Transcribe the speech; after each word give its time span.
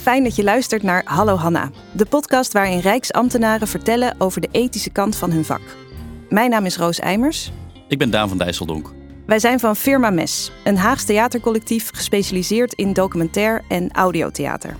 Fijn 0.00 0.22
dat 0.24 0.36
je 0.36 0.44
luistert 0.44 0.82
naar 0.82 1.02
Hallo 1.04 1.34
Hanna, 1.34 1.70
de 1.92 2.06
podcast 2.06 2.52
waarin 2.52 2.78
Rijksambtenaren 2.78 3.68
vertellen 3.68 4.14
over 4.18 4.40
de 4.40 4.48
ethische 4.50 4.90
kant 4.90 5.16
van 5.16 5.30
hun 5.30 5.44
vak. 5.44 5.60
Mijn 6.28 6.50
naam 6.50 6.64
is 6.64 6.76
Roos 6.76 6.98
Eimers. 6.98 7.52
Ik 7.88 7.98
ben 7.98 8.10
Daan 8.10 8.28
van 8.28 8.38
Dijsseldonk. 8.38 8.92
Wij 9.26 9.38
zijn 9.38 9.60
van 9.60 9.76
Firma 9.76 10.10
Mes, 10.10 10.52
een 10.64 10.76
Haags 10.76 11.04
theatercollectief 11.04 11.90
gespecialiseerd 11.94 12.72
in 12.72 12.92
documentair 12.92 13.62
en 13.68 13.90
audiotheater. 13.92 14.76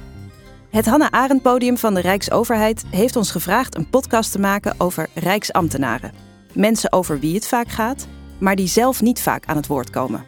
Het 0.70 0.86
Hanna 0.86 1.10
Arendt 1.10 1.42
Podium 1.42 1.78
van 1.78 1.94
de 1.94 2.00
Rijksoverheid 2.00 2.84
heeft 2.90 3.16
ons 3.16 3.30
gevraagd 3.30 3.76
een 3.76 3.90
podcast 3.90 4.32
te 4.32 4.40
maken 4.40 4.74
over 4.78 5.08
Rijksambtenaren. 5.14 6.12
Mensen 6.52 6.92
over 6.92 7.20
wie 7.20 7.34
het 7.34 7.48
vaak 7.48 7.68
gaat, 7.68 8.06
maar 8.38 8.56
die 8.56 8.68
zelf 8.68 9.02
niet 9.02 9.20
vaak 9.20 9.46
aan 9.46 9.56
het 9.56 9.66
woord 9.66 9.90
komen. 9.90 10.24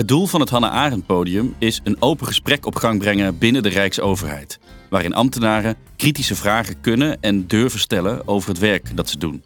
Het 0.00 0.08
doel 0.08 0.26
van 0.26 0.40
het 0.40 0.50
Hannah 0.50 0.72
Arendt 0.72 1.06
Podium 1.06 1.54
is 1.58 1.80
een 1.84 1.96
open 2.02 2.26
gesprek 2.26 2.66
op 2.66 2.76
gang 2.76 2.98
brengen 2.98 3.38
binnen 3.38 3.62
de 3.62 3.68
Rijksoverheid, 3.68 4.58
waarin 4.90 5.14
ambtenaren 5.14 5.76
kritische 5.96 6.34
vragen 6.34 6.80
kunnen 6.80 7.20
en 7.20 7.46
durven 7.46 7.80
stellen 7.80 8.28
over 8.28 8.48
het 8.48 8.58
werk 8.58 8.96
dat 8.96 9.08
ze 9.08 9.18
doen. 9.18 9.44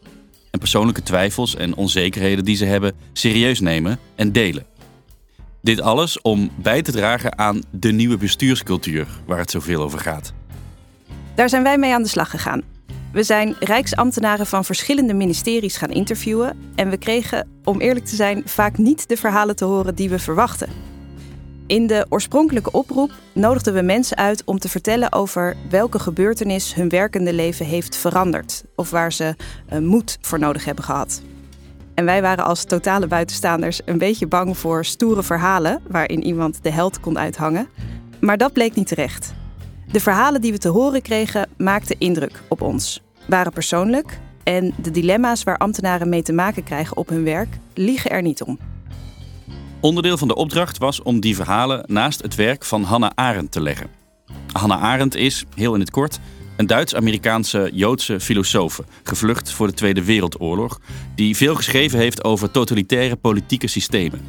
En 0.50 0.58
persoonlijke 0.58 1.02
twijfels 1.02 1.56
en 1.56 1.74
onzekerheden 1.74 2.44
die 2.44 2.56
ze 2.56 2.64
hebben 2.64 2.94
serieus 3.12 3.60
nemen 3.60 3.98
en 4.14 4.32
delen. 4.32 4.66
Dit 5.62 5.80
alles 5.80 6.20
om 6.20 6.50
bij 6.56 6.82
te 6.82 6.92
dragen 6.92 7.38
aan 7.38 7.62
de 7.70 7.92
nieuwe 7.92 8.16
bestuurscultuur 8.16 9.06
waar 9.26 9.38
het 9.38 9.50
zoveel 9.50 9.82
over 9.82 9.98
gaat. 9.98 10.32
Daar 11.34 11.48
zijn 11.48 11.62
wij 11.62 11.78
mee 11.78 11.94
aan 11.94 12.02
de 12.02 12.08
slag 12.08 12.30
gegaan. 12.30 12.73
We 13.14 13.22
zijn 13.22 13.56
rijksambtenaren 13.58 14.46
van 14.46 14.64
verschillende 14.64 15.14
ministeries 15.14 15.76
gaan 15.76 15.90
interviewen 15.90 16.56
en 16.74 16.90
we 16.90 16.96
kregen, 16.96 17.48
om 17.64 17.80
eerlijk 17.80 18.06
te 18.06 18.16
zijn, 18.16 18.42
vaak 18.44 18.78
niet 18.78 19.08
de 19.08 19.16
verhalen 19.16 19.56
te 19.56 19.64
horen 19.64 19.94
die 19.94 20.08
we 20.08 20.18
verwachten. 20.18 20.68
In 21.66 21.86
de 21.86 22.06
oorspronkelijke 22.08 22.70
oproep 22.70 23.12
nodigden 23.32 23.74
we 23.74 23.82
mensen 23.82 24.16
uit 24.16 24.42
om 24.44 24.58
te 24.58 24.68
vertellen 24.68 25.12
over 25.12 25.56
welke 25.70 25.98
gebeurtenis 25.98 26.74
hun 26.74 26.88
werkende 26.88 27.32
leven 27.32 27.66
heeft 27.66 27.96
veranderd 27.96 28.64
of 28.76 28.90
waar 28.90 29.12
ze 29.12 29.34
uh, 29.72 29.78
moed 29.78 30.18
voor 30.20 30.38
nodig 30.38 30.64
hebben 30.64 30.84
gehad. 30.84 31.22
En 31.94 32.04
wij 32.04 32.22
waren 32.22 32.44
als 32.44 32.64
totale 32.64 33.06
buitenstaanders 33.06 33.80
een 33.84 33.98
beetje 33.98 34.26
bang 34.26 34.58
voor 34.58 34.84
stoere 34.84 35.22
verhalen 35.22 35.82
waarin 35.88 36.24
iemand 36.24 36.58
de 36.62 36.70
held 36.70 37.00
kon 37.00 37.18
uithangen. 37.18 37.68
Maar 38.20 38.38
dat 38.38 38.52
bleek 38.52 38.74
niet 38.74 38.86
terecht. 38.86 39.34
De 39.94 40.00
verhalen 40.00 40.40
die 40.40 40.52
we 40.52 40.58
te 40.58 40.68
horen 40.68 41.02
kregen 41.02 41.48
maakten 41.56 41.96
indruk 41.98 42.42
op 42.48 42.60
ons, 42.62 43.02
waren 43.26 43.52
persoonlijk 43.52 44.18
en 44.44 44.74
de 44.82 44.90
dilemma's 44.90 45.42
waar 45.42 45.58
ambtenaren 45.58 46.08
mee 46.08 46.22
te 46.22 46.32
maken 46.32 46.64
krijgen 46.64 46.96
op 46.96 47.08
hun 47.08 47.24
werk 47.24 47.58
liegen 47.74 48.10
er 48.10 48.22
niet 48.22 48.42
om. 48.42 48.58
Onderdeel 49.80 50.18
van 50.18 50.28
de 50.28 50.34
opdracht 50.34 50.78
was 50.78 51.02
om 51.02 51.20
die 51.20 51.36
verhalen 51.36 51.84
naast 51.86 52.22
het 52.22 52.34
werk 52.34 52.64
van 52.64 52.82
Hannah 52.82 53.10
Arendt 53.14 53.52
te 53.52 53.60
leggen. 53.60 53.86
Hannah 54.52 54.82
Arendt 54.82 55.14
is, 55.14 55.44
heel 55.54 55.74
in 55.74 55.80
het 55.80 55.90
kort, 55.90 56.18
een 56.56 56.66
Duits-Amerikaanse 56.66 57.70
Joodse 57.72 58.20
filosoof, 58.20 58.80
gevlucht 59.02 59.50
voor 59.50 59.66
de 59.66 59.74
Tweede 59.74 60.04
Wereldoorlog, 60.04 60.80
die 61.14 61.36
veel 61.36 61.54
geschreven 61.54 61.98
heeft 61.98 62.24
over 62.24 62.50
totalitaire 62.50 63.16
politieke 63.16 63.66
systemen. 63.66 64.20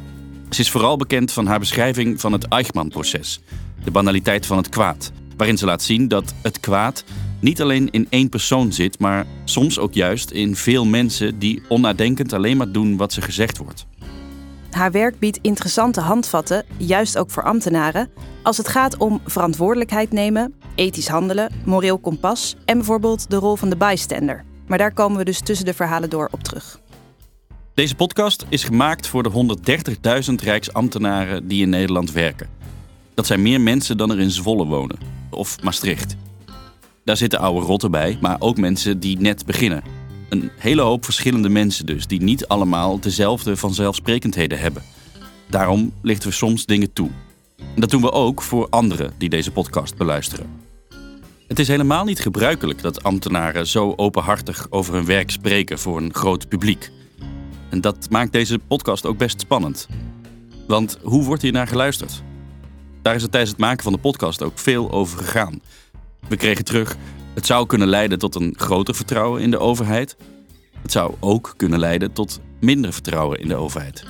Ze 0.50 0.60
is 0.60 0.70
vooral 0.70 0.96
bekend 0.96 1.32
van 1.32 1.46
haar 1.46 1.58
beschrijving 1.58 2.20
van 2.20 2.32
het 2.32 2.48
Eichmann-proces, 2.48 3.40
de 3.84 3.90
banaliteit 3.90 4.46
van 4.46 4.56
het 4.56 4.68
kwaad, 4.68 5.12
waarin 5.36 5.58
ze 5.58 5.64
laat 5.64 5.82
zien 5.82 6.08
dat 6.08 6.34
het 6.42 6.60
kwaad 6.60 7.04
niet 7.40 7.62
alleen 7.62 7.90
in 7.90 8.06
één 8.10 8.28
persoon 8.28 8.72
zit, 8.72 8.98
maar 8.98 9.26
soms 9.44 9.78
ook 9.78 9.94
juist 9.94 10.30
in 10.30 10.56
veel 10.56 10.84
mensen 10.84 11.38
die 11.38 11.62
onnadenkend 11.68 12.32
alleen 12.32 12.56
maar 12.56 12.72
doen 12.72 12.96
wat 12.96 13.12
ze 13.12 13.22
gezegd 13.22 13.58
wordt. 13.58 13.86
Haar 14.70 14.92
werk 14.92 15.18
biedt 15.18 15.38
interessante 15.42 16.00
handvatten, 16.00 16.64
juist 16.76 17.18
ook 17.18 17.30
voor 17.30 17.42
ambtenaren, 17.42 18.10
als 18.42 18.56
het 18.56 18.68
gaat 18.68 18.96
om 18.96 19.20
verantwoordelijkheid 19.24 20.12
nemen, 20.12 20.54
ethisch 20.74 21.08
handelen, 21.08 21.52
moreel 21.64 21.98
kompas 21.98 22.56
en 22.64 22.76
bijvoorbeeld 22.76 23.30
de 23.30 23.36
rol 23.36 23.56
van 23.56 23.68
de 23.68 23.76
bystander. 23.76 24.44
Maar 24.66 24.78
daar 24.78 24.92
komen 24.92 25.18
we 25.18 25.24
dus 25.24 25.40
tussen 25.40 25.66
de 25.66 25.74
verhalen 25.74 26.10
door 26.10 26.28
op 26.30 26.42
terug. 26.42 26.80
Deze 27.74 27.94
podcast 27.94 28.46
is 28.48 28.64
gemaakt 28.64 29.06
voor 29.06 29.22
de 29.22 29.56
130.000 30.28 30.34
Rijksambtenaren 30.34 31.48
die 31.48 31.62
in 31.62 31.68
Nederland 31.68 32.12
werken. 32.12 32.48
Dat 33.14 33.26
zijn 33.26 33.42
meer 33.42 33.60
mensen 33.60 33.96
dan 33.96 34.10
er 34.10 34.20
in 34.20 34.30
Zwolle 34.30 34.66
wonen 34.66 35.15
of 35.36 35.62
Maastricht. 35.62 36.16
Daar 37.04 37.16
zitten 37.16 37.38
oude 37.38 37.66
rotten 37.66 37.90
bij, 37.90 38.18
maar 38.20 38.36
ook 38.38 38.56
mensen 38.56 39.00
die 39.00 39.18
net 39.18 39.46
beginnen. 39.46 39.82
Een 40.28 40.50
hele 40.58 40.82
hoop 40.82 41.04
verschillende 41.04 41.48
mensen 41.48 41.86
dus, 41.86 42.06
die 42.06 42.22
niet 42.22 42.46
allemaal 42.46 43.00
dezelfde 43.00 43.56
vanzelfsprekendheden 43.56 44.58
hebben. 44.58 44.82
Daarom 45.46 45.92
lichten 46.02 46.28
we 46.28 46.34
soms 46.34 46.66
dingen 46.66 46.92
toe. 46.92 47.10
En 47.56 47.80
dat 47.80 47.90
doen 47.90 48.00
we 48.00 48.12
ook 48.12 48.42
voor 48.42 48.66
anderen 48.70 49.12
die 49.18 49.28
deze 49.28 49.52
podcast 49.52 49.96
beluisteren. 49.96 50.46
Het 51.46 51.58
is 51.58 51.68
helemaal 51.68 52.04
niet 52.04 52.20
gebruikelijk 52.20 52.82
dat 52.82 53.02
ambtenaren 53.02 53.66
zo 53.66 53.92
openhartig 53.96 54.66
over 54.70 54.94
hun 54.94 55.04
werk 55.04 55.30
spreken 55.30 55.78
voor 55.78 55.96
een 55.96 56.14
groot 56.14 56.48
publiek. 56.48 56.90
En 57.68 57.80
dat 57.80 58.10
maakt 58.10 58.32
deze 58.32 58.58
podcast 58.58 59.06
ook 59.06 59.18
best 59.18 59.40
spannend. 59.40 59.88
Want 60.66 60.98
hoe 61.02 61.24
wordt 61.24 61.42
hier 61.42 61.52
naar 61.52 61.66
geluisterd? 61.66 62.22
Daar 63.06 63.14
is 63.14 63.22
het 63.22 63.30
tijdens 63.30 63.52
het 63.52 63.60
maken 63.60 63.82
van 63.82 63.92
de 63.92 63.98
podcast 63.98 64.42
ook 64.42 64.58
veel 64.58 64.90
over 64.90 65.18
gegaan. 65.18 65.60
We 66.28 66.36
kregen 66.36 66.64
terug, 66.64 66.96
het 67.34 67.46
zou 67.46 67.66
kunnen 67.66 67.88
leiden 67.88 68.18
tot 68.18 68.34
een 68.34 68.54
groter 68.56 68.94
vertrouwen 68.94 69.42
in 69.42 69.50
de 69.50 69.58
overheid. 69.58 70.16
Het 70.82 70.92
zou 70.92 71.14
ook 71.20 71.54
kunnen 71.56 71.78
leiden 71.78 72.12
tot 72.12 72.40
minder 72.60 72.92
vertrouwen 72.92 73.40
in 73.40 73.48
de 73.48 73.54
overheid. 73.54 74.04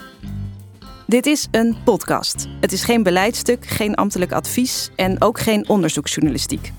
Dit 1.07 1.27
is 1.27 1.49
een 1.51 1.77
podcast. 1.85 2.49
Het 2.61 2.73
is 2.73 2.85
geen 2.85 3.03
beleidstuk, 3.03 3.67
geen 3.67 3.95
ambtelijk 3.95 4.33
advies 4.33 4.91
en 4.95 5.23
ook 5.23 5.41
geen 5.41 5.69
onderzoeksjournalistiek. 5.69 6.73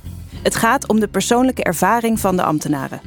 Het 0.44 0.55
gaat 0.55 0.88
om 0.88 0.99
de 0.99 1.07
persoonlijke 1.07 1.63
ervaring 1.63 2.19
van 2.19 2.35
de 2.35 2.44
ambtenaren. 2.44 3.01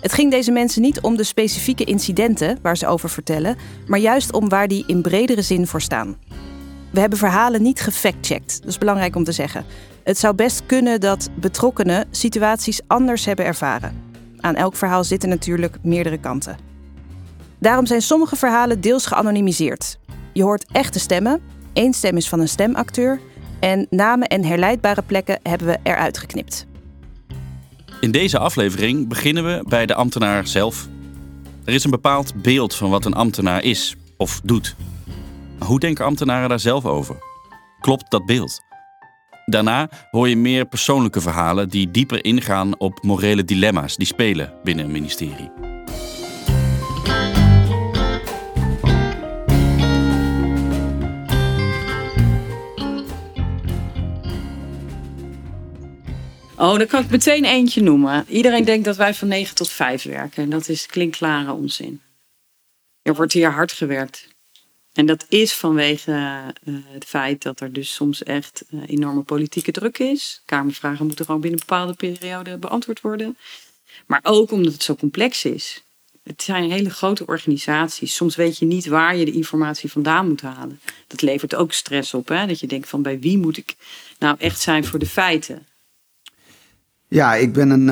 Het 0.00 0.12
ging 0.12 0.30
deze 0.30 0.50
mensen 0.50 0.82
niet 0.82 1.00
om 1.00 1.16
de 1.16 1.24
specifieke 1.24 1.84
incidenten 1.84 2.58
waar 2.62 2.76
ze 2.76 2.86
over 2.86 3.10
vertellen, 3.10 3.56
maar 3.86 3.98
juist 3.98 4.32
om 4.32 4.48
waar 4.48 4.68
die 4.68 4.84
in 4.86 5.02
bredere 5.02 5.42
zin 5.42 5.66
voor 5.66 5.80
staan. 5.80 6.16
We 6.92 7.00
hebben 7.00 7.18
verhalen 7.18 7.62
niet 7.62 7.80
gefactcheckt. 7.80 8.58
Dat 8.60 8.68
is 8.68 8.78
belangrijk 8.78 9.16
om 9.16 9.24
te 9.24 9.32
zeggen. 9.32 9.64
Het 10.04 10.18
zou 10.18 10.34
best 10.34 10.66
kunnen 10.66 11.00
dat 11.00 11.28
betrokkenen 11.34 12.06
situaties 12.10 12.80
anders 12.86 13.24
hebben 13.24 13.44
ervaren. 13.44 14.02
Aan 14.40 14.54
elk 14.54 14.76
verhaal 14.76 15.04
zitten 15.04 15.28
natuurlijk 15.28 15.76
meerdere 15.82 16.18
kanten. 16.18 16.56
Daarom 17.58 17.86
zijn 17.86 18.02
sommige 18.02 18.36
verhalen 18.36 18.80
deels 18.80 19.06
geanonimiseerd. 19.06 19.98
Je 20.32 20.42
hoort 20.42 20.66
echte 20.72 20.98
stemmen. 20.98 21.40
Eén 21.72 21.94
stem 21.94 22.16
is 22.16 22.28
van 22.28 22.40
een 22.40 22.48
stemacteur. 22.48 23.20
En 23.60 23.86
namen 23.90 24.28
en 24.28 24.44
herleidbare 24.44 25.02
plekken 25.02 25.38
hebben 25.42 25.66
we 25.66 25.78
eruit 25.82 26.18
geknipt. 26.18 26.66
In 28.00 28.10
deze 28.10 28.38
aflevering 28.38 29.08
beginnen 29.08 29.44
we 29.44 29.64
bij 29.68 29.86
de 29.86 29.94
ambtenaar 29.94 30.46
zelf. 30.46 30.88
Er 31.64 31.74
is 31.74 31.84
een 31.84 31.90
bepaald 31.90 32.42
beeld 32.42 32.74
van 32.74 32.90
wat 32.90 33.04
een 33.04 33.14
ambtenaar 33.14 33.62
is 33.62 33.96
of 34.16 34.40
doet. 34.44 34.76
Hoe 35.64 35.80
denken 35.80 36.04
ambtenaren 36.04 36.48
daar 36.48 36.60
zelf 36.60 36.86
over? 36.86 37.16
Klopt 37.80 38.10
dat 38.10 38.26
beeld? 38.26 38.60
Daarna 39.44 39.88
hoor 40.10 40.28
je 40.28 40.36
meer 40.36 40.66
persoonlijke 40.66 41.20
verhalen 41.20 41.68
die 41.68 41.90
dieper 41.90 42.24
ingaan 42.24 42.78
op 42.78 43.02
morele 43.02 43.44
dilemma's 43.44 43.96
die 43.96 44.06
spelen 44.06 44.52
binnen 44.62 44.84
een 44.84 44.90
ministerie. 44.90 45.50
Oh, 56.56 56.78
dan 56.78 56.86
kan 56.86 57.02
ik 57.02 57.10
meteen 57.10 57.44
eentje 57.44 57.82
noemen. 57.82 58.24
Iedereen 58.28 58.64
denkt 58.64 58.84
dat 58.84 58.96
wij 58.96 59.14
van 59.14 59.28
9 59.28 59.54
tot 59.54 59.70
5 59.70 60.02
werken. 60.02 60.42
En 60.42 60.50
dat 60.50 60.68
is 60.68 60.86
klinkklare 60.86 61.52
onzin. 61.52 62.00
Er 63.02 63.14
wordt 63.14 63.32
hier 63.32 63.50
hard 63.50 63.72
gewerkt. 63.72 64.28
En 64.92 65.06
dat 65.06 65.26
is 65.28 65.52
vanwege 65.52 66.10
uh, 66.64 66.74
het 66.92 67.04
feit 67.04 67.42
dat 67.42 67.60
er 67.60 67.72
dus 67.72 67.94
soms 67.94 68.22
echt 68.22 68.64
uh, 68.70 68.80
enorme 68.86 69.22
politieke 69.22 69.72
druk 69.72 69.98
is. 69.98 70.42
Kamervragen 70.44 71.06
moeten 71.06 71.24
gewoon 71.24 71.40
binnen 71.40 71.60
een 71.60 71.66
bepaalde 71.66 71.94
periode 71.94 72.56
beantwoord 72.56 73.00
worden. 73.00 73.36
Maar 74.06 74.20
ook 74.22 74.50
omdat 74.50 74.72
het 74.72 74.82
zo 74.82 74.94
complex 74.94 75.44
is. 75.44 75.84
Het 76.22 76.42
zijn 76.42 76.70
hele 76.70 76.90
grote 76.90 77.26
organisaties. 77.26 78.14
Soms 78.14 78.36
weet 78.36 78.58
je 78.58 78.66
niet 78.66 78.86
waar 78.86 79.16
je 79.16 79.24
de 79.24 79.32
informatie 79.32 79.90
vandaan 79.90 80.28
moet 80.28 80.40
halen. 80.40 80.80
Dat 81.06 81.22
levert 81.22 81.54
ook 81.54 81.72
stress 81.72 82.14
op. 82.14 82.28
Hè? 82.28 82.46
Dat 82.46 82.60
je 82.60 82.66
denkt 82.66 82.88
van 82.88 83.02
bij 83.02 83.20
wie 83.20 83.38
moet 83.38 83.56
ik 83.56 83.76
nou 84.18 84.36
echt 84.38 84.60
zijn 84.60 84.84
voor 84.84 84.98
de 84.98 85.06
feiten. 85.06 85.66
Ja, 87.08 87.34
ik 87.34 87.52
ben 87.52 87.70
een. 87.70 87.88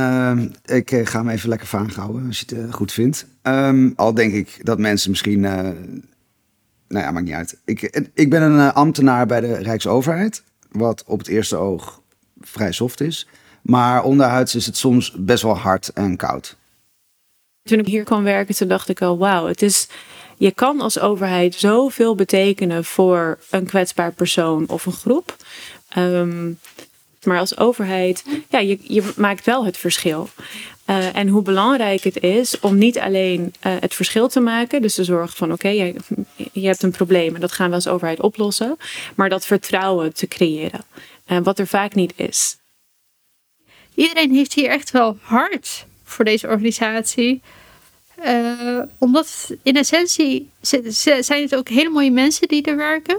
Uh, 0.67 0.76
ik 0.76 1.08
ga 1.08 1.19
hem 1.19 1.29
even 1.29 1.49
lekker 1.49 1.94
houden 1.94 2.26
als 2.26 2.41
je 2.41 2.56
het 2.56 2.75
goed 2.75 2.93
vindt. 2.93 3.26
Um, 3.43 3.93
al 3.97 4.14
denk 4.14 4.32
ik 4.32 4.58
dat 4.62 4.79
mensen 4.79 5.11
misschien 5.11 5.44
nou 6.90 7.04
ja, 7.04 7.10
maakt 7.10 7.25
niet 7.25 7.34
uit. 7.34 7.56
Ik, 7.64 8.08
ik 8.14 8.31
ben 8.31 8.42
een 8.42 8.58
eh, 8.58 8.75
ambtenaar 8.75 9.26
bij 9.26 9.40
de 9.40 9.54
Rijksoverheid, 9.54 10.42
wat 10.70 11.04
op 11.06 11.19
het 11.19 11.28
eerste 11.28 11.56
oog 11.56 12.00
vrij 12.40 12.72
soft 12.72 13.00
is. 13.00 13.28
Maar 13.62 14.02
onderhuids 14.02 14.54
is 14.54 14.66
het 14.66 14.76
soms 14.76 15.14
best 15.19 15.42
wel 15.42 15.56
hard 15.56 15.88
en 15.88 16.16
koud. 16.16 16.56
Toen 17.62 17.78
ik 17.78 17.87
hier 17.87 18.04
kwam 18.04 18.22
werken, 18.22 18.54
toen 18.54 18.69
dacht 18.69 18.88
ik 18.88 19.02
al, 19.02 19.19
wauw, 19.19 19.46
het 19.46 19.62
is, 19.62 19.88
je 20.37 20.52
kan 20.52 20.81
als 20.81 20.98
overheid 20.98 21.54
zoveel 21.54 22.14
betekenen 22.14 22.84
voor 22.84 23.38
een 23.50 23.66
kwetsbaar 23.66 24.12
persoon 24.12 24.69
of 24.69 24.87
een 24.87 24.92
groep. 24.92 25.37
Um, 25.96 26.58
Maar 27.25 27.38
als 27.38 27.58
overheid, 27.58 28.25
ja, 28.49 28.58
je, 28.58 28.78
je 28.82 29.12
maakt 29.17 29.44
wel 29.44 29.64
het 29.64 29.76
verschil. 29.76 30.28
Uh, 30.90 31.17
en 31.17 31.28
hoe 31.28 31.43
belangrijk 31.43 32.05
het 32.05 32.22
is 32.22 32.61
om 32.61 32.78
niet 32.78 32.99
alleen 32.99 33.40
uh, 33.40 33.76
het 33.81 33.94
verschil 33.94 34.28
te 34.28 34.40
maken, 34.40 34.82
dus 34.82 34.94
te 34.94 35.05
zorgen 35.05 35.37
van 35.37 35.52
oké, 35.52 35.69
je, 35.69 35.94
hebt 36.52 36.82
een 36.82 36.90
probleem 36.90 37.34
en 37.34 37.40
dat 37.40 37.52
gaan 37.52 37.69
we 37.69 37.75
als 37.75 37.88
overheid 37.88 38.20
oplossen, 38.20 38.76
maar 39.14 39.28
dat 39.28 39.46
vertrouwen 39.46 40.14
te 40.14 40.28
creëren, 40.28 40.84
uh, 41.26 41.38
wat 41.43 41.58
er 41.58 41.67
vaak 41.67 41.94
niet 41.94 42.12
is. 42.17 42.56
Iedereen 43.94 44.34
heeft 44.34 44.52
hier 44.52 44.69
echt 44.69 44.90
wel 44.90 45.19
hard 45.20 45.87
voor 46.05 46.25
deze 46.25 46.46
organisatie. 46.46 47.43
omdat 48.99 49.55
in 49.62 49.76
essentie 49.76 50.50
zijn 51.20 51.43
het 51.43 51.55
ook 51.55 51.69
hele 51.69 51.90
mooie 51.90 52.11
mensen 52.11 52.49
die 52.49 52.62
er 52.62 52.76
werken. 52.76 53.19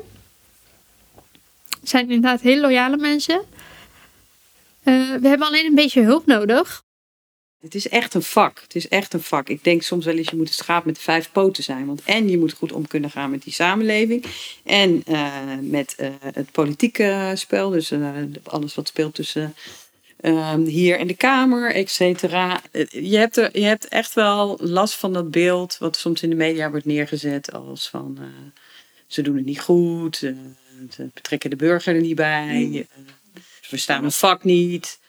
Zijn 1.84 2.10
inderdaad 2.10 2.42
hele 2.42 2.62
loyale 2.62 2.98
mensen. 2.98 3.42
We 4.84 5.28
hebben 5.28 5.48
alleen 5.48 5.66
een 5.66 5.76
beetje 5.76 6.02
hulp 6.02 6.26
nodig. 6.26 6.84
Het 7.62 7.76
is 7.76 7.90
echt 7.90 8.14
een 8.14 8.22
vak. 8.22 8.60
Het 8.62 8.76
is 8.76 8.88
echt 8.88 9.14
een 9.14 9.22
vak. 9.22 9.50
Ik 9.50 9.64
denk 9.64 9.82
soms 9.82 10.06
wel 10.06 10.16
eens, 10.16 10.30
je 10.30 10.36
moet 10.36 10.48
een 10.48 10.54
schaap 10.54 10.86
met 10.86 11.00
vijf 11.00 11.32
poten 11.32 11.64
zijn. 11.64 11.86
Want 11.86 12.02
en 12.04 12.30
je 12.30 12.38
moet 12.38 12.54
goed 12.54 12.72
om 12.72 12.88
kunnen 12.88 13.10
gaan 13.10 13.30
met 13.30 13.44
die 13.44 13.54
samenleving. 13.54 14.26
En 14.64 15.04
uh, 15.08 15.34
met 15.62 15.96
uh, 16.00 16.08
het 16.34 16.52
politieke 16.52 17.32
spel. 17.36 17.70
Dus 17.70 17.94
alles 18.44 18.76
wat 18.76 18.88
speelt 18.88 19.16
tussen 19.16 19.56
ehm, 20.20 20.64
hier 20.64 21.00
in 21.00 21.08
de 21.08 21.16
Kamer, 21.16 21.76
et 21.76 21.90
cetera. 21.90 22.62
Je 22.90 23.18
hebt, 23.18 23.38
er, 23.38 23.60
je 23.60 23.66
hebt 23.66 23.88
echt 23.88 24.14
wel 24.14 24.58
last 24.62 24.94
van 24.94 25.14
dat 25.14 25.32
beeld. 25.32 25.78
Wat 25.78 25.98
soms 25.98 26.24
in 26.24 26.30
de 26.30 26.36
media 26.36 26.70
wordt 26.70 26.86
neergezet 26.86 27.54
als 27.54 27.90
van... 27.90 28.20
ze 29.08 29.22
doen 29.22 29.36
het 29.36 29.46
niet 29.46 29.62
goed. 29.62 30.18
ze 30.90 31.10
betrekken 31.14 31.50
de 31.50 31.56
burger 31.56 31.96
er 31.96 32.02
niet 32.02 32.16
bij. 32.16 32.88
We 33.70 33.78
staan 33.78 34.04
een 34.04 34.12
vak 34.12 34.44
niet. 34.44 35.00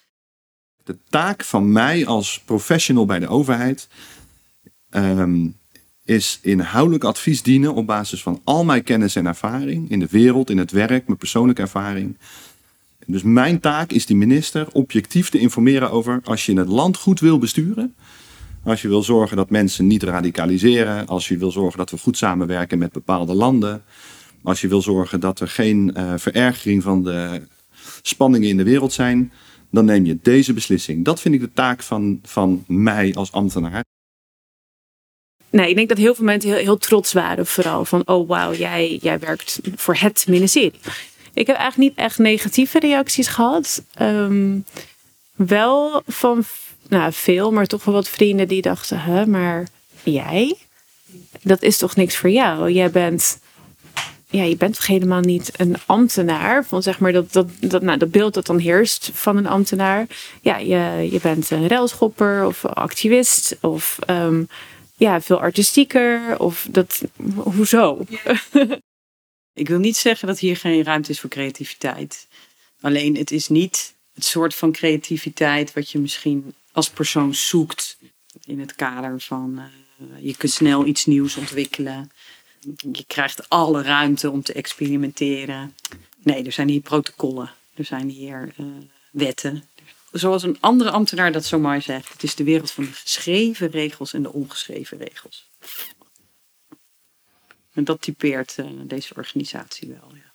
De 0.84 0.98
taak 1.08 1.44
van 1.44 1.72
mij 1.72 2.06
als 2.06 2.40
professional 2.44 3.06
bij 3.06 3.18
de 3.18 3.28
overheid 3.28 3.88
um, 4.90 5.60
is 6.04 6.38
inhoudelijk 6.42 7.04
advies 7.04 7.42
dienen 7.42 7.74
op 7.74 7.86
basis 7.86 8.22
van 8.22 8.40
al 8.44 8.64
mijn 8.64 8.82
kennis 8.82 9.16
en 9.16 9.26
ervaring 9.26 9.90
in 9.90 9.98
de 9.98 10.08
wereld, 10.10 10.50
in 10.50 10.58
het 10.58 10.70
werk, 10.70 11.06
mijn 11.06 11.18
persoonlijke 11.18 11.62
ervaring. 11.62 12.16
Dus 13.06 13.22
mijn 13.22 13.60
taak 13.60 13.90
is 13.90 14.06
die 14.06 14.16
minister 14.16 14.68
objectief 14.72 15.28
te 15.28 15.38
informeren 15.38 15.90
over 15.90 16.20
als 16.24 16.46
je 16.46 16.58
het 16.58 16.68
land 16.68 16.96
goed 16.96 17.20
wil 17.20 17.38
besturen. 17.38 17.94
Als 18.64 18.82
je 18.82 18.88
wil 18.88 19.02
zorgen 19.02 19.36
dat 19.36 19.50
mensen 19.50 19.86
niet 19.86 20.02
radicaliseren. 20.02 21.06
Als 21.06 21.28
je 21.28 21.36
wil 21.36 21.50
zorgen 21.50 21.78
dat 21.78 21.90
we 21.90 21.98
goed 21.98 22.16
samenwerken 22.16 22.78
met 22.78 22.92
bepaalde 22.92 23.34
landen. 23.34 23.82
Als 24.42 24.60
je 24.60 24.68
wil 24.68 24.82
zorgen 24.82 25.20
dat 25.20 25.40
er 25.40 25.48
geen 25.48 25.94
uh, 25.96 26.12
verergering 26.16 26.82
van 26.82 27.02
de 27.02 27.42
spanningen 28.02 28.48
in 28.48 28.56
de 28.56 28.62
wereld 28.62 28.92
zijn 28.92 29.32
dan 29.72 29.84
neem 29.84 30.04
je 30.04 30.18
deze 30.22 30.52
beslissing. 30.52 31.04
Dat 31.04 31.20
vind 31.20 31.34
ik 31.34 31.40
de 31.40 31.52
taak 31.52 31.82
van, 31.82 32.20
van 32.22 32.64
mij 32.66 33.14
als 33.14 33.32
ambtenaar. 33.32 33.84
Nee, 35.50 35.68
ik 35.68 35.76
denk 35.76 35.88
dat 35.88 35.98
heel 35.98 36.14
veel 36.14 36.24
mensen 36.24 36.50
heel, 36.50 36.58
heel 36.58 36.78
trots 36.78 37.12
waren, 37.12 37.46
vooral 37.46 37.84
van: 37.84 38.02
oh 38.06 38.28
wauw, 38.28 38.54
jij, 38.54 38.98
jij 39.02 39.18
werkt 39.18 39.60
voor 39.76 39.96
het 39.96 40.24
ministerie. 40.28 40.80
Ik 41.34 41.46
heb 41.46 41.56
eigenlijk 41.56 41.90
niet 41.90 42.06
echt 42.06 42.18
negatieve 42.18 42.78
reacties 42.78 43.26
gehad. 43.26 43.84
Um, 44.00 44.64
wel 45.34 46.02
van 46.06 46.44
nou, 46.88 47.12
veel, 47.12 47.50
maar 47.50 47.66
toch 47.66 47.84
wel 47.84 47.94
wat 47.94 48.08
vrienden 48.08 48.48
die 48.48 48.62
dachten: 48.62 49.00
hè, 49.00 49.26
maar 49.26 49.68
jij? 50.02 50.56
Dat 51.42 51.62
is 51.62 51.78
toch 51.78 51.96
niks 51.96 52.16
voor 52.16 52.30
jou? 52.30 52.70
Jij 52.70 52.90
bent 52.90 53.40
ja, 54.32 54.42
je 54.42 54.56
bent 54.56 54.74
toch 54.74 54.86
helemaal 54.86 55.20
niet 55.20 55.50
een 55.56 55.76
ambtenaar. 55.86 56.64
Van 56.64 56.82
zeg 56.82 56.98
maar 56.98 57.12
dat, 57.12 57.32
dat, 57.32 57.48
dat, 57.60 57.82
nou, 57.82 57.98
dat 57.98 58.10
beeld 58.10 58.34
dat 58.34 58.46
dan 58.46 58.58
heerst 58.58 59.10
van 59.12 59.36
een 59.36 59.46
ambtenaar. 59.46 60.06
Ja, 60.40 60.56
je, 60.56 61.08
je 61.10 61.20
bent 61.22 61.50
een 61.50 61.68
railschopper 61.68 62.46
of 62.46 62.64
activist 62.64 63.56
of 63.60 63.98
um, 64.06 64.48
ja, 64.96 65.20
veel 65.20 65.40
artistieker. 65.40 66.38
Of 66.38 66.66
dat, 66.70 67.02
hoezo? 67.34 68.04
Ik 69.54 69.68
wil 69.68 69.78
niet 69.78 69.96
zeggen 69.96 70.28
dat 70.28 70.38
hier 70.38 70.56
geen 70.56 70.84
ruimte 70.84 71.10
is 71.10 71.20
voor 71.20 71.30
creativiteit. 71.30 72.28
Alleen 72.80 73.16
het 73.16 73.30
is 73.30 73.48
niet 73.48 73.94
het 74.14 74.24
soort 74.24 74.54
van 74.54 74.72
creativiteit 74.72 75.72
wat 75.72 75.90
je 75.90 75.98
misschien 75.98 76.54
als 76.72 76.90
persoon 76.90 77.34
zoekt 77.34 77.98
in 78.44 78.60
het 78.60 78.74
kader 78.74 79.20
van 79.20 79.58
uh, 79.58 79.64
je 80.20 80.36
kunt 80.36 80.52
snel 80.52 80.86
iets 80.86 81.06
nieuws 81.06 81.36
ontwikkelen 81.36 82.10
je 82.92 83.04
krijgt 83.06 83.48
alle 83.48 83.82
ruimte 83.82 84.30
om 84.30 84.42
te 84.42 84.52
experimenteren. 84.52 85.76
Nee, 86.22 86.44
er 86.44 86.52
zijn 86.52 86.68
hier 86.68 86.80
protocollen. 86.80 87.50
Er 87.74 87.84
zijn 87.84 88.08
hier 88.08 88.54
uh, 88.60 88.66
wetten. 89.10 89.68
Zoals 90.12 90.42
een 90.42 90.60
andere 90.60 90.90
ambtenaar 90.90 91.32
dat 91.32 91.44
zo 91.44 91.58
mooi 91.58 91.80
zegt. 91.80 92.12
Het 92.12 92.22
is 92.22 92.34
de 92.34 92.44
wereld 92.44 92.70
van 92.70 92.84
de 92.84 92.92
geschreven 92.92 93.70
regels 93.70 94.12
en 94.12 94.22
de 94.22 94.32
ongeschreven 94.32 94.98
regels. 94.98 95.50
En 97.72 97.84
dat 97.84 98.00
typeert 98.00 98.56
uh, 98.58 98.66
deze 98.82 99.14
organisatie 99.14 99.88
wel. 99.88 100.14
Ja. 100.14 100.32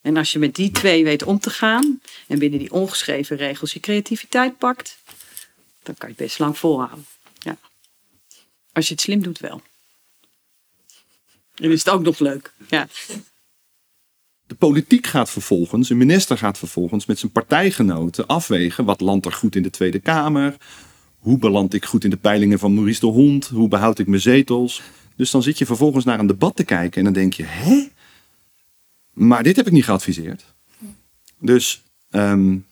En 0.00 0.16
als 0.16 0.32
je 0.32 0.38
met 0.38 0.54
die 0.54 0.70
twee 0.70 1.04
weet 1.04 1.22
om 1.22 1.38
te 1.38 1.50
gaan 1.50 2.00
en 2.28 2.38
binnen 2.38 2.58
die 2.58 2.72
ongeschreven 2.72 3.36
regels 3.36 3.72
je 3.72 3.80
creativiteit 3.80 4.58
pakt, 4.58 4.98
dan 5.82 5.94
kan 5.94 6.08
je 6.08 6.14
het 6.14 6.24
best 6.24 6.38
lang 6.38 6.58
volhouden. 6.58 7.06
Ja. 7.38 7.58
Als 8.72 8.86
je 8.86 8.92
het 8.92 9.02
slim 9.02 9.22
doet 9.22 9.38
wel. 9.38 9.62
En 11.54 11.70
is 11.70 11.84
het 11.84 11.94
ook 11.94 12.02
nog 12.02 12.18
leuk. 12.18 12.52
Ja. 12.68 12.88
De 14.46 14.54
politiek 14.54 15.06
gaat 15.06 15.30
vervolgens, 15.30 15.90
een 15.90 15.96
minister 15.96 16.38
gaat 16.38 16.58
vervolgens 16.58 17.06
met 17.06 17.18
zijn 17.18 17.32
partijgenoten 17.32 18.26
afwegen. 18.26 18.84
Wat 18.84 19.00
landt 19.00 19.26
er 19.26 19.32
goed 19.32 19.56
in 19.56 19.62
de 19.62 19.70
Tweede 19.70 19.98
Kamer? 19.98 20.56
Hoe 21.18 21.38
beland 21.38 21.74
ik 21.74 21.84
goed 21.84 22.04
in 22.04 22.10
de 22.10 22.16
peilingen 22.16 22.58
van 22.58 22.74
Maurice 22.74 23.00
de 23.00 23.06
Hond? 23.06 23.46
Hoe 23.46 23.68
behoud 23.68 23.98
ik 23.98 24.06
mijn 24.06 24.20
zetels? 24.20 24.82
Dus 25.16 25.30
dan 25.30 25.42
zit 25.42 25.58
je 25.58 25.66
vervolgens 25.66 26.04
naar 26.04 26.18
een 26.18 26.26
debat 26.26 26.56
te 26.56 26.64
kijken 26.64 26.98
en 26.98 27.04
dan 27.04 27.12
denk 27.12 27.32
je: 27.32 27.44
hè? 27.44 27.88
Maar 29.12 29.42
dit 29.42 29.56
heb 29.56 29.66
ik 29.66 29.72
niet 29.72 29.84
geadviseerd. 29.84 30.44
Dus 31.38 31.82
um, 32.10 32.66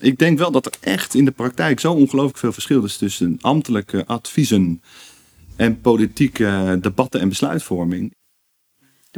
ik 0.00 0.18
denk 0.18 0.38
wel 0.38 0.50
dat 0.50 0.66
er 0.66 0.74
echt 0.80 1.14
in 1.14 1.24
de 1.24 1.30
praktijk 1.30 1.80
zo 1.80 1.92
ongelooflijk 1.92 2.38
veel 2.38 2.52
verschil 2.52 2.84
is 2.84 2.96
tussen 2.96 3.38
ambtelijke 3.40 4.06
adviezen 4.06 4.82
en 5.56 5.80
politieke 5.80 6.78
debatten 6.80 7.20
en 7.20 7.28
besluitvorming 7.28 8.14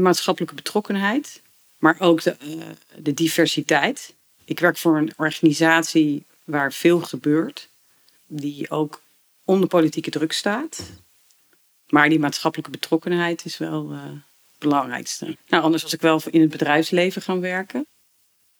maatschappelijke 0.01 0.55
betrokkenheid, 0.55 1.41
maar 1.79 1.97
ook 1.99 2.23
de, 2.23 2.37
uh, 2.45 2.63
de 2.97 3.15
diversiteit. 3.15 4.15
Ik 4.45 4.61
werk 4.61 4.79
voor 4.79 4.97
een 4.99 5.13
organisatie 5.17 6.25
waar 6.45 6.73
veel 6.73 7.01
gebeurt, 7.01 7.69
die 8.27 8.71
ook 8.71 9.01
onder 9.45 9.69
politieke 9.69 10.11
druk 10.11 10.33
staat. 10.33 10.83
Maar 11.89 12.09
die 12.09 12.19
maatschappelijke 12.19 12.73
betrokkenheid 12.73 13.45
is 13.45 13.59
wel 13.59 13.93
uh, 13.93 14.03
het 14.03 14.59
belangrijkste. 14.59 15.37
Nou, 15.49 15.63
anders 15.63 15.83
was 15.83 15.93
ik 15.93 16.01
wel 16.01 16.23
in 16.31 16.41
het 16.41 16.51
bedrijfsleven 16.51 17.23
gaan 17.23 17.41
werken. 17.41 17.87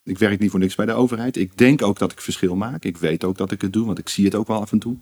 Ik 0.03 0.17
werk 0.17 0.39
niet 0.39 0.51
voor 0.51 0.59
niks 0.59 0.75
bij 0.75 0.85
de 0.85 0.93
overheid. 0.93 1.37
Ik 1.37 1.57
denk 1.57 1.81
ook 1.81 1.99
dat 1.99 2.11
ik 2.11 2.21
verschil 2.21 2.55
maak. 2.55 2.83
Ik 2.83 2.97
weet 2.97 3.23
ook 3.23 3.37
dat 3.37 3.51
ik 3.51 3.61
het 3.61 3.73
doe, 3.73 3.85
want 3.85 3.97
ik 3.97 4.09
zie 4.09 4.25
het 4.25 4.35
ook 4.35 4.47
wel 4.47 4.61
af 4.61 4.71
en 4.71 4.79
toe. 4.79 4.97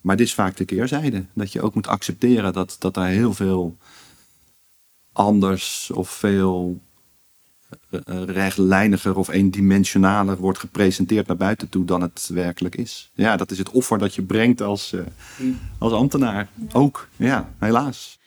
Maar 0.00 0.16
dit 0.16 0.26
is 0.26 0.34
vaak 0.34 0.56
de 0.56 0.64
keerzijde. 0.64 1.24
Dat 1.32 1.52
je 1.52 1.60
ook 1.60 1.74
moet 1.74 1.86
accepteren 1.86 2.52
dat, 2.52 2.76
dat 2.78 2.96
er 2.96 3.04
heel 3.04 3.32
veel 3.34 3.76
anders 5.16 5.90
of 5.90 6.10
veel 6.10 6.80
eh, 7.90 8.00
eh, 8.04 8.24
rechtlijniger 8.24 9.16
of 9.16 9.28
eendimensionaler 9.28 10.36
wordt 10.36 10.58
gepresenteerd 10.58 11.26
naar 11.26 11.36
buiten 11.36 11.68
toe 11.68 11.84
dan 11.84 12.00
het 12.00 12.30
werkelijk 12.32 12.76
is. 12.76 13.10
Ja, 13.14 13.36
dat 13.36 13.50
is 13.50 13.58
het 13.58 13.70
offer 13.70 13.98
dat 13.98 14.14
je 14.14 14.22
brengt 14.22 14.60
als, 14.60 14.92
uh, 14.92 15.00
als 15.78 15.92
ambtenaar. 15.92 16.48
Ook, 16.72 17.08
ja, 17.16 17.54
helaas. 17.58 18.18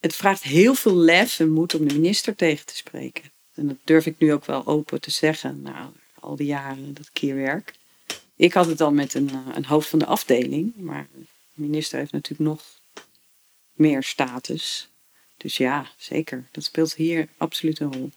Het 0.00 0.14
vraagt 0.14 0.42
heel 0.42 0.74
veel 0.74 0.96
lef 0.96 1.40
en 1.40 1.50
moed 1.50 1.74
om 1.74 1.88
de 1.88 1.94
minister 1.94 2.34
tegen 2.34 2.66
te 2.66 2.76
spreken. 2.76 3.24
En 3.54 3.66
dat 3.66 3.76
durf 3.84 4.06
ik 4.06 4.18
nu 4.18 4.32
ook 4.32 4.44
wel 4.44 4.66
open 4.66 5.00
te 5.00 5.10
zeggen, 5.10 5.62
nou, 5.62 5.90
al 6.20 6.36
die 6.36 6.46
jaren 6.46 6.94
dat 6.94 7.08
ik 7.12 7.18
hier 7.18 7.34
werk. 7.34 7.74
Ik 8.36 8.52
had 8.52 8.66
het 8.66 8.78
dan 8.78 8.94
met 8.94 9.14
een, 9.14 9.30
een 9.54 9.64
hoofd 9.64 9.88
van 9.88 9.98
de 9.98 10.06
afdeling, 10.06 10.72
maar 10.76 11.06
de 11.54 11.62
minister 11.62 11.98
heeft 11.98 12.12
natuurlijk 12.12 12.50
nog 12.50 12.62
meer 13.72 14.02
status. 14.02 14.88
Dus 15.44 15.56
ja, 15.56 15.86
zeker. 15.96 16.44
Dat 16.50 16.64
speelt 16.64 16.94
hier 16.94 17.28
absoluut 17.36 17.80
een 17.80 17.92
rol. 17.92 18.10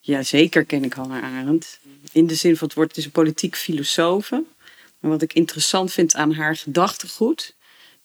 Ja, 0.00 0.22
zeker 0.22 0.64
ken 0.64 0.84
ik 0.84 0.92
Hannah 0.92 1.24
Arendt. 1.24 1.80
In 2.12 2.26
de 2.26 2.34
zin 2.34 2.56
van 2.56 2.66
het 2.66 2.76
woord, 2.76 2.96
is 2.96 3.04
een 3.04 3.10
politiek 3.10 3.56
filosoof. 3.56 4.30
Maar 4.30 5.10
wat 5.10 5.22
ik 5.22 5.32
interessant 5.32 5.92
vind 5.92 6.14
aan 6.14 6.32
haar 6.32 6.56
gedachtegoed, 6.56 7.54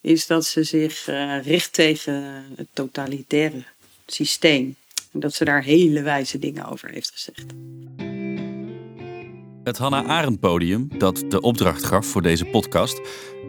is 0.00 0.26
dat 0.26 0.44
ze 0.44 0.62
zich 0.62 1.08
uh, 1.08 1.44
richt 1.44 1.72
tegen 1.72 2.44
het 2.56 2.68
totalitaire 2.72 3.64
systeem. 4.06 4.76
En 5.12 5.20
dat 5.20 5.34
ze 5.34 5.44
daar 5.44 5.62
hele 5.62 6.02
wijze 6.02 6.38
dingen 6.38 6.64
over 6.64 6.88
heeft 6.90 7.10
gezegd. 7.10 7.44
Het 9.64 9.78
Hannah 9.78 10.08
Arendt 10.08 10.40
podium, 10.40 10.88
dat 10.98 11.24
de 11.28 11.40
opdracht 11.40 11.84
gaf 11.84 12.06
voor 12.06 12.22
deze 12.22 12.44
podcast, 12.44 13.00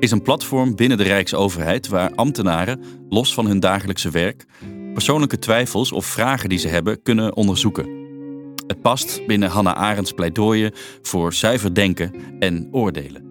is 0.02 0.12
een 0.12 0.22
platform 0.22 0.76
binnen 0.76 0.98
de 0.98 1.04
Rijksoverheid 1.04 1.88
waar 1.88 2.16
ambtenaren, 2.16 2.84
los 3.10 3.34
van 3.34 3.46
hun 3.46 3.60
dagelijkse 3.60 4.10
werk, 4.10 4.46
persoonlijke 4.94 5.40
twijfels 5.40 5.92
of 5.92 6.06
vragen 6.06 6.50
die 6.50 6.58
ze 6.58 6.68
hebben 6.68 7.02
kunnen 7.02 7.36
onderzoeken. 7.36 8.00
Het 8.68 8.82
past 8.82 9.26
binnen 9.28 9.50
Hannah 9.50 9.76
Arendts 9.76 10.12
pleidooien 10.12 10.72
voor 11.02 11.34
zuiver 11.34 11.74
denken 11.74 12.14
en 12.40 12.68
oordelen. 12.72 13.30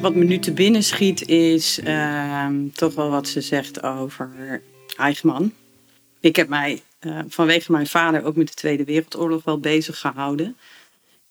Wat 0.00 0.14
me 0.14 0.24
nu 0.24 0.38
te 0.38 0.52
binnen 0.52 0.82
schiet 0.82 1.28
is 1.28 1.78
ehm, 1.78 2.68
toch 2.74 2.94
wel 2.94 3.10
wat 3.10 3.28
ze 3.28 3.40
zegt 3.40 3.82
over 3.82 4.62
Eichmann. 4.96 5.54
Ik 6.20 6.36
heb 6.36 6.48
mij 6.48 6.82
uh, 7.00 7.18
vanwege 7.28 7.72
mijn 7.72 7.86
vader 7.86 8.24
ook 8.24 8.36
met 8.36 8.48
de 8.48 8.54
Tweede 8.54 8.84
Wereldoorlog 8.84 9.44
wel 9.44 9.58
bezig 9.58 9.98
gehouden. 9.98 10.56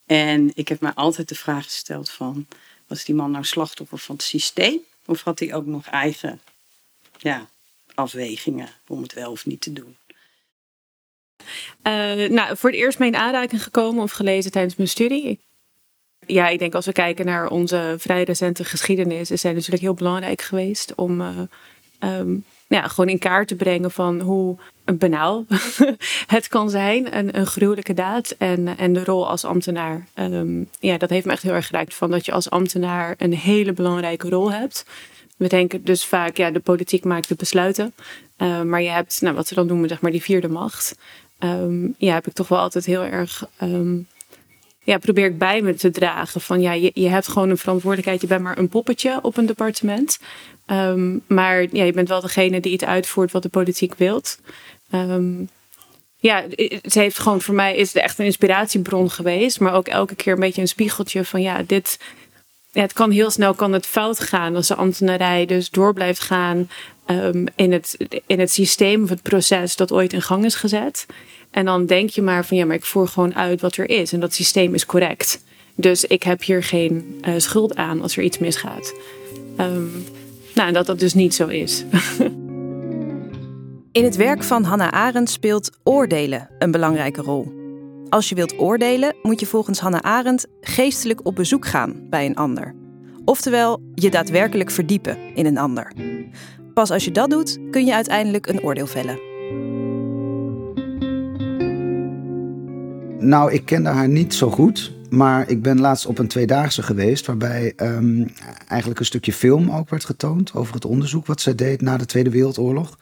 En 0.06 0.50
ik 0.54 0.68
heb 0.68 0.80
mij 0.80 0.92
altijd 0.94 1.28
de 1.28 1.34
vraag 1.34 1.64
gesteld 1.64 2.10
van, 2.10 2.46
was 2.86 3.04
die 3.04 3.14
man 3.14 3.30
nou 3.30 3.44
slachtoffer 3.44 3.98
van 3.98 4.14
het 4.14 4.24
systeem? 4.24 4.80
Of 5.06 5.22
had 5.22 5.38
hij 5.38 5.54
ook 5.54 5.66
nog 5.66 5.86
eigen 5.86 6.40
ja, 7.18 7.48
afwegingen 7.94 8.68
om 8.86 9.02
het 9.02 9.12
wel 9.12 9.30
of 9.30 9.46
niet 9.46 9.60
te 9.60 9.72
doen? 9.72 9.96
Uh, 11.82 12.28
nou, 12.28 12.56
voor 12.56 12.70
het 12.70 12.78
eerst 12.78 12.98
mee 12.98 13.08
in 13.08 13.16
aanraking 13.16 13.62
gekomen 13.62 14.02
of 14.02 14.12
gelezen 14.12 14.50
tijdens 14.50 14.76
mijn 14.76 14.88
studie. 14.88 15.40
Ja, 16.26 16.48
ik 16.48 16.58
denk 16.58 16.74
als 16.74 16.86
we 16.86 16.92
kijken 16.92 17.26
naar 17.26 17.48
onze 17.48 17.94
vrij 17.98 18.22
recente 18.22 18.64
geschiedenis, 18.64 19.30
is 19.30 19.40
zij 19.40 19.52
natuurlijk 19.52 19.82
heel 19.82 19.94
belangrijk 19.94 20.42
geweest 20.42 20.94
om 20.94 21.20
uh, 21.20 21.38
um, 22.00 22.44
ja, 22.72 22.88
gewoon 22.88 23.08
in 23.08 23.18
kaart 23.18 23.48
te 23.48 23.54
brengen 23.54 23.90
van 23.90 24.20
hoe 24.20 24.56
banaal 24.84 25.44
het 26.26 26.48
kan 26.48 26.70
zijn. 26.70 27.16
Een, 27.16 27.38
een 27.38 27.46
gruwelijke 27.46 27.94
daad. 27.94 28.34
En, 28.38 28.78
en 28.78 28.92
de 28.92 29.04
rol 29.04 29.28
als 29.28 29.44
ambtenaar. 29.44 30.06
Um, 30.14 30.68
ja, 30.80 30.98
dat 30.98 31.10
heeft 31.10 31.26
me 31.26 31.32
echt 31.32 31.42
heel 31.42 31.52
erg 31.52 31.66
geraakt. 31.66 31.94
Van 31.94 32.10
dat 32.10 32.26
je 32.26 32.32
als 32.32 32.50
ambtenaar 32.50 33.14
een 33.18 33.34
hele 33.34 33.72
belangrijke 33.72 34.28
rol 34.28 34.52
hebt. 34.52 34.86
We 35.36 35.48
denken 35.48 35.84
dus 35.84 36.04
vaak, 36.04 36.36
ja, 36.36 36.50
de 36.50 36.60
politiek 36.60 37.04
maakt 37.04 37.28
de 37.28 37.34
besluiten. 37.34 37.94
Uh, 38.38 38.62
maar 38.62 38.82
je 38.82 38.90
hebt, 38.90 39.20
nou, 39.20 39.34
wat 39.34 39.48
ze 39.48 39.54
dan 39.54 39.66
noemen, 39.66 39.88
zeg 39.88 40.00
maar, 40.00 40.10
die 40.10 40.22
vierde 40.22 40.48
macht. 40.48 40.96
Um, 41.38 41.94
ja, 41.98 42.14
heb 42.14 42.26
ik 42.26 42.32
toch 42.32 42.48
wel 42.48 42.58
altijd 42.58 42.84
heel 42.86 43.04
erg 43.04 43.48
ja, 44.84 44.98
probeer 44.98 45.26
ik 45.26 45.38
bij 45.38 45.62
me 45.62 45.74
te 45.74 45.90
dragen. 45.90 46.40
Van 46.40 46.60
ja, 46.60 46.72
je, 46.72 46.90
je 46.94 47.08
hebt 47.08 47.28
gewoon 47.28 47.50
een 47.50 47.58
verantwoordelijkheid. 47.58 48.20
Je 48.20 48.26
bent 48.26 48.42
maar 48.42 48.58
een 48.58 48.68
poppetje 48.68 49.18
op 49.22 49.36
een 49.36 49.46
departement. 49.46 50.18
Um, 50.72 51.22
maar 51.26 51.66
ja, 51.72 51.84
je 51.84 51.92
bent 51.92 52.08
wel 52.08 52.20
degene 52.20 52.60
die 52.60 52.72
het 52.72 52.84
uitvoert 52.84 53.32
wat 53.32 53.42
de 53.42 53.48
politiek 53.48 53.94
wilt. 53.94 54.38
Um, 54.94 55.48
ja, 56.16 56.44
ze 56.84 56.98
heeft 56.98 57.18
gewoon 57.18 57.40
voor 57.40 57.54
mij 57.54 57.76
is 57.76 57.92
het 57.92 58.02
echt 58.02 58.18
een 58.18 58.24
inspiratiebron 58.24 59.10
geweest. 59.10 59.60
Maar 59.60 59.74
ook 59.74 59.88
elke 59.88 60.14
keer 60.14 60.32
een 60.32 60.40
beetje 60.40 60.60
een 60.60 60.68
spiegeltje 60.68 61.24
van 61.24 61.42
ja, 61.42 61.62
dit. 61.66 61.98
Ja, 62.70 62.82
het 62.82 62.92
kan 62.92 63.10
heel 63.10 63.30
snel 63.30 63.54
kan 63.54 63.72
het 63.72 63.86
fout 63.86 64.20
gaan 64.20 64.56
als 64.56 64.66
de 64.66 64.74
ambtenarij 64.74 65.46
dus 65.46 65.70
door 65.70 65.92
blijft 65.92 66.20
gaan 66.20 66.70
um, 67.06 67.46
in, 67.54 67.72
het, 67.72 67.96
in 68.26 68.40
het 68.40 68.52
systeem 68.52 69.02
of 69.02 69.08
het 69.08 69.22
proces 69.22 69.76
dat 69.76 69.92
ooit 69.92 70.12
in 70.12 70.22
gang 70.22 70.44
is 70.44 70.54
gezet. 70.54 71.06
En 71.50 71.64
dan 71.64 71.86
denk 71.86 72.10
je 72.10 72.22
maar 72.22 72.46
van 72.46 72.56
ja, 72.56 72.66
maar 72.66 72.76
ik 72.76 72.84
voer 72.84 73.08
gewoon 73.08 73.34
uit 73.34 73.60
wat 73.60 73.76
er 73.76 73.90
is. 73.90 74.12
En 74.12 74.20
dat 74.20 74.34
systeem 74.34 74.74
is 74.74 74.86
correct. 74.86 75.42
Dus 75.74 76.04
ik 76.04 76.22
heb 76.22 76.42
hier 76.42 76.62
geen 76.62 77.20
uh, 77.28 77.34
schuld 77.36 77.76
aan 77.76 78.02
als 78.02 78.16
er 78.16 78.22
iets 78.22 78.38
misgaat. 78.38 78.94
Um, 79.60 80.04
nou, 80.54 80.68
en 80.68 80.74
dat 80.74 80.86
dat 80.86 80.98
dus 80.98 81.14
niet 81.14 81.34
zo 81.34 81.46
is. 81.46 81.84
In 83.92 84.04
het 84.04 84.16
werk 84.16 84.42
van 84.42 84.64
Hannah 84.64 84.92
Arendt 84.92 85.30
speelt 85.30 85.70
oordelen 85.82 86.48
een 86.58 86.70
belangrijke 86.70 87.22
rol. 87.22 87.52
Als 88.08 88.28
je 88.28 88.34
wilt 88.34 88.58
oordelen, 88.58 89.14
moet 89.22 89.40
je 89.40 89.46
volgens 89.46 89.80
Hannah 89.80 90.00
Arendt 90.00 90.46
geestelijk 90.60 91.26
op 91.26 91.34
bezoek 91.34 91.66
gaan 91.66 92.06
bij 92.10 92.26
een 92.26 92.36
ander. 92.36 92.74
Oftewel, 93.24 93.82
je 93.94 94.10
daadwerkelijk 94.10 94.70
verdiepen 94.70 95.18
in 95.34 95.46
een 95.46 95.58
ander. 95.58 95.92
Pas 96.74 96.90
als 96.90 97.04
je 97.04 97.10
dat 97.10 97.30
doet, 97.30 97.58
kun 97.70 97.84
je 97.84 97.94
uiteindelijk 97.94 98.46
een 98.46 98.62
oordeel 98.62 98.86
vellen. 98.86 99.20
Nou, 103.18 103.52
ik 103.52 103.64
kende 103.64 103.88
haar 103.88 104.08
niet 104.08 104.34
zo 104.34 104.50
goed. 104.50 104.92
Maar 105.12 105.48
ik 105.48 105.62
ben 105.62 105.80
laatst 105.80 106.06
op 106.06 106.18
een 106.18 106.28
tweedaagse 106.28 106.82
geweest. 106.82 107.26
waarbij 107.26 107.72
um, 107.76 108.32
eigenlijk 108.68 109.00
een 109.00 109.06
stukje 109.06 109.32
film 109.32 109.70
ook 109.70 109.90
werd 109.90 110.04
getoond. 110.04 110.54
over 110.54 110.74
het 110.74 110.84
onderzoek 110.84 111.26
wat 111.26 111.40
zij 111.40 111.54
deed 111.54 111.80
na 111.80 111.96
de 111.96 112.06
Tweede 112.06 112.30
Wereldoorlog. 112.30 112.98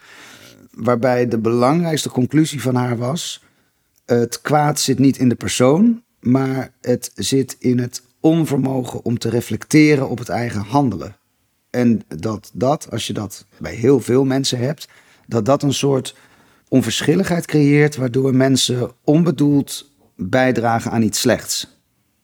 Waarbij 0.71 1.29
de 1.29 1.38
belangrijkste 1.38 2.09
conclusie 2.09 2.62
van 2.62 2.75
haar 2.75 2.97
was. 2.97 3.45
Het 4.05 4.40
kwaad 4.40 4.81
zit 4.81 4.99
niet 4.99 5.19
in 5.19 5.29
de 5.29 5.35
persoon. 5.35 6.02
maar 6.21 6.73
het 6.81 7.11
zit 7.14 7.57
in 7.59 7.79
het 7.79 8.02
onvermogen 8.21 9.05
om 9.05 9.19
te 9.19 9.29
reflecteren 9.29 10.09
op 10.09 10.19
het 10.19 10.29
eigen 10.29 10.61
handelen. 10.61 11.17
En 11.71 12.02
dat 12.09 12.50
dat, 12.52 12.90
als 12.90 13.07
je 13.07 13.12
dat 13.12 13.47
bij 13.59 13.75
heel 13.75 14.00
veel 14.00 14.25
mensen 14.25 14.59
hebt. 14.59 14.88
dat 15.26 15.45
dat 15.45 15.62
een 15.62 15.75
soort 15.75 16.17
onverschilligheid 16.69 17.47
creëert. 17.47 17.97
waardoor 17.97 18.35
mensen 18.35 18.90
onbedoeld 19.05 19.90
bijdragen 20.17 20.90
aan 20.90 21.02
iets 21.02 21.21
slechts. 21.21 21.79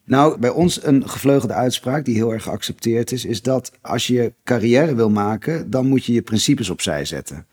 Nou, 0.07 0.39
bij 0.39 0.51
ons 0.51 0.85
een 0.85 1.09
gevleugelde 1.09 1.55
uitspraak 1.55 2.05
die 2.05 2.15
heel 2.15 2.33
erg 2.33 2.43
geaccepteerd 2.43 3.13
is, 3.13 3.25
is 3.25 3.43
dat 3.43 3.73
als 3.81 4.07
je 4.07 4.33
carrière 4.45 4.95
wil 4.95 5.11
maken, 5.11 5.71
dan 5.71 5.87
moet 5.87 6.05
je 6.05 6.13
je 6.13 6.23
principes 6.23 6.71
opzij 6.71 7.05
zetten. 7.05 7.47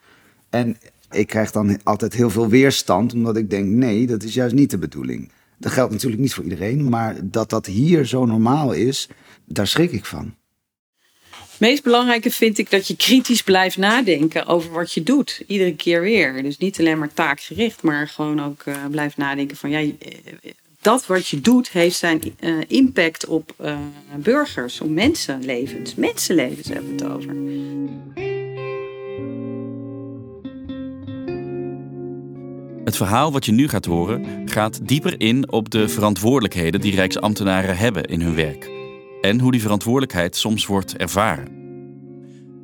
En 0.50 0.78
ik 1.12 1.28
krijg 1.28 1.52
dan 1.52 1.80
altijd 1.84 2.14
heel 2.14 2.30
veel 2.30 2.48
weerstand, 2.48 3.14
omdat 3.14 3.38
ik 3.38 3.50
denk, 3.50 3.68
nee, 3.68 4.08
dat 4.08 4.24
is 4.24 4.34
juist 4.34 4.56
niet 4.56 4.70
de 4.70 4.78
bedoeling. 4.78 5.32
Dat 5.58 5.72
geldt 5.72 5.92
natuurlijk 5.92 6.22
niet 6.22 6.34
voor 6.34 6.44
iedereen, 6.44 6.90
maar 6.90 7.16
dat 7.24 7.50
dat 7.50 7.66
hier 7.66 8.06
zo 8.06 8.26
normaal 8.26 8.72
is, 8.72 9.10
daar 9.46 9.68
schrik 9.68 9.92
ik 9.92 10.06
van. 10.06 10.36
Het 11.30 11.60
meest 11.60 11.84
belangrijke 11.84 12.32
vind 12.32 12.58
ik 12.58 12.70
dat 12.70 12.88
je 12.88 12.96
kritisch 12.96 13.44
blijft 13.44 13.78
nadenken 13.78 14.46
over 14.46 14.72
wat 14.72 14.94
je 14.94 15.04
doet. 15.04 15.44
Iedere 15.48 15.76
keer 15.76 16.02
weer. 16.02 16.44
Dus 16.44 16.58
niet 16.58 16.80
alleen 16.80 17.00
maar 17.00 17.14
taakgericht, 17.14 17.82
maar 17.82 18.08
gewoon 18.08 18.44
ook 18.44 18.64
uh, 18.66 18.76
blijft 18.92 19.18
nadenken 19.18 19.58
van 19.58 19.70
ja, 19.70 19.92
dat 20.84 21.06
wat 21.06 21.28
je 21.28 21.42
doet 21.42 21.70
heeft 21.70 21.98
zijn 21.98 22.22
uh, 22.40 22.58
impact 22.68 23.26
op 23.26 23.54
uh, 23.62 23.78
burgers, 24.16 24.82
op 24.82 24.90
mensenlevens. 24.90 25.96
Mensenlevens 25.96 26.68
hebben 26.68 26.96
we 26.96 27.04
het 27.04 27.14
over. 27.14 27.36
Het 32.84 32.96
verhaal 32.96 33.32
wat 33.32 33.46
je 33.46 33.52
nu 33.52 33.68
gaat 33.68 33.86
horen 33.86 34.50
gaat 34.50 34.88
dieper 34.88 35.20
in 35.20 35.52
op 35.52 35.70
de 35.70 35.88
verantwoordelijkheden 35.88 36.82
die 36.82 36.96
Rijksambtenaren 36.96 37.78
hebben 37.78 38.04
in 38.04 38.22
hun 38.22 38.36
werk. 38.36 38.72
En 39.22 39.40
hoe 39.40 39.52
die 39.52 39.62
verantwoordelijkheid 39.62 40.36
soms 40.36 40.66
wordt 40.66 40.98
ervaren. 40.98 41.62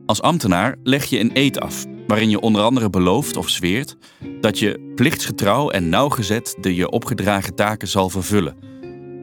Als 0.05 0.21
ambtenaar 0.21 0.75
leg 0.83 1.05
je 1.05 1.19
een 1.19 1.31
eed 1.33 1.59
af, 1.59 1.85
waarin 2.09 2.29
je 2.29 2.39
onder 2.39 2.61
andere 2.61 2.89
belooft 2.89 3.37
of 3.37 3.49
zweert 3.49 3.97
dat 4.41 4.59
je 4.59 4.91
plichtsgetrouw 4.95 5.69
en 5.69 5.89
nauwgezet 5.89 6.55
de 6.61 6.75
je 6.75 6.89
opgedragen 6.89 7.55
taken 7.55 7.87
zal 7.87 8.09
vervullen. 8.09 8.55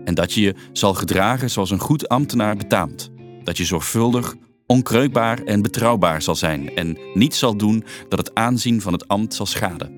En 0.04 0.14
dat 0.14 0.32
je 0.32 0.40
je 0.40 0.54
zal 0.72 0.94
gedragen 0.94 1.50
zoals 1.50 1.70
een 1.70 1.80
goed 1.80 2.08
ambtenaar 2.08 2.56
betaamt. 2.56 3.10
Dat 3.42 3.56
je 3.56 3.64
zorgvuldig, 3.64 4.34
onkreukbaar 4.66 5.42
en 5.42 5.62
betrouwbaar 5.62 6.22
zal 6.22 6.34
zijn 6.34 6.74
en 6.74 6.98
niets 7.14 7.38
zal 7.38 7.56
doen 7.56 7.84
dat 8.08 8.18
het 8.18 8.34
aanzien 8.34 8.80
van 8.80 8.92
het 8.92 9.08
ambt 9.08 9.34
zal 9.34 9.46
schaden. 9.46 9.94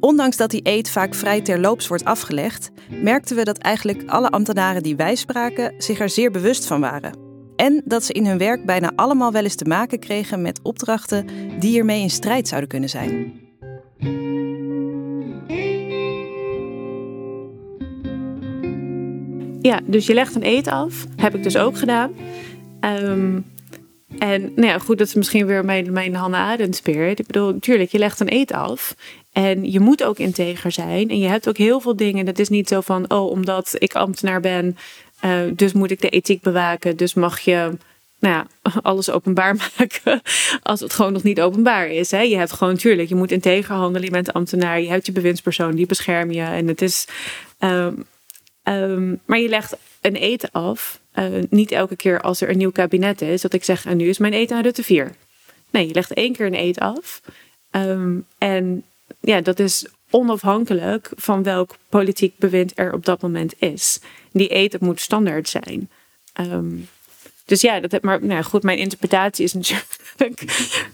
Ondanks 0.00 0.36
dat 0.36 0.50
die 0.50 0.60
eed 0.62 0.90
vaak 0.90 1.14
vrij 1.14 1.40
terloops 1.40 1.88
wordt 1.88 2.04
afgelegd, 2.04 2.70
merkten 2.90 3.36
we 3.36 3.44
dat 3.44 3.58
eigenlijk 3.58 4.02
alle 4.06 4.30
ambtenaren 4.30 4.82
die 4.82 4.96
wij 4.96 5.14
spraken 5.14 5.74
zich 5.78 6.00
er 6.00 6.10
zeer 6.10 6.30
bewust 6.30 6.66
van 6.66 6.80
waren. 6.80 7.29
En 7.60 7.82
dat 7.84 8.04
ze 8.04 8.12
in 8.12 8.26
hun 8.26 8.38
werk 8.38 8.64
bijna 8.64 8.92
allemaal 8.96 9.32
wel 9.32 9.42
eens 9.42 9.54
te 9.54 9.64
maken 9.64 9.98
kregen 9.98 10.42
met 10.42 10.60
opdrachten 10.62 11.26
die 11.58 11.78
ermee 11.78 12.00
in 12.02 12.10
strijd 12.10 12.48
zouden 12.48 12.68
kunnen 12.68 12.88
zijn. 12.88 13.32
Ja, 19.60 19.80
dus 19.86 20.06
je 20.06 20.14
legt 20.14 20.34
een 20.34 20.44
eet 20.44 20.68
af. 20.68 21.06
Heb 21.16 21.34
ik 21.34 21.42
dus 21.42 21.56
ook 21.56 21.78
gedaan. 21.78 22.12
Um, 22.80 23.44
en 24.18 24.52
nou 24.54 24.66
ja, 24.66 24.78
goed, 24.78 24.98
dat 24.98 25.06
is 25.06 25.14
misschien 25.14 25.46
weer 25.46 25.64
mijn, 25.64 25.92
mijn 25.92 26.14
Hannah 26.14 26.48
Arendt 26.48 26.76
spirit. 26.76 27.18
Ik 27.18 27.26
bedoel, 27.26 27.52
natuurlijk, 27.52 27.90
je 27.90 27.98
legt 27.98 28.20
een 28.20 28.32
eet 28.32 28.52
af. 28.52 28.94
En 29.32 29.70
je 29.70 29.80
moet 29.80 30.04
ook 30.04 30.18
integer 30.18 30.72
zijn. 30.72 31.08
En 31.08 31.18
je 31.18 31.28
hebt 31.28 31.48
ook 31.48 31.56
heel 31.56 31.80
veel 31.80 31.96
dingen. 31.96 32.24
Dat 32.24 32.38
is 32.38 32.48
niet 32.48 32.68
zo 32.68 32.80
van, 32.80 33.10
oh, 33.10 33.30
omdat 33.30 33.76
ik 33.78 33.94
ambtenaar 33.94 34.40
ben, 34.40 34.76
uh, 35.24 35.40
dus 35.52 35.72
moet 35.72 35.90
ik 35.90 36.00
de 36.00 36.08
ethiek 36.08 36.42
bewaken. 36.42 36.96
Dus 36.96 37.14
mag 37.14 37.40
je 37.40 37.72
nou 38.20 38.34
ja, 38.34 38.46
alles 38.82 39.10
openbaar 39.10 39.56
maken 39.78 40.22
als 40.62 40.80
het 40.80 40.92
gewoon 40.92 41.12
nog 41.12 41.22
niet 41.22 41.40
openbaar 41.40 41.88
is. 41.88 42.10
Hè? 42.10 42.20
Je 42.20 42.36
hebt 42.36 42.52
gewoon, 42.52 42.72
natuurlijk, 42.72 43.08
je 43.08 43.14
moet 43.14 43.32
integer 43.32 43.74
handelen. 43.74 44.04
Je 44.04 44.10
bent 44.10 44.32
ambtenaar, 44.32 44.80
je 44.80 44.88
hebt 44.88 45.06
je 45.06 45.12
bewindspersoon, 45.12 45.74
die 45.74 45.86
bescherm 45.86 46.30
je. 46.30 46.42
En 46.42 46.68
het 46.68 46.82
is, 46.82 47.06
um, 47.58 48.06
um, 48.64 49.20
maar 49.24 49.38
je 49.38 49.48
legt 49.48 49.76
een 50.00 50.16
eten 50.16 50.50
af. 50.52 51.00
Uh, 51.14 51.26
niet 51.50 51.72
elke 51.72 51.96
keer 51.96 52.20
als 52.20 52.40
er 52.40 52.50
een 52.50 52.58
nieuw 52.58 52.70
kabinet 52.70 53.20
is, 53.20 53.40
dat 53.40 53.52
ik 53.52 53.64
zeg, 53.64 53.86
en 53.86 53.96
nu 53.96 54.08
is 54.08 54.18
mijn 54.18 54.32
eten 54.32 54.56
aan 54.56 54.62
Rutte 54.62 54.82
4. 54.82 55.14
Nee, 55.70 55.86
je 55.86 55.94
legt 55.94 56.12
één 56.12 56.32
keer 56.32 56.46
een 56.46 56.54
eten 56.54 56.82
af. 56.82 57.20
Um, 57.70 58.26
en 58.38 58.84
ja, 59.20 59.40
dat 59.40 59.58
is 59.58 59.86
onafhankelijk 60.10 61.10
van 61.16 61.42
welk 61.42 61.76
politiek 61.88 62.38
bewind 62.38 62.72
er 62.74 62.92
op 62.92 63.04
dat 63.04 63.22
moment 63.22 63.54
is. 63.58 64.00
Die 64.32 64.48
eten 64.48 64.78
moet 64.82 65.00
standaard 65.00 65.48
zijn. 65.48 65.90
Ehm, 66.32 66.76
dus 67.44 67.60
ja, 67.60 67.80
dat, 67.80 68.02
maar 68.02 68.24
nou 68.24 68.42
goed, 68.42 68.62
mijn 68.62 68.78
interpretatie 68.78 69.44
is 69.44 69.52
natuurlijk 69.58 70.44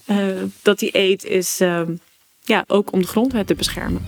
eh, 0.04 0.42
dat 0.62 0.78
die 0.78 0.98
eet 0.98 1.24
is 1.24 1.60
ehm, 1.60 1.94
ja, 2.42 2.64
ook 2.66 2.92
om 2.92 3.00
de 3.00 3.06
grondwet 3.06 3.46
te 3.46 3.54
beschermen. 3.54 4.02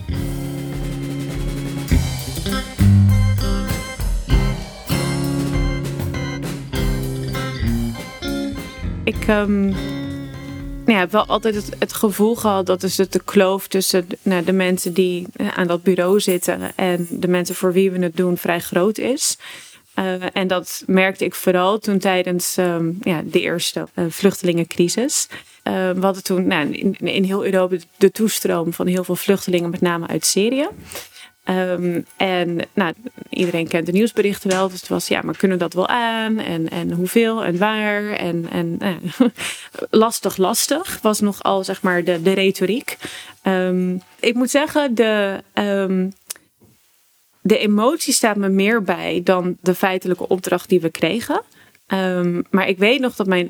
Ik 9.03 9.27
um, 9.27 9.75
nou 10.89 11.01
ja, 11.01 11.09
wel 11.09 11.25
altijd 11.25 11.69
het, 11.79 11.93
gevoel 11.93 12.35
gehad 12.35 12.65
dat 12.65 12.81
dus 12.81 12.95
de 12.95 13.21
kloof 13.25 13.67
tussen 13.67 14.07
nou, 14.21 14.43
de 14.43 14.51
mensen 14.51 14.93
die 14.93 15.27
eh, 15.35 15.47
aan 15.47 15.67
dat 15.67 15.83
bureau 15.83 16.19
zitten 16.19 16.75
en 16.75 17.07
de 17.09 17.27
mensen 17.27 17.55
voor 17.55 17.73
wie 17.73 17.91
we 17.91 17.99
het 17.99 18.15
doen 18.15 18.37
vrij 18.37 18.59
groot 18.59 18.97
is. 18.97 19.37
Uh, 19.95 20.13
en 20.33 20.47
dat 20.47 20.83
merkte 20.85 21.25
ik 21.25 21.35
vooral 21.35 21.79
toen 21.79 21.97
tijdens 21.97 22.57
um, 22.57 22.97
ja, 23.01 23.21
de 23.25 23.41
eerste 23.41 23.87
uh, 23.95 24.05
vluchtelingencrisis. 24.09 25.27
Uh, 25.63 25.73
we 25.73 25.99
hadden 26.01 26.23
toen 26.23 26.47
nou, 26.47 26.71
in, 26.97 27.23
heel 27.23 27.45
Europa 27.45 27.75
de 27.97 28.11
toestroom 28.11 28.73
van 28.73 28.87
heel 28.87 29.03
veel 29.03 29.15
vluchtelingen, 29.15 29.69
met 29.69 29.81
name 29.81 30.07
uit 30.07 30.25
Syrië. 30.25 30.67
Um, 31.49 32.05
en 32.17 32.59
nou, 32.73 32.93
iedereen 33.29 33.67
kent 33.67 33.85
de 33.85 33.91
nieuwsberichten 33.91 34.49
wel. 34.49 34.69
Dus 34.69 34.79
het 34.79 34.89
was, 34.89 35.07
ja, 35.07 35.21
maar 35.21 35.37
kunnen 35.37 35.57
we 35.57 35.63
dat 35.63 35.73
wel 35.73 35.87
aan? 35.87 36.37
En, 36.39 36.69
en 36.69 36.91
hoeveel 36.91 37.43
en 37.43 37.57
waar? 37.57 38.11
En, 38.11 38.49
en 38.51 38.77
uh, 38.81 39.27
lastig, 39.89 40.37
lastig 40.37 40.99
was 41.01 41.19
nogal 41.19 41.63
zeg 41.63 41.81
maar 41.81 42.03
de, 42.03 42.21
de 42.21 42.33
retoriek. 42.33 42.97
Um, 43.43 44.01
ik 44.19 44.33
moet 44.33 44.49
zeggen, 44.49 44.95
de, 44.95 45.43
um, 45.53 46.13
de 47.41 47.57
emotie 47.57 48.13
staat 48.13 48.35
me 48.35 48.49
meer 48.49 48.83
bij 48.83 49.21
dan 49.23 49.57
de 49.61 49.75
feitelijke 49.75 50.27
opdracht 50.27 50.69
die 50.69 50.81
we 50.81 50.89
kregen. 50.89 51.41
Maar 52.49 52.67
ik 52.67 52.77
weet 52.77 52.99
nog 52.99 53.15
dat 53.15 53.27
mijn 53.27 53.49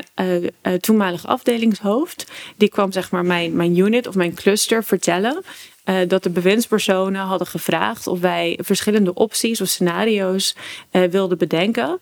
uh, 0.64 1.24
afdelingshoofd, 1.24 2.32
die 2.58 2.70
kwam 2.70 2.92
zeg 2.92 3.12
maar 3.12 3.26
mijn, 3.26 3.56
mijn 3.56 3.78
unit 3.78 4.08
of 4.08 4.16
mijn 4.16 4.34
cluster 4.34 4.84
vertellen. 4.84 5.44
Uh, 5.90 6.00
dat 6.08 6.24
de 6.24 6.30
bewindspersonen 6.30 7.22
hadden 7.22 7.48
gevraagd 7.48 8.08
of 8.08 8.20
wij 8.20 8.60
verschillende 8.62 9.14
opties 9.14 9.62
of 9.62 9.68
scenario's 9.68 10.56
wilden 10.92 11.38
bedenken 11.38 12.00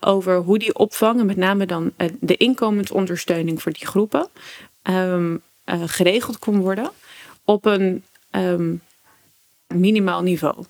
over 0.00 0.36
hoe 0.36 0.58
die 0.58 0.74
opvang 0.74 1.20
en 1.20 1.26
met 1.26 1.36
name 1.36 1.66
dan 1.66 1.92
de 2.20 2.36
inkomensondersteuning 2.36 3.62
voor 3.62 3.72
die 3.72 3.86
groepen 3.86 4.28
um, 4.82 5.42
geregeld 5.66 6.38
kon 6.38 6.60
worden 6.60 6.90
op 7.44 7.64
een 7.64 8.04
um, 8.30 8.82
minimaal 9.66 10.22
niveau. 10.22 10.64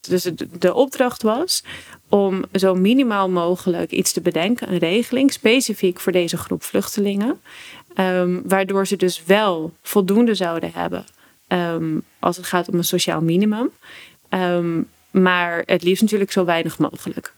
Dus 0.00 0.30
de 0.58 0.74
opdracht 0.74 1.22
was 1.22 1.62
om 2.08 2.44
zo 2.52 2.74
minimaal 2.74 3.28
mogelijk 3.28 3.90
iets 3.90 4.12
te 4.12 4.20
bedenken, 4.20 4.72
een 4.72 4.78
regeling 4.78 5.32
specifiek 5.32 6.00
voor 6.00 6.12
deze 6.12 6.36
groep 6.36 6.62
vluchtelingen, 6.62 7.40
um, 7.96 8.42
waardoor 8.44 8.86
ze 8.86 8.96
dus 8.96 9.24
wel 9.24 9.72
voldoende 9.82 10.34
zouden 10.34 10.70
hebben 10.74 11.04
um, 11.48 12.02
als 12.18 12.36
het 12.36 12.46
gaat 12.46 12.68
om 12.68 12.74
een 12.74 12.84
sociaal 12.84 13.20
minimum, 13.20 13.70
um, 14.30 14.88
maar 15.10 15.62
het 15.66 15.82
liefst 15.82 16.02
natuurlijk 16.02 16.32
zo 16.32 16.44
weinig 16.44 16.78
mogelijk. 16.78 17.34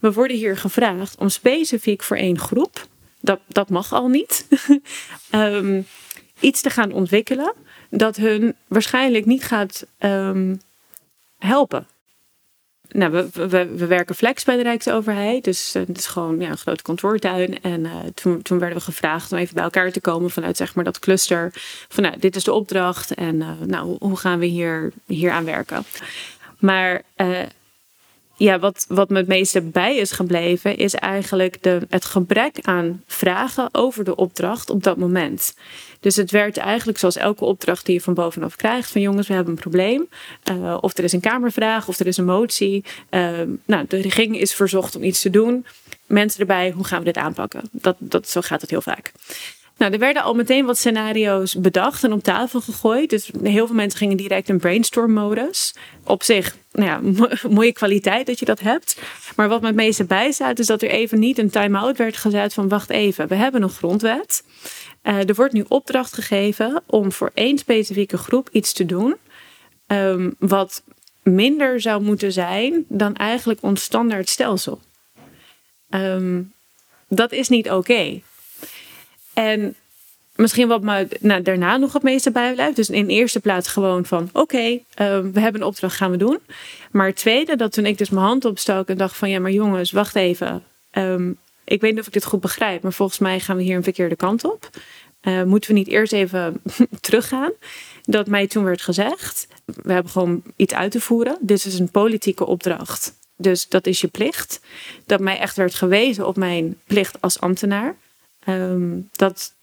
We 0.00 0.12
worden 0.12 0.36
hier 0.36 0.56
gevraagd 0.56 1.18
om 1.18 1.28
specifiek 1.28 2.02
voor 2.02 2.16
één 2.16 2.38
groep, 2.38 2.86
dat, 3.20 3.40
dat 3.46 3.68
mag 3.68 3.92
al 3.92 4.08
niet, 4.08 4.46
iets 6.40 6.60
te 6.60 6.70
gaan 6.70 6.92
ontwikkelen 6.92 7.54
dat 7.90 8.16
hun 8.16 8.54
waarschijnlijk 8.66 9.26
niet 9.26 9.44
gaat 9.44 9.86
helpen. 11.38 11.86
Nou, 12.88 13.12
we, 13.12 13.48
we, 13.48 13.66
we, 13.76 13.86
werken 13.86 14.14
flex 14.14 14.44
bij 14.44 14.56
de 14.56 14.62
Rijksoverheid. 14.62 15.44
Dus 15.44 15.76
uh, 15.76 15.86
het 15.86 15.98
is 15.98 16.06
gewoon 16.06 16.40
ja, 16.40 16.50
een 16.50 16.56
grote 16.58 16.82
kantoortuin. 16.82 17.62
En 17.62 17.80
uh, 17.84 17.92
toen, 18.14 18.42
toen 18.42 18.58
werden 18.58 18.78
we 18.78 18.84
gevraagd 18.84 19.32
om 19.32 19.38
even 19.38 19.54
bij 19.54 19.62
elkaar 19.62 19.92
te 19.92 20.00
komen 20.00 20.30
vanuit 20.30 20.56
zeg 20.56 20.74
maar, 20.74 20.84
dat 20.84 20.98
cluster. 20.98 21.50
Van 21.88 22.02
nou, 22.02 22.18
dit 22.18 22.36
is 22.36 22.44
de 22.44 22.52
opdracht 22.52 23.14
en 23.14 23.34
uh, 23.34 23.50
nou, 23.66 23.96
hoe 24.00 24.16
gaan 24.16 24.38
we 24.38 24.46
hier, 24.46 24.92
hier 25.06 25.30
aan 25.30 25.44
werken. 25.44 25.84
Maar 26.58 27.02
ja, 28.38 28.58
wat, 28.58 28.84
wat 28.88 29.08
me 29.08 29.16
het 29.16 29.26
meeste 29.26 29.60
bij 29.60 29.96
is 29.96 30.10
gebleven, 30.10 30.76
is 30.76 30.94
eigenlijk 30.94 31.62
de, 31.62 31.80
het 31.88 32.04
gebrek 32.04 32.58
aan 32.62 33.02
vragen 33.06 33.68
over 33.72 34.04
de 34.04 34.16
opdracht 34.16 34.70
op 34.70 34.82
dat 34.82 34.96
moment. 34.96 35.54
Dus 36.00 36.16
het 36.16 36.30
werd 36.30 36.56
eigenlijk 36.56 36.98
zoals 36.98 37.16
elke 37.16 37.44
opdracht 37.44 37.86
die 37.86 37.94
je 37.94 38.00
van 38.00 38.14
bovenaf 38.14 38.56
krijgt: 38.56 38.90
van 38.90 39.00
jongens, 39.00 39.28
we 39.28 39.34
hebben 39.34 39.52
een 39.52 39.60
probleem. 39.60 40.08
Uh, 40.50 40.78
of 40.80 40.98
er 40.98 41.04
is 41.04 41.12
een 41.12 41.20
kamervraag, 41.20 41.88
of 41.88 41.98
er 41.98 42.06
is 42.06 42.16
een 42.16 42.24
motie. 42.24 42.84
Uh, 43.10 43.30
nou, 43.64 43.84
de 43.88 44.00
regering 44.00 44.38
is 44.38 44.54
verzocht 44.54 44.96
om 44.96 45.02
iets 45.02 45.20
te 45.20 45.30
doen. 45.30 45.66
Mensen 46.06 46.40
erbij, 46.40 46.70
hoe 46.70 46.84
gaan 46.84 46.98
we 46.98 47.04
dit 47.04 47.16
aanpakken? 47.16 47.62
Dat, 47.70 47.96
dat, 47.98 48.28
zo 48.28 48.40
gaat 48.40 48.60
het 48.60 48.70
heel 48.70 48.80
vaak. 48.80 49.12
Nou, 49.78 49.92
er 49.92 49.98
werden 49.98 50.22
al 50.22 50.34
meteen 50.34 50.66
wat 50.66 50.78
scenario's 50.78 51.54
bedacht 51.54 52.04
en 52.04 52.12
op 52.12 52.22
tafel 52.22 52.60
gegooid. 52.60 53.10
Dus 53.10 53.30
heel 53.42 53.66
veel 53.66 53.76
mensen 53.76 53.98
gingen 53.98 54.16
direct 54.16 54.48
in 54.48 54.58
brainstorm-modus. 54.58 55.74
Op 56.04 56.22
zich, 56.22 56.56
nou 56.72 56.88
ja, 56.88 57.26
mooie 57.48 57.72
kwaliteit 57.72 58.26
dat 58.26 58.38
je 58.38 58.44
dat 58.44 58.60
hebt. 58.60 59.00
Maar 59.36 59.48
wat 59.48 59.60
me 59.60 59.66
het 59.66 59.76
meeste 59.76 60.04
bijstaat, 60.04 60.58
is 60.58 60.66
dat 60.66 60.82
er 60.82 60.90
even 60.90 61.18
niet 61.18 61.38
een 61.38 61.50
time-out 61.50 61.96
werd 61.96 62.16
gezet 62.16 62.54
van 62.54 62.68
wacht 62.68 62.90
even, 62.90 63.28
we 63.28 63.34
hebben 63.34 63.62
een 63.62 63.70
grondwet. 63.70 64.42
Uh, 65.02 65.28
er 65.28 65.34
wordt 65.34 65.52
nu 65.52 65.64
opdracht 65.68 66.14
gegeven 66.14 66.82
om 66.86 67.12
voor 67.12 67.30
één 67.34 67.58
specifieke 67.58 68.18
groep 68.18 68.48
iets 68.52 68.72
te 68.72 68.86
doen. 68.86 69.16
Um, 69.86 70.34
wat 70.38 70.82
minder 71.22 71.80
zou 71.80 72.02
moeten 72.02 72.32
zijn 72.32 72.84
dan 72.88 73.14
eigenlijk 73.14 73.62
ons 73.62 73.82
standaard 73.82 74.28
stelsel. 74.28 74.80
Um, 75.90 76.52
dat 77.08 77.32
is 77.32 77.48
niet 77.48 77.70
oké. 77.70 78.20
En 79.38 79.74
misschien 80.34 80.68
wat 80.68 80.82
me 80.82 81.08
nou, 81.20 81.42
daarna 81.42 81.76
nog 81.76 81.92
het 81.92 82.02
meeste 82.02 82.30
bijblijft. 82.30 82.76
Dus 82.76 82.90
in 82.90 83.08
eerste 83.08 83.40
plaats 83.40 83.68
gewoon 83.68 84.04
van 84.04 84.30
oké, 84.32 84.70
uh, 84.70 84.80
we 85.32 85.40
hebben 85.40 85.60
een 85.60 85.66
opdracht, 85.66 85.96
gaan 85.96 86.10
we 86.10 86.16
doen. 86.16 86.38
Maar 86.90 87.14
tweede, 87.14 87.56
dat 87.56 87.72
toen 87.72 87.86
ik 87.86 87.98
dus 87.98 88.10
mijn 88.10 88.26
hand 88.26 88.44
opstak 88.44 88.88
en 88.88 88.96
dacht 88.96 89.16
van 89.16 89.30
ja, 89.30 89.40
maar 89.40 89.50
jongens, 89.50 89.90
wacht 89.90 90.14
even. 90.14 90.62
Um, 90.92 91.38
ik 91.64 91.80
weet 91.80 91.90
niet 91.90 92.00
of 92.00 92.06
ik 92.06 92.12
dit 92.12 92.24
goed 92.24 92.40
begrijp, 92.40 92.82
maar 92.82 92.92
volgens 92.92 93.18
mij 93.18 93.40
gaan 93.40 93.56
we 93.56 93.62
hier 93.62 93.76
een 93.76 93.82
verkeerde 93.82 94.16
kant 94.16 94.44
op. 94.44 94.70
Uh, 95.22 95.42
moeten 95.42 95.70
we 95.70 95.78
niet 95.78 95.88
eerst 95.88 96.12
even 96.12 96.62
teruggaan? 97.00 97.52
Dat 98.02 98.26
mij 98.26 98.46
toen 98.46 98.64
werd 98.64 98.82
gezegd, 98.82 99.46
we 99.64 99.92
hebben 99.92 100.12
gewoon 100.12 100.42
iets 100.56 100.74
uit 100.74 100.90
te 100.90 101.00
voeren. 101.00 101.38
Dit 101.40 101.64
is 101.64 101.78
een 101.78 101.90
politieke 101.90 102.46
opdracht. 102.46 103.14
Dus 103.36 103.68
dat 103.68 103.86
is 103.86 104.00
je 104.00 104.08
plicht. 104.08 104.60
Dat 105.06 105.20
mij 105.20 105.38
echt 105.38 105.56
werd 105.56 105.74
gewezen 105.74 106.26
op 106.26 106.36
mijn 106.36 106.80
plicht 106.86 107.20
als 107.20 107.40
ambtenaar. 107.40 107.96
Um, 108.48 109.08
dat, 109.12 109.54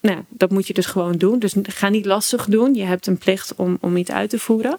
nou, 0.00 0.18
dat 0.28 0.50
moet 0.50 0.66
je 0.66 0.74
dus 0.74 0.86
gewoon 0.86 1.16
doen. 1.16 1.38
Dus 1.38 1.54
ga 1.62 1.88
niet 1.88 2.06
lastig 2.06 2.44
doen. 2.44 2.74
Je 2.74 2.84
hebt 2.84 3.06
een 3.06 3.18
plicht 3.18 3.54
om, 3.54 3.78
om 3.80 3.96
iets 3.96 4.10
uit 4.10 4.30
te 4.30 4.38
voeren. 4.38 4.78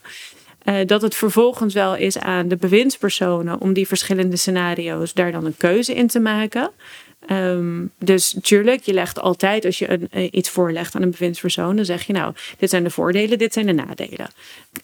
Uh, 0.66 0.86
dat 0.86 1.02
het 1.02 1.16
vervolgens 1.16 1.74
wel 1.74 1.96
is 1.96 2.18
aan 2.18 2.48
de 2.48 2.56
bewindspersonen 2.56 3.62
om 3.62 3.74
die 3.74 3.88
verschillende 3.88 4.36
scenario's 4.36 5.14
daar 5.14 5.32
dan 5.32 5.46
een 5.46 5.58
keuze 5.58 5.94
in 5.94 6.08
te 6.08 6.20
maken. 6.20 6.72
Um, 7.30 7.92
dus 8.00 8.36
tuurlijk, 8.42 8.82
je 8.84 8.94
legt 8.94 9.20
altijd 9.20 9.66
als 9.66 9.80
je 9.80 9.90
een, 9.90 10.10
uh, 10.14 10.28
iets 10.32 10.50
voorlegt 10.50 10.96
aan 10.96 11.02
een 11.02 11.12
bewindspersoon, 11.12 11.76
dan 11.76 11.86
zeg 11.86 12.04
je 12.04 12.14
nou, 12.14 12.34
dit 12.58 12.70
zijn 12.70 12.84
de 12.84 12.90
voordelen, 12.90 13.38
dit 13.38 13.54
zijn 13.54 13.66
de 13.66 13.74
nadelen. 13.74 14.30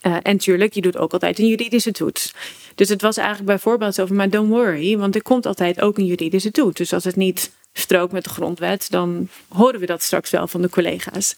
Uh, 0.07 0.17
en 0.21 0.37
tuurlijk, 0.37 0.73
je 0.73 0.81
doet 0.81 0.97
ook 0.97 1.13
altijd 1.13 1.39
een 1.39 1.47
juridische 1.47 1.91
toets. 1.91 2.33
Dus 2.75 2.89
het 2.89 3.01
was 3.01 3.17
eigenlijk 3.17 3.47
bijvoorbeeld 3.47 3.95
van, 3.95 4.15
maar 4.15 4.29
don't 4.29 4.49
worry, 4.49 4.97
want 4.97 5.15
er 5.15 5.21
komt 5.21 5.45
altijd 5.45 5.81
ook 5.81 5.97
een 5.97 6.05
juridische 6.05 6.51
toets. 6.51 6.77
Dus 6.77 6.93
als 6.93 7.03
het 7.03 7.15
niet 7.15 7.51
strookt 7.79 8.11
met 8.11 8.23
de 8.23 8.29
grondwet, 8.29 8.87
dan 8.89 9.27
horen 9.47 9.79
we 9.79 9.85
dat 9.85 10.03
straks 10.03 10.29
wel 10.29 10.47
van 10.47 10.61
de 10.61 10.69
collega's. 10.69 11.35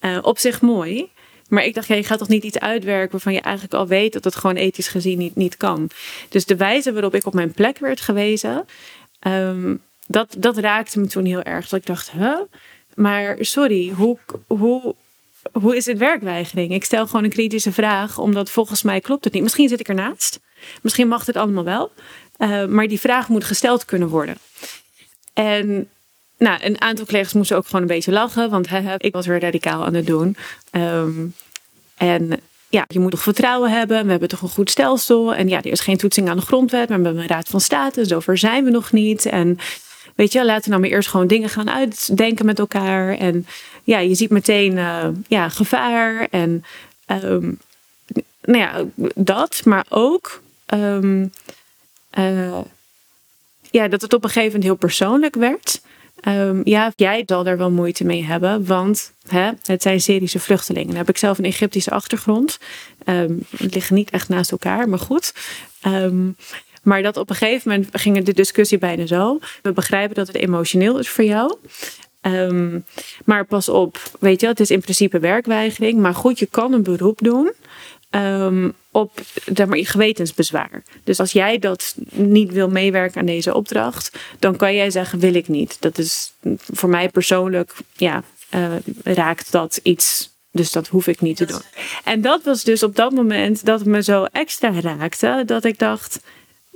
Uh, 0.00 0.18
op 0.22 0.38
zich 0.38 0.60
mooi. 0.60 1.10
Maar 1.48 1.64
ik 1.64 1.74
dacht, 1.74 1.88
ja, 1.88 1.94
je 1.94 2.04
gaat 2.04 2.18
toch 2.18 2.28
niet 2.28 2.44
iets 2.44 2.58
uitwerken 2.58 3.10
waarvan 3.10 3.32
je 3.32 3.40
eigenlijk 3.40 3.74
al 3.74 3.86
weet 3.86 4.12
dat 4.12 4.24
het 4.24 4.36
gewoon 4.36 4.56
ethisch 4.56 4.88
gezien 4.88 5.18
niet, 5.18 5.36
niet 5.36 5.56
kan. 5.56 5.90
Dus 6.28 6.44
de 6.44 6.56
wijze 6.56 6.92
waarop 6.92 7.14
ik 7.14 7.26
op 7.26 7.34
mijn 7.34 7.52
plek 7.52 7.78
werd 7.78 8.00
gewezen, 8.00 8.66
um, 9.26 9.82
dat, 10.06 10.34
dat 10.38 10.56
raakte 10.56 11.00
me 11.00 11.06
toen 11.06 11.24
heel 11.24 11.42
erg. 11.42 11.68
Dat 11.68 11.80
ik 11.80 11.86
dacht, 11.86 12.10
huh? 12.10 12.40
Maar 12.94 13.36
sorry, 13.40 13.88
hoe, 13.88 14.18
hoe, 14.46 14.94
hoe 15.52 15.76
is 15.76 15.84
dit 15.84 15.98
werkweigering? 15.98 16.72
Ik 16.72 16.84
stel 16.84 17.06
gewoon 17.06 17.24
een 17.24 17.30
kritische 17.30 17.72
vraag, 17.72 18.18
omdat 18.18 18.50
volgens 18.50 18.82
mij 18.82 19.00
klopt 19.00 19.24
het 19.24 19.32
niet. 19.32 19.42
Misschien 19.42 19.68
zit 19.68 19.80
ik 19.80 19.88
ernaast. 19.88 20.40
Misschien 20.82 21.08
mag 21.08 21.26
het 21.26 21.36
allemaal 21.36 21.64
wel. 21.64 21.92
Uh, 22.38 22.64
maar 22.66 22.88
die 22.88 23.00
vraag 23.00 23.28
moet 23.28 23.44
gesteld 23.44 23.84
kunnen 23.84 24.08
worden. 24.08 24.36
En 25.38 25.88
nou, 26.38 26.58
een 26.62 26.80
aantal 26.80 27.06
collega's 27.06 27.32
moesten 27.32 27.56
ook 27.56 27.66
gewoon 27.66 27.80
een 27.80 27.86
beetje 27.86 28.12
lachen, 28.12 28.50
want 28.50 28.68
ik 28.96 29.12
was 29.12 29.26
weer 29.26 29.40
radicaal 29.40 29.84
aan 29.84 29.94
het 29.94 30.06
doen. 30.06 30.36
Um, 30.72 31.34
en 31.96 32.40
ja, 32.68 32.84
je 32.88 32.98
moet 32.98 33.10
toch 33.10 33.22
vertrouwen 33.22 33.70
hebben. 33.70 34.04
We 34.04 34.10
hebben 34.10 34.28
toch 34.28 34.42
een 34.42 34.48
goed 34.48 34.70
stelsel. 34.70 35.34
En 35.34 35.48
ja, 35.48 35.56
er 35.56 35.70
is 35.70 35.80
geen 35.80 35.96
toetsing 35.96 36.28
aan 36.28 36.36
de 36.36 36.42
grondwet, 36.42 36.88
maar 36.88 36.98
we 36.98 37.04
hebben 37.04 37.22
een 37.22 37.28
raad 37.28 37.48
van 37.48 37.60
state. 37.60 38.04
Zover 38.04 38.38
zijn 38.38 38.64
we 38.64 38.70
nog 38.70 38.92
niet. 38.92 39.26
En 39.26 39.58
weet 40.14 40.32
je, 40.32 40.44
laten 40.44 40.64
we 40.64 40.70
nou 40.70 40.80
maar 40.80 40.90
eerst 40.90 41.08
gewoon 41.08 41.26
dingen 41.26 41.48
gaan 41.48 41.70
uitdenken 41.70 42.46
met 42.46 42.58
elkaar. 42.58 43.16
En 43.16 43.46
ja, 43.84 43.98
je 43.98 44.14
ziet 44.14 44.30
meteen 44.30 44.76
uh, 44.76 45.08
ja, 45.28 45.48
gevaar. 45.48 46.26
En 46.30 46.64
um, 47.06 47.58
nou 48.42 48.58
ja, 48.58 48.84
dat, 49.14 49.60
maar 49.64 49.84
ook. 49.88 50.42
Um, 50.74 51.32
uh, 52.18 52.58
ja, 53.70 53.88
dat 53.88 54.00
het 54.00 54.12
op 54.12 54.24
een 54.24 54.30
gegeven 54.30 54.46
moment 54.46 54.64
heel 54.64 54.88
persoonlijk 54.88 55.34
werd. 55.34 55.80
Um, 56.28 56.60
ja, 56.64 56.92
jij 56.96 57.22
zal 57.26 57.44
daar 57.44 57.58
wel 57.58 57.70
moeite 57.70 58.04
mee 58.04 58.24
hebben, 58.24 58.66
want 58.66 59.12
hè, 59.28 59.50
het 59.62 59.82
zijn 59.82 60.00
Syrische 60.00 60.38
vluchtelingen. 60.40 60.88
Dan 60.88 60.96
heb 60.96 61.08
ik 61.08 61.18
zelf 61.18 61.38
een 61.38 61.44
Egyptische 61.44 61.90
achtergrond. 61.90 62.58
Um, 63.04 63.40
het 63.56 63.74
liggen 63.74 63.94
niet 63.94 64.10
echt 64.10 64.28
naast 64.28 64.50
elkaar, 64.50 64.88
maar 64.88 64.98
goed. 64.98 65.32
Um, 65.86 66.36
Maar 66.82 67.02
dat 67.02 67.16
op 67.16 67.30
een 67.30 67.36
gegeven 67.36 67.70
moment 67.70 67.88
ging 67.92 68.24
de 68.24 68.32
discussie 68.32 68.78
bijna 68.78 69.06
zo. 69.06 69.38
We 69.62 69.72
begrijpen 69.72 70.14
dat 70.14 70.26
het 70.26 70.36
emotioneel 70.36 70.98
is 70.98 71.08
voor 71.08 71.24
jou. 71.24 71.56
Ehm, 72.20 72.78
maar 73.24 73.44
pas 73.44 73.68
op, 73.68 73.98
weet 74.20 74.40
je, 74.40 74.46
het 74.46 74.60
is 74.60 74.70
in 74.70 74.80
principe 74.80 75.18
werkweigering. 75.18 75.98
Maar 75.98 76.14
goed, 76.14 76.38
je 76.38 76.46
kan 76.46 76.72
een 76.72 76.82
beroep 76.82 77.18
doen. 77.22 77.52
Op 78.98 79.20
zeg 79.54 79.66
maar, 79.66 79.78
gewetensbezwaar. 79.78 80.82
Dus 81.04 81.20
als 81.20 81.32
jij 81.32 81.58
dat 81.58 81.94
niet 82.12 82.52
wil 82.52 82.68
meewerken 82.68 83.20
aan 83.20 83.26
deze 83.26 83.54
opdracht, 83.54 84.18
dan 84.38 84.56
kan 84.56 84.74
jij 84.74 84.90
zeggen: 84.90 85.18
wil 85.18 85.34
ik 85.34 85.48
niet. 85.48 85.76
Dat 85.80 85.98
is 85.98 86.32
voor 86.72 86.88
mij 86.88 87.08
persoonlijk, 87.08 87.74
ja, 87.96 88.22
uh, 88.54 88.72
raakt 89.02 89.52
dat 89.52 89.80
iets. 89.82 90.36
Dus 90.50 90.72
dat 90.72 90.88
hoef 90.88 91.06
ik 91.06 91.20
niet 91.20 91.36
te 91.36 91.44
doen. 91.44 91.60
En 92.04 92.20
dat 92.20 92.44
was 92.44 92.64
dus 92.64 92.82
op 92.82 92.96
dat 92.96 93.12
moment 93.12 93.64
dat 93.64 93.78
het 93.78 93.88
me 93.88 94.02
zo 94.02 94.24
extra 94.24 94.80
raakte, 94.80 95.42
dat 95.46 95.64
ik 95.64 95.78
dacht: 95.78 96.20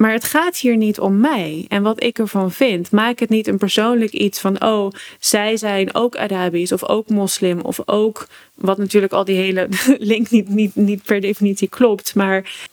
maar 0.03 0.13
het 0.13 0.25
gaat 0.25 0.57
hier 0.57 0.77
niet 0.77 1.01
om 1.01 1.21
mij 1.21 1.65
en 1.69 1.83
wat 1.83 2.03
ik 2.03 2.19
ervan 2.19 2.53
vind. 2.53 2.91
Maak 2.91 3.19
het 3.19 3.29
niet 3.29 3.47
een 3.47 3.59
persoonlijk 3.59 4.13
iets 4.13 4.41
van, 4.41 4.63
oh, 4.63 4.93
zij 5.19 5.57
zijn 5.57 5.95
ook 5.95 6.17
Arabisch 6.17 6.73
of 6.73 6.85
ook 6.85 7.09
moslim 7.09 7.61
of 7.61 7.81
ook, 7.85 8.27
wat 8.55 8.79
natuurlijk 8.79 9.13
al 9.13 9.25
die 9.25 9.37
hele 9.37 9.69
link 10.13 10.31
niet, 10.31 10.49
niet, 10.49 10.75
niet 10.75 11.03
per 11.03 11.21
definitie 11.21 11.69
klopt, 11.69 12.15
maar 12.15 12.69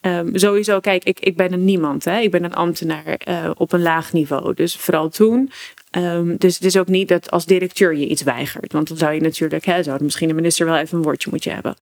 um, 0.00 0.38
sowieso, 0.38 0.80
kijk, 0.80 1.04
ik, 1.04 1.20
ik 1.20 1.36
ben 1.36 1.52
een 1.52 1.64
niemand, 1.64 2.04
hè? 2.04 2.18
ik 2.18 2.30
ben 2.30 2.44
een 2.44 2.54
ambtenaar 2.54 3.20
uh, 3.28 3.50
op 3.56 3.72
een 3.72 3.82
laag 3.82 4.12
niveau. 4.12 4.54
Dus 4.54 4.76
vooral 4.76 5.08
toen. 5.08 5.50
Um, 5.90 6.36
dus 6.36 6.54
het 6.54 6.64
is 6.64 6.76
ook 6.76 6.88
niet 6.88 7.08
dat 7.08 7.30
als 7.30 7.46
directeur 7.46 7.96
je 7.96 8.06
iets 8.06 8.22
weigert, 8.22 8.72
want 8.72 8.88
dan 8.88 8.96
zou 8.96 9.12
je 9.12 9.20
natuurlijk, 9.20 9.64
hè, 9.64 9.82
zou 9.82 10.02
misschien 10.02 10.28
de 10.28 10.34
minister 10.34 10.66
wel 10.66 10.76
even 10.76 10.98
een 10.98 11.04
woordje 11.04 11.30
moeten 11.30 11.54
hebben. 11.54 11.76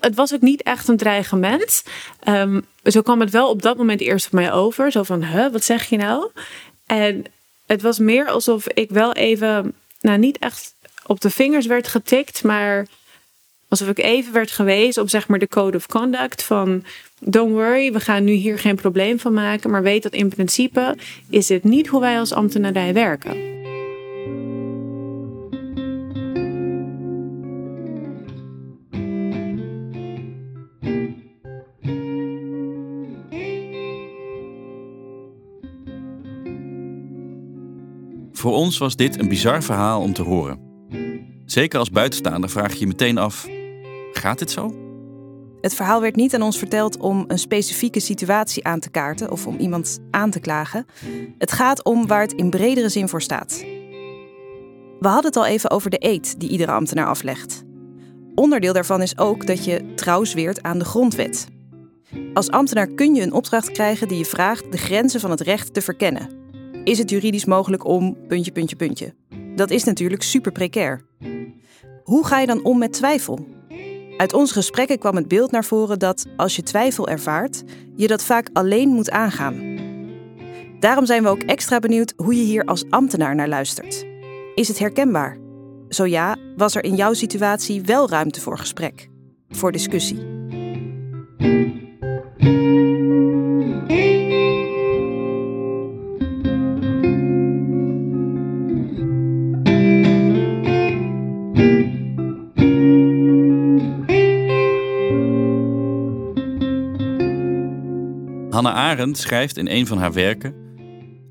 Het 0.00 0.14
was 0.14 0.34
ook 0.34 0.40
niet 0.40 0.62
echt 0.62 0.88
een 0.88 0.96
dreigement. 0.96 1.82
Um, 2.28 2.64
zo 2.84 3.02
kwam 3.02 3.20
het 3.20 3.30
wel 3.30 3.50
op 3.50 3.62
dat 3.62 3.76
moment 3.76 4.00
eerst 4.00 4.26
op 4.26 4.32
mij 4.32 4.52
over. 4.52 4.92
Zo 4.92 5.02
van, 5.02 5.24
huh, 5.24 5.52
wat 5.52 5.64
zeg 5.64 5.88
je 5.88 5.96
nou? 5.96 6.30
En 6.86 7.24
het 7.66 7.82
was 7.82 7.98
meer 7.98 8.28
alsof 8.28 8.68
ik 8.68 8.90
wel 8.90 9.12
even, 9.12 9.74
nou 10.00 10.18
niet 10.18 10.38
echt 10.38 10.74
op 11.06 11.20
de 11.20 11.30
vingers 11.30 11.66
werd 11.66 11.88
getikt, 11.88 12.44
maar 12.44 12.86
alsof 13.68 13.88
ik 13.88 13.98
even 13.98 14.32
werd 14.32 14.50
gewezen 14.50 15.02
op 15.02 15.08
zeg 15.08 15.28
maar 15.28 15.38
de 15.38 15.48
code 15.48 15.76
of 15.76 15.86
conduct 15.86 16.42
van 16.42 16.84
don't 17.20 17.52
worry, 17.52 17.92
we 17.92 18.00
gaan 18.00 18.24
nu 18.24 18.32
hier 18.32 18.58
geen 18.58 18.76
probleem 18.76 19.18
van 19.18 19.32
maken, 19.32 19.70
maar 19.70 19.82
weet 19.82 20.02
dat 20.02 20.12
in 20.12 20.28
principe 20.28 20.96
is 21.30 21.48
het 21.48 21.64
niet 21.64 21.86
hoe 21.86 22.00
wij 22.00 22.18
als 22.18 22.32
ambtenarij 22.32 22.92
werken. 22.92 23.58
Voor 38.40 38.54
ons 38.54 38.78
was 38.78 38.96
dit 38.96 39.18
een 39.18 39.28
bizar 39.28 39.62
verhaal 39.62 40.00
om 40.00 40.12
te 40.12 40.22
horen. 40.22 40.60
Zeker 41.44 41.78
als 41.78 41.90
buitenstaander 41.90 42.50
vraag 42.50 42.72
je 42.72 42.80
je 42.80 42.86
meteen 42.86 43.18
af: 43.18 43.48
gaat 44.12 44.38
dit 44.38 44.50
zo? 44.50 44.74
Het 45.60 45.74
verhaal 45.74 46.00
werd 46.00 46.16
niet 46.16 46.34
aan 46.34 46.42
ons 46.42 46.58
verteld 46.58 46.98
om 46.98 47.24
een 47.28 47.38
specifieke 47.38 48.00
situatie 48.00 48.64
aan 48.64 48.80
te 48.80 48.90
kaarten 48.90 49.30
of 49.30 49.46
om 49.46 49.56
iemand 49.58 49.98
aan 50.10 50.30
te 50.30 50.40
klagen. 50.40 50.86
Het 51.38 51.52
gaat 51.52 51.84
om 51.84 52.06
waar 52.06 52.20
het 52.20 52.32
in 52.32 52.50
bredere 52.50 52.88
zin 52.88 53.08
voor 53.08 53.22
staat. 53.22 53.64
We 55.00 55.08
hadden 55.08 55.26
het 55.26 55.36
al 55.36 55.46
even 55.46 55.70
over 55.70 55.90
de 55.90 56.04
eed 56.06 56.40
die 56.40 56.50
iedere 56.50 56.72
ambtenaar 56.72 57.06
aflegt. 57.06 57.62
Onderdeel 58.34 58.72
daarvan 58.72 59.02
is 59.02 59.18
ook 59.18 59.46
dat 59.46 59.64
je 59.64 59.94
trouw 59.94 60.24
zweert 60.24 60.62
aan 60.62 60.78
de 60.78 60.84
grondwet. 60.84 61.46
Als 62.34 62.50
ambtenaar 62.50 62.86
kun 62.86 63.14
je 63.14 63.22
een 63.22 63.32
opdracht 63.32 63.72
krijgen 63.72 64.08
die 64.08 64.18
je 64.18 64.24
vraagt 64.24 64.72
de 64.72 64.78
grenzen 64.78 65.20
van 65.20 65.30
het 65.30 65.40
recht 65.40 65.74
te 65.74 65.82
verkennen 65.82 66.40
is 66.84 66.98
het 66.98 67.10
juridisch 67.10 67.44
mogelijk 67.44 67.84
om 67.84 68.16
puntje, 68.28 68.52
puntje, 68.52 68.76
puntje. 68.76 69.14
Dat 69.54 69.70
is 69.70 69.84
natuurlijk 69.84 70.22
super 70.22 70.52
precair. 70.52 71.04
Hoe 72.02 72.26
ga 72.26 72.40
je 72.40 72.46
dan 72.46 72.64
om 72.64 72.78
met 72.78 72.92
twijfel? 72.92 73.46
Uit 74.16 74.32
onze 74.32 74.52
gesprekken 74.52 74.98
kwam 74.98 75.16
het 75.16 75.28
beeld 75.28 75.50
naar 75.50 75.64
voren 75.64 75.98
dat 75.98 76.26
als 76.36 76.56
je 76.56 76.62
twijfel 76.62 77.08
ervaart, 77.08 77.62
je 77.96 78.06
dat 78.06 78.24
vaak 78.24 78.48
alleen 78.52 78.88
moet 78.88 79.10
aangaan. 79.10 79.78
Daarom 80.80 81.06
zijn 81.06 81.22
we 81.22 81.28
ook 81.28 81.42
extra 81.42 81.78
benieuwd 81.78 82.12
hoe 82.16 82.36
je 82.36 82.42
hier 82.42 82.64
als 82.64 82.84
ambtenaar 82.90 83.34
naar 83.34 83.48
luistert. 83.48 84.06
Is 84.54 84.68
het 84.68 84.78
herkenbaar? 84.78 85.38
Zo 85.88 86.06
ja, 86.06 86.36
was 86.56 86.74
er 86.74 86.84
in 86.84 86.94
jouw 86.94 87.12
situatie 87.12 87.82
wel 87.82 88.08
ruimte 88.08 88.40
voor 88.40 88.58
gesprek, 88.58 89.08
voor 89.48 89.72
discussie? 89.72 90.38
Hannah 108.60 108.78
Arendt 108.78 109.18
schrijft 109.18 109.56
in 109.56 109.68
een 109.68 109.86
van 109.86 109.98
haar 109.98 110.12
werken: 110.12 110.54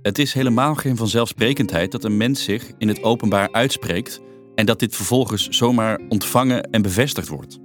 Het 0.01 0.19
is 0.19 0.33
helemaal 0.33 0.75
geen 0.75 0.97
vanzelfsprekendheid 0.97 1.91
dat 1.91 2.03
een 2.03 2.17
mens 2.17 2.43
zich 2.43 2.71
in 2.77 2.87
het 2.87 3.03
openbaar 3.03 3.51
uitspreekt 3.51 4.21
en 4.55 4.65
dat 4.65 4.79
dit 4.79 4.95
vervolgens 4.95 5.47
zomaar 5.47 5.99
ontvangen 6.09 6.63
en 6.63 6.81
bevestigd 6.81 7.27
wordt. 7.27 7.59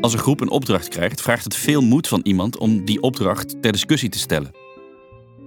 Als 0.00 0.12
een 0.12 0.18
groep 0.18 0.40
een 0.40 0.50
opdracht 0.50 0.88
krijgt, 0.88 1.20
vraagt 1.20 1.44
het 1.44 1.56
veel 1.56 1.82
moed 1.82 2.08
van 2.08 2.20
iemand 2.22 2.58
om 2.58 2.84
die 2.84 3.00
opdracht 3.00 3.62
ter 3.62 3.72
discussie 3.72 4.08
te 4.08 4.18
stellen. 4.18 4.50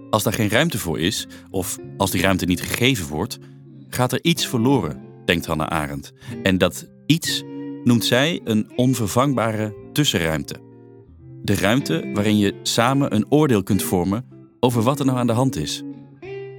Als 0.09 0.23
daar 0.23 0.33
geen 0.33 0.49
ruimte 0.49 0.77
voor 0.77 0.99
is, 0.99 1.27
of 1.49 1.77
als 1.97 2.11
die 2.11 2.21
ruimte 2.21 2.45
niet 2.45 2.61
gegeven 2.61 3.07
wordt, 3.07 3.37
gaat 3.89 4.11
er 4.11 4.23
iets 4.23 4.47
verloren, 4.47 5.01
denkt 5.25 5.45
Hannah 5.45 5.67
Arendt. 5.67 6.13
En 6.43 6.57
dat 6.57 6.89
iets 7.05 7.43
noemt 7.83 8.05
zij 8.05 8.41
een 8.43 8.71
onvervangbare 8.75 9.75
tussenruimte. 9.93 10.66
De 11.41 11.55
ruimte 11.55 12.09
waarin 12.13 12.37
je 12.37 12.59
samen 12.63 13.15
een 13.15 13.25
oordeel 13.29 13.63
kunt 13.63 13.83
vormen 13.83 14.25
over 14.59 14.81
wat 14.81 14.99
er 14.99 15.05
nou 15.05 15.17
aan 15.17 15.27
de 15.27 15.33
hand 15.33 15.55
is. 15.55 15.83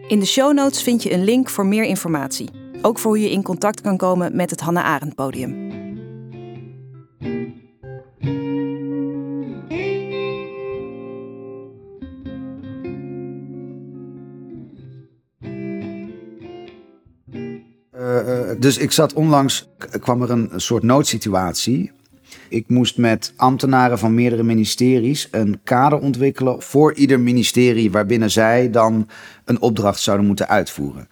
In 0.08 0.20
de 0.20 0.26
show 0.26 0.54
notes 0.54 0.82
vind 0.82 1.02
je 1.02 1.12
een 1.12 1.24
link 1.24 1.50
voor 1.50 1.66
meer 1.66 1.84
informatie. 1.84 2.50
Ook 2.82 2.98
voor 2.98 3.10
hoe 3.10 3.20
je 3.20 3.30
in 3.30 3.42
contact 3.42 3.80
kan 3.80 3.96
komen 3.96 4.36
met 4.36 4.50
het 4.50 4.60
Hannah 4.60 4.84
Arendt 4.84 5.14
podium. 5.14 5.66
Uh, 17.94 18.50
dus 18.58 18.78
ik 18.78 18.92
zat 18.92 19.12
onlangs, 19.12 19.68
kwam 20.00 20.22
er 20.22 20.30
een 20.30 20.50
soort 20.56 20.82
noodsituatie 20.82 21.92
ik 22.48 22.64
moest 22.68 22.98
met 22.98 23.32
ambtenaren 23.36 23.98
van 23.98 24.14
meerdere 24.14 24.42
ministeries 24.42 25.28
een 25.30 25.60
kader 25.64 25.98
ontwikkelen 25.98 26.62
voor 26.62 26.94
ieder 26.94 27.20
ministerie 27.20 27.90
waarbinnen 27.90 28.30
zij 28.30 28.70
dan 28.70 29.08
een 29.44 29.60
opdracht 29.60 30.00
zouden 30.00 30.26
moeten 30.26 30.48
uitvoeren. 30.48 31.08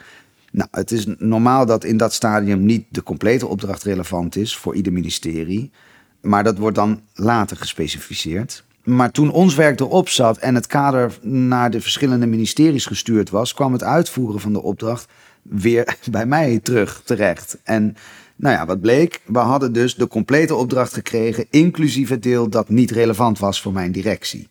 Nou, 0.52 0.68
het 0.70 0.90
is 0.90 1.06
normaal 1.18 1.66
dat 1.66 1.84
in 1.84 1.96
dat 1.96 2.12
stadium 2.12 2.64
niet 2.64 2.84
de 2.88 3.02
complete 3.02 3.46
opdracht 3.46 3.82
relevant 3.82 4.36
is 4.36 4.56
voor 4.56 4.74
ieder 4.74 4.92
ministerie, 4.92 5.70
maar 6.20 6.44
dat 6.44 6.58
wordt 6.58 6.76
dan 6.76 7.00
later 7.14 7.56
gespecificeerd. 7.56 8.64
Maar 8.84 9.10
toen 9.10 9.30
ons 9.30 9.54
werk 9.54 9.80
erop 9.80 10.08
zat 10.08 10.38
en 10.38 10.54
het 10.54 10.66
kader 10.66 11.18
naar 11.22 11.70
de 11.70 11.80
verschillende 11.80 12.26
ministeries 12.26 12.86
gestuurd 12.86 13.30
was, 13.30 13.54
kwam 13.54 13.72
het 13.72 13.82
uitvoeren 13.82 14.40
van 14.40 14.52
de 14.52 14.62
opdracht 14.62 15.08
weer 15.42 15.96
bij 16.10 16.26
mij 16.26 16.60
terug 16.62 17.02
terecht. 17.04 17.58
En 17.64 17.96
nou 18.36 18.54
ja, 18.54 18.66
wat 18.66 18.80
bleek? 18.80 19.20
We 19.26 19.38
hadden 19.38 19.72
dus 19.72 19.94
de 19.94 20.08
complete 20.08 20.54
opdracht 20.54 20.92
gekregen, 20.92 21.46
inclusief 21.50 22.08
het 22.08 22.22
deel 22.22 22.48
dat 22.48 22.68
niet 22.68 22.90
relevant 22.90 23.38
was 23.38 23.62
voor 23.62 23.72
mijn 23.72 23.92
directie. 23.92 24.48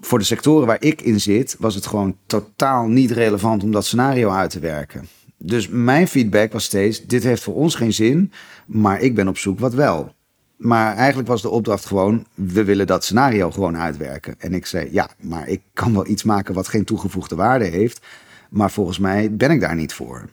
Voor 0.00 0.18
de 0.18 0.24
sectoren 0.24 0.66
waar 0.66 0.82
ik 0.82 1.02
in 1.02 1.20
zit, 1.20 1.56
was 1.58 1.74
het 1.74 1.86
gewoon 1.86 2.16
totaal 2.26 2.86
niet 2.86 3.10
relevant 3.10 3.62
om 3.62 3.70
dat 3.70 3.84
scenario 3.84 4.30
uit 4.30 4.50
te 4.50 4.58
werken. 4.58 5.08
Dus 5.38 5.68
mijn 5.68 6.08
feedback 6.08 6.52
was 6.52 6.64
steeds: 6.64 7.06
dit 7.06 7.22
heeft 7.22 7.42
voor 7.42 7.54
ons 7.54 7.74
geen 7.74 7.92
zin, 7.92 8.32
maar 8.66 9.00
ik 9.00 9.14
ben 9.14 9.28
op 9.28 9.38
zoek 9.38 9.58
wat 9.58 9.74
wel. 9.74 10.14
Maar 10.56 10.96
eigenlijk 10.96 11.28
was 11.28 11.42
de 11.42 11.48
opdracht 11.48 11.84
gewoon: 11.84 12.26
we 12.34 12.64
willen 12.64 12.86
dat 12.86 13.04
scenario 13.04 13.50
gewoon 13.50 13.76
uitwerken. 13.76 14.34
En 14.38 14.54
ik 14.54 14.66
zei: 14.66 14.88
ja, 14.92 15.10
maar 15.20 15.48
ik 15.48 15.60
kan 15.72 15.92
wel 15.92 16.06
iets 16.06 16.22
maken 16.22 16.54
wat 16.54 16.68
geen 16.68 16.84
toegevoegde 16.84 17.34
waarde 17.34 17.64
heeft. 17.64 18.06
Maar 18.50 18.70
volgens 18.70 18.98
mij 18.98 19.34
ben 19.34 19.50
ik 19.50 19.60
daar 19.60 19.76
niet 19.76 19.92
voor 19.92 20.28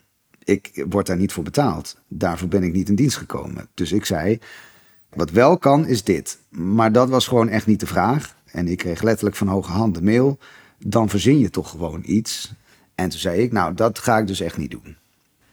ik 0.51 0.85
word 0.89 1.07
daar 1.07 1.17
niet 1.17 1.31
voor 1.31 1.43
betaald. 1.43 1.97
Daarvoor 2.07 2.47
ben 2.47 2.63
ik 2.63 2.73
niet 2.73 2.89
in 2.89 2.95
dienst 2.95 3.17
gekomen. 3.17 3.67
Dus 3.73 3.91
ik 3.91 4.05
zei, 4.05 4.39
wat 5.09 5.29
wel 5.29 5.57
kan 5.57 5.85
is 5.85 6.03
dit. 6.03 6.39
Maar 6.49 6.91
dat 6.91 7.09
was 7.09 7.27
gewoon 7.27 7.49
echt 7.49 7.67
niet 7.67 7.79
de 7.79 7.87
vraag. 7.87 8.35
En 8.45 8.67
ik 8.67 8.77
kreeg 8.77 9.01
letterlijk 9.01 9.35
van 9.35 9.47
hoge 9.47 9.71
hand 9.71 9.95
de 9.95 10.01
mail. 10.01 10.37
Dan 10.77 11.09
verzin 11.09 11.39
je 11.39 11.49
toch 11.49 11.69
gewoon 11.69 12.01
iets. 12.05 12.53
En 12.95 13.09
toen 13.09 13.19
zei 13.19 13.41
ik, 13.41 13.51
nou, 13.51 13.73
dat 13.73 13.99
ga 13.99 14.17
ik 14.17 14.27
dus 14.27 14.39
echt 14.39 14.57
niet 14.57 14.71
doen. 14.71 14.95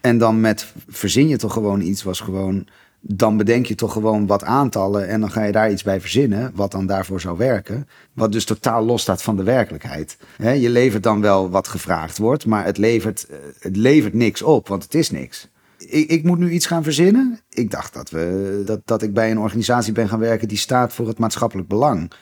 En 0.00 0.18
dan 0.18 0.40
met 0.40 0.72
verzin 0.88 1.28
je 1.28 1.37
toch 1.37 1.52
gewoon 1.52 1.80
iets 1.80 2.02
was 2.02 2.20
gewoon... 2.20 2.66
dan 3.00 3.37
bedenk 3.37 3.66
je 3.66 3.74
toch 3.74 3.92
gewoon 3.92 4.26
wat 4.26 4.44
aantallen 4.44 5.08
en 5.08 5.20
dan 5.20 5.30
ga 5.30 5.44
je 5.44 5.52
daar 5.52 5.70
iets 5.70 5.82
bij 5.82 6.00
verzinnen, 6.00 6.52
wat 6.54 6.70
dan 6.70 6.87
daarvoor 6.87 7.20
zou 7.20 7.37
werken. 7.37 7.88
Wat 8.12 8.32
dus 8.32 8.44
totaal 8.44 8.84
los 8.84 9.02
staat 9.02 9.22
van 9.22 9.37
de 9.37 9.42
werkelijkheid. 9.42 10.16
Je 10.38 10.70
levert 10.70 11.02
dan 11.02 11.20
wel 11.20 11.50
wat 11.50 11.68
gevraagd 11.68 12.18
wordt, 12.18 12.46
maar 12.46 12.64
het 12.64 12.78
levert, 12.78 13.26
eh, 13.30 13.37
het 13.58 13.76
levert 13.76 14.14
niks 14.14 14.42
op, 14.42 14.68
want 14.68 14.82
het 14.82 14.94
is 14.94 15.11
niks. 15.11 15.48
Ik, 15.78 16.11
ik 16.11 16.24
moet 16.24 16.38
nu 16.38 16.50
iets 16.50 16.66
gaan 16.66 16.82
verzinnen. 16.82 17.40
Ik 17.50 17.70
dacht 17.70 17.94
dat, 17.94 18.11
we, 18.11 18.62
dat, 18.66 18.80
dat 18.84 19.02
ik 19.02 19.14
bij 19.14 19.30
een 19.30 19.38
organisatie 19.38 19.92
ben 19.92 20.08
gaan 20.08 20.18
werken 20.18 20.48
die 20.48 20.58
staat 20.58 20.92
voor 20.92 21.08
het 21.08 21.18
maatschappelijk 21.18 21.68
belang. 21.68 22.12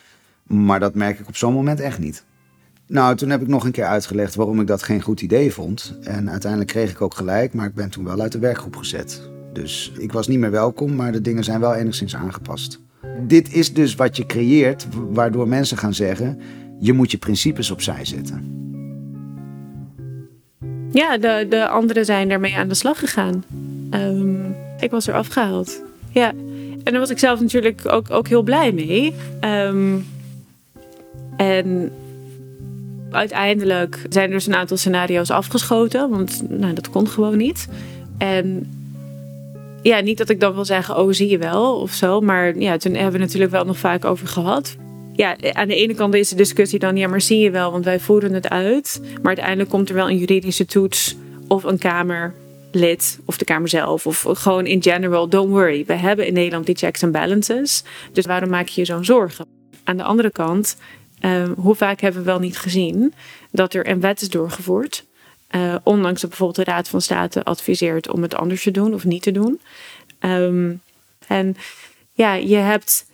Maar 0.43 0.79
dat 0.79 0.95
merk 0.95 1.19
ik 1.19 1.27
op 1.27 1.35
zo'n 1.35 1.53
moment 1.53 1.79
echt 1.79 1.99
niet. 1.99 2.23
Nou, 2.87 3.15
toen 3.15 3.29
heb 3.29 3.41
ik 3.41 3.47
nog 3.47 3.65
een 3.65 3.71
keer 3.71 3.85
uitgelegd 3.85 4.35
waarom 4.35 4.61
ik 4.61 4.67
dat 4.67 4.83
geen 4.83 5.01
goed 5.01 5.21
idee 5.21 5.53
vond. 5.53 5.97
En 6.01 6.29
uiteindelijk 6.29 6.71
kreeg 6.71 6.91
ik 6.91 7.01
ook 7.01 7.13
gelijk, 7.13 7.53
maar 7.53 7.67
ik 7.67 7.75
ben 7.75 7.89
toen 7.89 8.03
wel 8.03 8.21
uit 8.21 8.31
de 8.31 8.39
werkgroep 8.39 8.75
gezet. 8.75 9.36
Dus 9.61 9.91
ik 9.97 10.11
was 10.11 10.27
niet 10.27 10.39
meer 10.39 10.51
welkom, 10.51 10.95
maar 10.95 11.11
de 11.11 11.21
dingen 11.21 11.43
zijn 11.43 11.59
wel 11.59 11.73
enigszins 11.73 12.15
aangepast. 12.15 12.79
Dit 13.27 13.53
is 13.53 13.73
dus 13.73 13.95
wat 13.95 14.17
je 14.17 14.25
creëert, 14.25 14.87
waardoor 15.09 15.47
mensen 15.47 15.77
gaan 15.77 15.93
zeggen: 15.93 16.39
je 16.79 16.93
moet 16.93 17.11
je 17.11 17.17
principes 17.17 17.71
opzij 17.71 18.05
zetten. 18.05 18.55
Ja, 20.91 21.17
de, 21.17 21.45
de 21.49 21.67
anderen 21.67 22.05
zijn 22.05 22.29
ermee 22.29 22.55
aan 22.57 22.67
de 22.67 22.73
slag 22.73 22.99
gegaan. 22.99 23.43
Ehm, 23.89 24.45
ik 24.79 24.91
was 24.91 25.07
er 25.07 25.13
afgehaald. 25.13 25.81
Ja. 26.11 26.29
En 26.83 26.93
daar 26.93 26.99
was 26.99 27.09
ik 27.09 27.19
zelf 27.19 27.39
natuurlijk 27.39 27.81
ook, 27.85 28.09
ook 28.09 28.27
heel 28.27 28.41
blij 28.41 28.71
mee. 28.71 29.13
Ehm, 29.39 29.95
en 31.37 31.91
uiteindelijk 33.11 34.05
zijn 34.09 34.25
er 34.25 34.33
dus 34.33 34.47
een 34.47 34.55
aantal 34.55 34.77
scenario's 34.77 35.29
afgeschoten, 35.29 36.09
want 36.09 36.43
nou, 36.49 36.73
dat 36.73 36.89
kon 36.89 37.07
gewoon 37.07 37.37
niet. 37.37 37.67
En 38.17 38.76
ja, 39.81 39.99
niet 39.99 40.17
dat 40.17 40.29
ik 40.29 40.39
dan 40.39 40.53
wil 40.53 40.65
zeggen, 40.65 40.97
oh 40.97 41.11
zie 41.11 41.29
je 41.29 41.37
wel 41.37 41.75
of 41.75 41.91
zo, 41.91 42.21
maar 42.21 42.57
ja, 42.57 42.77
toen 42.77 42.93
hebben 42.93 43.11
we 43.11 43.17
natuurlijk 43.17 43.51
wel 43.51 43.65
nog 43.65 43.77
vaak 43.77 44.05
over 44.05 44.27
gehad. 44.27 44.75
Ja, 45.13 45.35
aan 45.51 45.67
de 45.67 45.75
ene 45.75 45.93
kant 45.93 46.13
is 46.13 46.29
de 46.29 46.35
discussie 46.35 46.79
dan, 46.79 46.97
ja, 46.97 47.07
maar 47.07 47.21
zie 47.21 47.39
je 47.39 47.51
wel, 47.51 47.71
want 47.71 47.85
wij 47.85 47.99
voeren 47.99 48.33
het 48.33 48.49
uit. 48.49 49.01
Maar 49.01 49.27
uiteindelijk 49.27 49.69
komt 49.69 49.89
er 49.89 49.95
wel 49.95 50.09
een 50.09 50.17
juridische 50.17 50.65
toets 50.65 51.15
of 51.47 51.63
een 51.63 51.77
kamerlid 51.77 53.19
of 53.25 53.37
de 53.37 53.45
Kamer 53.45 53.69
zelf. 53.69 54.07
Of 54.07 54.25
gewoon 54.27 54.65
in 54.65 54.83
general, 54.83 55.29
don't 55.29 55.49
worry. 55.49 55.83
We 55.85 55.93
hebben 55.93 56.27
in 56.27 56.33
Nederland 56.33 56.65
die 56.65 56.75
checks 56.75 57.03
and 57.03 57.11
balances. 57.11 57.83
Dus 58.13 58.25
waarom 58.25 58.49
maak 58.49 58.67
je 58.67 58.81
je 58.81 58.87
zo'n 58.87 59.05
zorgen? 59.05 59.45
Aan 59.83 59.97
de 59.97 60.03
andere 60.03 60.31
kant 60.31 60.77
Ehm, 61.19 61.51
hoe 61.57 61.75
vaak 61.75 62.01
hebben 62.01 62.21
we 62.21 62.27
wel 62.27 62.39
niet 62.39 62.57
gezien 62.57 63.13
dat 63.51 63.73
er 63.73 63.89
een 63.89 63.99
wet 63.99 64.21
is 64.21 64.29
doorgevoerd, 64.29 65.05
uh, 65.51 65.75
ondanks 65.83 66.21
dat 66.21 66.29
bijvoorbeeld 66.29 66.65
de 66.65 66.71
Raad 66.71 66.89
van 66.89 67.01
State 67.01 67.43
adviseert 67.43 68.09
om 68.09 68.21
het 68.21 68.35
anders 68.35 68.63
te 68.63 68.71
doen 68.71 68.93
of 68.93 69.03
niet 69.03 69.21
te 69.21 69.31
doen. 69.31 69.59
Ehm, 70.19 70.73
en 71.27 71.55
ja, 72.11 72.33
je 72.33 72.55
hebt. 72.55 73.05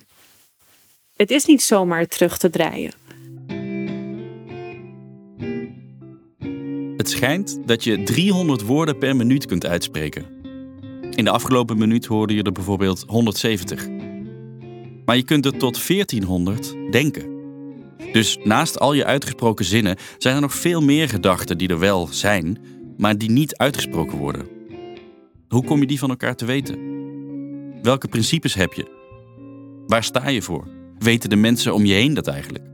Het 1.16 1.30
is 1.30 1.44
niet 1.44 1.62
zomaar 1.62 2.06
terug 2.06 2.38
te 2.38 2.50
draaien. 2.50 2.92
Het 6.96 7.10
schijnt 7.10 7.58
dat 7.66 7.84
je 7.84 8.02
300 8.02 8.62
woorden 8.62 8.98
per 8.98 9.16
minuut 9.16 9.46
kunt 9.46 9.66
uitspreken. 9.66 10.26
In 11.10 11.24
de 11.24 11.30
afgelopen 11.30 11.78
minuut 11.78 12.06
hoorde 12.06 12.34
je 12.34 12.42
er 12.42 12.52
bijvoorbeeld 12.52 13.04
170. 13.06 13.88
Maar 15.04 15.16
je 15.16 15.24
kunt 15.24 15.44
er 15.44 15.56
tot 15.56 15.86
1400 15.86 16.74
denken. 16.90 17.33
Dus 18.12 18.38
naast 18.44 18.78
al 18.78 18.92
je 18.92 19.04
uitgesproken 19.04 19.64
zinnen 19.64 19.96
zijn 20.18 20.34
er 20.34 20.40
nog 20.40 20.54
veel 20.54 20.80
meer 20.80 21.08
gedachten 21.08 21.58
die 21.58 21.68
er 21.68 21.78
wel 21.78 22.06
zijn, 22.10 22.58
maar 22.96 23.18
die 23.18 23.30
niet 23.30 23.56
uitgesproken 23.56 24.18
worden. 24.18 24.48
Hoe 25.48 25.64
kom 25.64 25.80
je 25.80 25.86
die 25.86 25.98
van 25.98 26.10
elkaar 26.10 26.36
te 26.36 26.44
weten? 26.44 26.78
Welke 27.82 28.08
principes 28.08 28.54
heb 28.54 28.72
je? 28.72 29.02
Waar 29.86 30.04
sta 30.04 30.28
je 30.28 30.42
voor? 30.42 30.68
Weten 30.98 31.30
de 31.30 31.36
mensen 31.36 31.74
om 31.74 31.84
je 31.84 31.92
heen 31.92 32.14
dat 32.14 32.26
eigenlijk? 32.26 32.64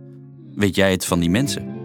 Weet 0.54 0.74
jij 0.74 0.90
het 0.90 1.04
van 1.04 1.20
die 1.20 1.30
mensen? 1.30 1.79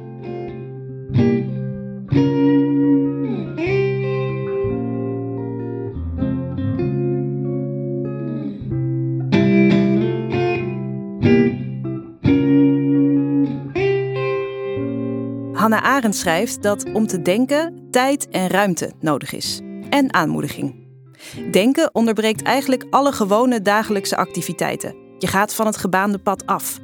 Hannah 15.66 15.84
Arendt 15.84 16.16
schrijft 16.16 16.64
dat 16.64 16.86
om 16.94 17.08
te 17.08 17.22
denken 17.22 17.88
tijd 17.92 18.30
en 18.30 18.48
ruimte 18.48 18.92
nodig 19.00 19.34
is. 19.34 19.62
En 19.90 20.14
aanmoediging. 20.14 20.88
Denken 21.52 21.96
onderbreekt 21.96 22.42
eigenlijk 22.42 22.86
alle 22.90 23.12
gewone 23.12 23.62
dagelijkse 23.62 24.18
activiteiten. 24.18 24.96
Je 25.18 25.28
gaat 25.28 25.54
van 25.54 25.66
het 25.66 25.78
gebaande 25.78 26.18
pad 26.18 26.46
af. 26.46 26.80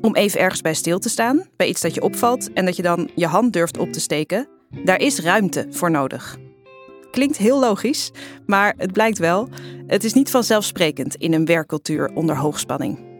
Om 0.00 0.14
even 0.14 0.40
ergens 0.40 0.60
bij 0.60 0.74
stil 0.74 0.98
te 0.98 1.08
staan, 1.08 1.46
bij 1.56 1.68
iets 1.68 1.80
dat 1.80 1.94
je 1.94 2.02
opvalt 2.02 2.52
en 2.52 2.64
dat 2.64 2.76
je 2.76 2.82
dan 2.82 3.10
je 3.14 3.26
hand 3.26 3.52
durft 3.52 3.78
op 3.78 3.92
te 3.92 4.00
steken, 4.00 4.48
daar 4.84 5.00
is 5.00 5.18
ruimte 5.18 5.66
voor 5.70 5.90
nodig. 5.90 6.36
Klinkt 7.10 7.36
heel 7.36 7.60
logisch, 7.60 8.10
maar 8.46 8.74
het 8.76 8.92
blijkt 8.92 9.18
wel, 9.18 9.48
het 9.86 10.04
is 10.04 10.12
niet 10.12 10.30
vanzelfsprekend 10.30 11.16
in 11.16 11.32
een 11.32 11.44
werkcultuur 11.44 12.10
onder 12.14 12.36
hoogspanning. 12.36 13.13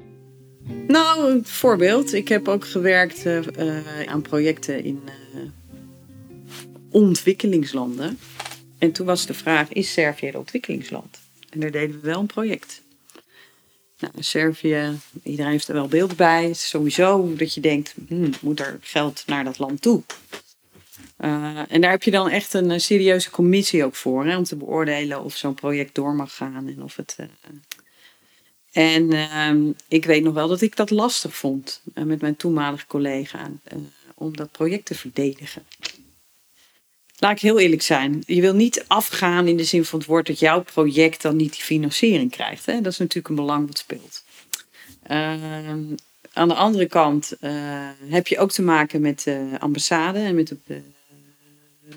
Nou, 0.67 1.31
een 1.31 1.45
voorbeeld. 1.47 2.13
Ik 2.13 2.29
heb 2.29 2.49
ook 2.49 2.67
gewerkt 2.67 3.27
uh, 3.27 4.07
aan 4.07 4.23
projecten 4.23 4.85
in 4.85 5.03
uh, 5.05 5.41
ontwikkelingslanden. 6.91 8.19
En 8.79 8.93
toen 8.93 9.07
was 9.07 9.27
de 9.27 9.35
vraag: 9.35 9.73
is 9.73 9.93
Servië 9.93 10.29
een 10.29 10.37
ontwikkelingsland? 10.37 11.19
En 11.51 11.61
daar 11.61 11.71
deden 11.71 12.01
we 12.01 12.07
wel 12.07 12.21
een 12.21 12.27
project. 12.27 12.83
Nou, 13.99 14.13
Servië, 14.19 14.99
iedereen 15.23 15.53
heeft 15.53 15.69
er 15.69 15.75
wel 15.75 15.89
beeld 15.89 16.17
bij. 16.17 16.43
Het 16.43 16.51
is 16.51 16.69
sowieso 16.69 17.35
dat 17.37 17.55
je 17.55 17.61
denkt: 17.61 17.95
hmm, 18.09 18.31
moet 18.41 18.61
er 18.61 18.79
geld 18.81 19.23
naar 19.27 19.45
dat 19.45 19.59
land 19.59 19.83
toe? 19.83 20.03
en 21.69 21.81
daar 21.81 21.91
heb 21.91 22.03
je 22.03 22.11
dan 22.11 22.29
echt 22.29 22.55
een 22.55 22.81
serieuze 22.81 23.31
commissie 23.31 23.85
ook 23.85 23.95
voor, 23.95 24.25
hè, 24.27 24.37
om 24.37 24.45
te 24.45 24.57
beoordelen 24.57 25.25
of 25.25 25.37
zo'n 25.37 25.55
project 25.55 25.95
door 25.95 26.15
mag 26.15 26.37
gaan 26.37 26.69
en 26.69 26.83
of 26.83 26.97
het 26.97 27.17
en 28.75 29.13
uh, 29.13 29.73
ik 29.89 30.05
weet 30.05 30.23
nog 30.23 30.35
wel 30.35 30.49
dat 30.49 30.61
ik 30.61 30.77
dat 30.77 30.91
lastig 30.91 31.37
vond 31.37 31.81
uh, 31.95 32.05
met 32.05 32.21
mijn 32.21 32.37
toenmalige 32.37 32.87
collega 32.87 33.51
uh, 33.73 33.79
om 34.15 34.37
dat 34.37 34.51
project 34.51 34.85
te 34.85 34.95
verdedigen. 34.95 35.63
Laat 37.19 37.33
ik 37.33 37.41
heel 37.41 37.59
eerlijk 37.59 37.83
zijn. 37.83 38.23
Je 38.27 38.41
wil 38.41 38.55
niet 38.55 38.85
afgaan 38.87 39.47
in 39.47 39.57
de 39.57 39.65
zin 39.65 39.85
van 39.85 39.99
het 39.99 40.09
woord 40.09 40.27
dat 40.27 40.39
jouw 40.39 40.63
project 40.63 41.23
dan 41.23 41.37
niet 41.37 41.53
die 41.53 41.63
financiering 41.63 42.31
krijgt. 42.31 42.67
Hè? 42.67 42.81
Dat 42.81 42.93
is 42.93 42.99
natuurlijk 42.99 43.29
een 43.29 43.35
belang 43.35 43.67
wat 43.67 43.79
speelt. 43.79 44.25
Ehm, 45.03 45.83
aan 46.33 46.49
de 46.49 46.55
andere 46.55 46.87
kant 46.87 47.37
eh, 47.41 47.53
heb 48.09 48.27
je 48.27 48.39
ook 48.39 48.53
te 48.53 48.63
maken 48.63 49.01
met 49.01 49.23
de 49.23 49.57
ambassade 49.59 50.19
en 50.19 50.35
met 50.35 50.55
de 50.67 50.81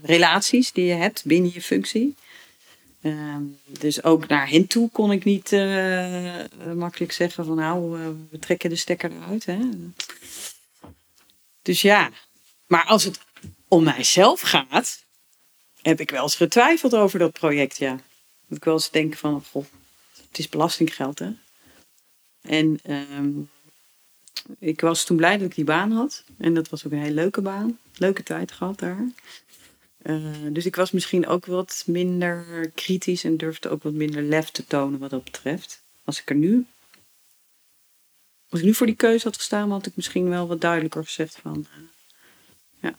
relaties 0.03 0.71
die 0.71 0.85
je 0.85 0.93
hebt 0.93 1.25
binnen 1.25 1.51
je 1.53 1.61
functie. 1.61 2.15
Ehm, 3.07 3.43
dus 3.79 4.03
ook 4.03 4.27
naar 4.27 4.49
hen 4.49 4.67
toe 4.67 4.89
kon 4.91 5.11
ik 5.11 5.23
niet 5.23 5.51
uh, 5.51 6.35
makkelijk 6.75 7.11
zeggen 7.11 7.45
van 7.45 7.55
nou, 7.55 7.99
uh, 7.99 8.07
we 8.29 8.39
trekken 8.39 8.69
de 8.69 8.75
stekker 8.75 9.11
eruit. 9.11 9.45
Hè? 9.45 9.59
Dus 11.61 11.81
ja, 11.81 12.09
maar 12.65 12.85
als 12.85 13.03
het 13.03 13.19
om 13.67 13.83
mijzelf 13.83 14.41
gaat, 14.41 15.03
heb 15.81 15.99
ik 15.99 16.11
wel 16.11 16.23
eens 16.23 16.35
getwijfeld 16.35 16.95
over 16.95 17.19
dat 17.19 17.31
project, 17.31 17.77
ja. 17.77 17.99
Dat 18.47 18.57
ik 18.57 18.63
wel 18.63 18.73
eens 18.73 18.91
denk 18.91 19.15
van, 19.15 19.43
goh, 19.51 19.65
het 20.27 20.39
is 20.39 20.49
belastinggeld, 20.49 21.19
hè. 21.19 21.31
En 22.41 22.79
um, 23.17 23.49
ik 24.59 24.81
was 24.81 25.03
toen 25.03 25.17
blij 25.17 25.37
dat 25.37 25.47
ik 25.47 25.55
die 25.55 25.63
baan 25.63 25.91
had. 25.91 26.23
En 26.37 26.53
dat 26.53 26.69
was 26.69 26.85
ook 26.85 26.91
een 26.91 27.01
hele 27.01 27.13
leuke 27.13 27.41
baan. 27.41 27.79
Leuke 27.95 28.23
tijd 28.23 28.51
gehad 28.51 28.79
daar. 28.79 29.11
Uh, 30.07 30.25
dus 30.51 30.65
ik 30.65 30.75
was 30.75 30.91
misschien 30.91 31.27
ook 31.27 31.45
wat 31.45 31.83
minder 31.85 32.45
kritisch 32.75 33.23
en 33.23 33.37
durfde 33.37 33.69
ook 33.69 33.83
wat 33.83 33.93
minder 33.93 34.21
lef 34.21 34.49
te 34.49 34.65
tonen 34.65 34.99
wat 34.99 35.09
dat 35.09 35.23
betreft. 35.23 35.81
Als 36.03 36.21
ik 36.21 36.29
er 36.29 36.35
nu, 36.35 36.65
als 38.49 38.59
ik 38.59 38.65
nu 38.65 38.73
voor 38.73 38.85
die 38.85 38.95
keuze 38.95 39.23
had 39.23 39.35
gestaan, 39.35 39.71
had 39.71 39.85
ik 39.85 39.95
misschien 39.95 40.29
wel 40.29 40.47
wat 40.47 40.61
duidelijker 40.61 41.05
gezegd 41.05 41.39
van, 41.41 41.67
uh, 41.77 41.83
ja. 42.81 42.97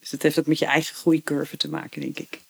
Dus 0.00 0.10
dat 0.10 0.22
heeft 0.22 0.38
ook 0.38 0.46
met 0.46 0.58
je 0.58 0.66
eigen 0.66 0.94
groeicurve 0.94 1.56
te 1.56 1.68
maken, 1.68 2.00
denk 2.00 2.18
ik. 2.18 2.40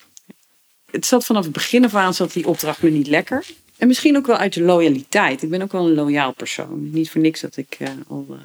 Het 0.91 1.07
zat 1.07 1.25
vanaf 1.25 1.45
het 1.45 1.53
begin 1.53 1.85
af 1.85 1.95
aan, 1.95 2.15
zat 2.15 2.33
die 2.33 2.47
opdracht 2.47 2.83
me 2.83 2.91
niet 2.91 3.07
lekker. 3.07 3.47
En 3.77 3.87
misschien 3.87 4.17
ook 4.17 4.27
wel 4.27 4.37
uit 4.37 4.53
de 4.53 4.63
loyaliteit. 4.63 5.43
Ik 5.43 5.51
ben 5.51 5.63
ook 5.63 5.73
wel 5.73 5.87
een 5.87 5.95
loyaal 5.95 6.33
persoon. 6.33 6.91
Niet 6.91 7.11
voor 7.11 7.21
niks 7.21 7.41
dat 7.41 7.57
ik 7.57 7.77
uh, 7.81 7.89
al 8.09 8.27
uh, 8.31 8.37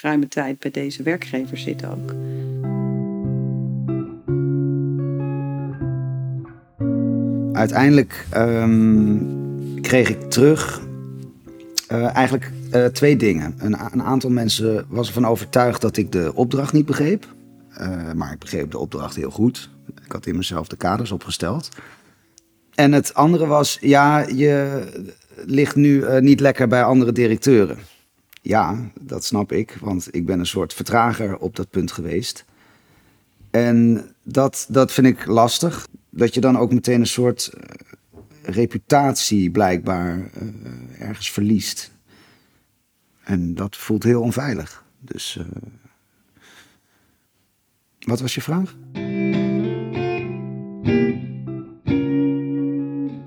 ruime 0.00 0.28
tijd 0.28 0.58
bij 0.58 0.70
deze 0.70 1.02
werkgever 1.02 1.58
zit 1.58 1.84
ook. 1.84 2.12
Uiteindelijk 7.56 8.26
um, 8.36 9.80
kreeg 9.80 10.08
ik 10.08 10.30
terug 10.30 10.80
uh, 11.92 12.16
eigenlijk 12.16 12.52
uh, 12.72 12.84
twee 12.84 13.16
dingen. 13.16 13.54
Een, 13.58 13.76
een, 13.92 14.02
aantal 14.02 14.30
mensen 14.30 14.84
was 14.88 15.06
ervan 15.06 15.26
overtuigd 15.26 15.80
dat 15.80 15.96
ik 15.96 16.12
de 16.12 16.32
opdracht 16.34 16.72
niet 16.72 16.86
begreep. 16.86 17.34
Uh, 17.80 18.12
maar 18.12 18.32
ik 18.32 18.38
begreep 18.38 18.70
de 18.70 18.78
opdracht 18.78 19.16
heel 19.16 19.30
goed. 19.30 19.70
Ik 20.04 20.12
had 20.12 20.26
in 20.26 20.36
mezelf 20.36 20.68
de 20.68 20.76
kaders 20.76 21.12
opgesteld. 21.12 21.68
En 22.74 22.92
het 22.92 23.14
andere 23.14 23.46
was, 23.46 23.78
ja, 23.80 24.26
je 24.28 24.82
ligt 25.46 25.76
nu 25.76 26.02
eh, 26.02 26.20
niet 26.20 26.40
lekker 26.40 26.68
bij 26.68 26.82
andere 26.82 27.12
directeuren. 27.12 27.78
Ja, 28.42 28.90
dat 29.00 29.24
snap 29.24 29.52
ik, 29.52 29.76
want 29.80 30.08
ik 30.10 30.26
ben 30.26 30.38
een 30.38 30.46
soort 30.46 30.74
vertrager 30.74 31.36
op 31.36 31.56
dat 31.56 31.70
punt 31.70 31.92
geweest. 31.92 32.44
En 33.50 34.06
dat, 34.22 34.66
dat 34.68 34.92
vind 34.92 35.06
ik 35.06 35.26
lastig. 35.26 35.86
Dat 36.16 36.34
je 36.34 36.40
dan 36.40 36.58
ook 36.58 36.72
meteen 36.72 37.00
een 37.00 37.06
soort 37.06 37.46
eh, 37.46 37.62
reputatie 38.42 39.50
blijkbaar 39.50 40.30
eh, 40.32 41.08
ergens 41.08 41.30
verliest. 41.30 41.92
En 43.24 43.54
dat 43.54 43.76
voelt 43.76 44.02
heel 44.02 44.22
onveilig. 44.22 44.84
Dus. 45.00 45.36
eh, 45.36 45.46
wat 47.98 48.20
was 48.20 48.34
je 48.34 48.42
vraag? 48.42 48.76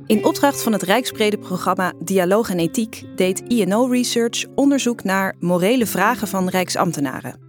In 0.06 0.26
opdracht 0.26 0.64
van 0.64 0.74
het 0.74 0.82
Rijksbrede 0.82 1.38
programma 1.38 1.94
Dialoog 2.04 2.50
en 2.50 2.60
Ethiek 2.60 3.04
deed 3.16 3.40
INO 3.48 3.86
Research 3.86 4.46
onderzoek 4.56 5.04
naar 5.04 5.36
morele 5.40 5.86
vragen 5.86 6.28
van 6.28 6.50
Rijksambtenaren. 6.50 7.40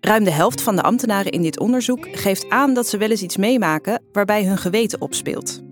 Ruim 0.00 0.24
de 0.24 0.30
helft 0.30 0.62
van 0.62 0.76
de 0.76 0.82
ambtenaren 0.82 1.32
in 1.32 1.42
dit 1.42 1.58
onderzoek 1.58 2.08
geeft 2.12 2.48
aan 2.48 2.74
dat 2.74 2.86
ze 2.86 2.98
wel 2.98 3.10
eens 3.10 3.22
iets 3.22 3.36
meemaken 3.36 4.02
waarbij 4.12 4.44
hun 4.44 4.58
geweten 4.58 5.00
opspeelt. 5.00 5.62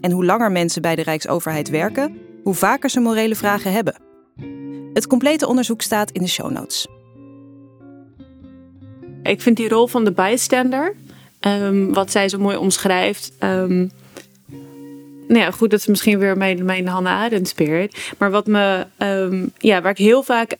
En 0.00 0.10
hoe 0.10 0.24
langer 0.24 0.52
mensen 0.52 0.82
bij 0.82 0.96
de 0.96 1.02
Rijksoverheid 1.02 1.68
werken, 1.68 2.18
hoe 2.42 2.54
vaker 2.54 2.90
ze 2.90 3.00
morele 3.00 3.34
vragen 3.34 3.72
hebben. 3.72 3.94
Het 4.92 5.06
complete 5.06 5.46
onderzoek 5.46 5.82
staat 5.82 6.10
in 6.10 6.22
de 6.22 6.28
show 6.28 6.50
notes. 6.50 6.86
Ik 9.22 9.40
vind 9.40 9.56
die 9.56 9.68
rol 9.68 9.86
van 9.86 10.04
de 10.04 10.12
bystander, 10.12 10.94
ehm, 11.40 11.92
wat 11.92 12.10
zij 12.10 12.28
zo 12.28 12.38
mooi 12.38 12.56
omschrijft. 12.56 13.32
ehm, 13.38 13.86
nou 15.28 15.40
ja, 15.40 15.50
goed, 15.50 15.70
dat 15.70 15.80
is 15.80 15.86
misschien 15.86 16.18
weer 16.18 16.36
mijn, 16.36 16.64
mijn 16.64 16.86
Hannah 16.86 17.20
Arendt 17.20 17.48
spirit. 17.48 18.12
Maar 18.18 18.30
wat 18.30 18.46
me, 18.46 18.86
ehm, 18.96 19.46
ja, 19.58 19.82
waar 19.82 19.90
ik 19.90 19.98
heel 19.98 20.22
vaak, 20.22 20.56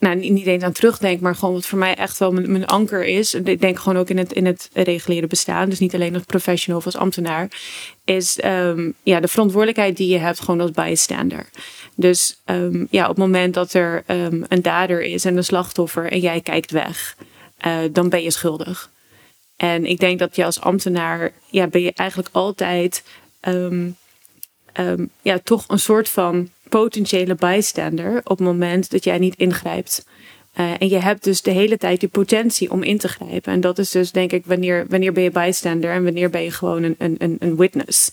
nou 0.00 0.16
niet 0.16 0.46
eens 0.46 0.62
aan 0.62 0.72
terugdenk, 0.72 1.20
maar 1.20 1.34
gewoon 1.34 1.54
wat 1.54 1.66
voor 1.66 1.78
mij 1.78 1.94
echt 1.94 2.18
wel 2.18 2.32
mijn, 2.32 2.66
anker 2.66 3.04
is. 3.04 3.34
Ik 3.34 3.60
denk 3.60 3.78
gewoon 3.78 3.98
ook 3.98 4.10
in 4.10 4.18
het, 4.18 4.32
in 4.32 4.46
het 4.46 4.70
reguliere 4.72 5.26
bestaan, 5.26 5.68
dus 5.68 5.78
niet 5.78 5.94
alleen 5.94 6.14
als 6.14 6.22
professional 6.22 6.78
of 6.78 6.84
als 6.84 6.96
ambtenaar, 6.96 7.48
is 8.04 8.40
ehm, 8.40 8.90
ja, 9.02 9.20
de 9.20 9.28
verantwoordelijkheid 9.28 9.96
die 9.96 10.08
je 10.08 10.18
hebt 10.18 10.40
gewoon 10.40 10.60
als 10.60 10.70
bystander. 10.70 11.48
Dus 11.94 12.40
ehm, 12.44 12.84
ja, 12.90 13.02
op 13.02 13.08
het 13.08 13.18
moment 13.18 13.54
dat 13.54 13.72
er 13.72 14.02
ehm, 14.06 14.42
een 14.48 14.62
dader 14.62 15.02
is 15.02 15.24
en 15.24 15.36
een 15.36 15.44
slachtoffer 15.44 16.12
en 16.12 16.20
jij 16.20 16.40
kijkt 16.40 16.70
weg, 16.70 17.16
eh, 17.56 17.78
dan 17.92 18.08
ben 18.08 18.22
je 18.22 18.30
schuldig. 18.30 18.90
En 19.56 19.84
ik 19.84 19.98
denk 19.98 20.18
dat 20.18 20.36
je 20.36 20.44
als 20.44 20.60
ambtenaar, 20.60 21.32
ja, 21.50 21.66
ben 21.66 21.82
je 21.82 21.92
eigenlijk 21.94 22.28
altijd 22.32 23.02
ja, 25.22 25.38
toch 25.44 25.64
een 25.68 25.78
soort 25.78 26.08
van 26.08 26.48
potentiële 26.70 27.34
bystander 27.34 28.20
op 28.24 28.38
het 28.38 28.46
moment 28.46 28.90
dat 28.90 29.04
jij 29.04 29.18
niet 29.18 29.36
ingrijpt. 29.36 30.04
Eh, 30.52 30.72
en 30.78 30.88
je 30.88 30.98
hebt 30.98 31.24
dus 31.24 31.42
de 31.42 31.50
hele 31.50 31.76
tijd 31.76 32.00
die 32.00 32.08
potentie 32.08 32.70
om 32.70 32.82
in 32.82 32.98
te 32.98 33.08
grijpen. 33.08 33.52
En 33.52 33.60
dat 33.60 33.78
is 33.78 33.90
dus 33.90 34.12
denk 34.12 34.32
ik 34.32 34.46
wanneer, 34.46 34.86
wanneer 34.88 35.12
ben 35.12 35.22
je 35.22 35.30
bystander 35.30 35.90
en 35.90 36.04
wanneer 36.04 36.30
ben 36.30 36.42
je 36.42 36.50
gewoon 36.50 36.82
een, 36.82 36.94
een, 36.98 37.36
een, 37.38 37.56
witness. 37.56 38.10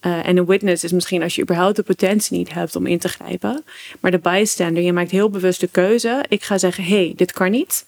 Eh, 0.00 0.26
en 0.28 0.36
een 0.36 0.46
witness 0.46 0.84
is 0.84 0.92
misschien 0.92 1.22
als 1.22 1.34
je 1.34 1.42
überhaupt 1.42 1.76
de 1.76 1.82
potentie 1.82 2.36
niet 2.36 2.52
hebt 2.52 2.76
om 2.76 2.86
in 2.86 2.98
te 2.98 3.08
grijpen. 3.08 3.64
Maar 4.00 4.10
de 4.10 4.18
bystander, 4.18 4.82
je 4.82 4.92
maakt 4.92 5.10
heel 5.10 5.30
bewust 5.30 5.60
de 5.60 5.68
keuze. 5.68 6.24
Ik 6.28 6.42
ga 6.42 6.58
zeggen, 6.58 6.84
hé, 6.84 7.04
hey, 7.04 7.12
dit 7.16 7.32
kan 7.32 7.50
niet. 7.50 7.86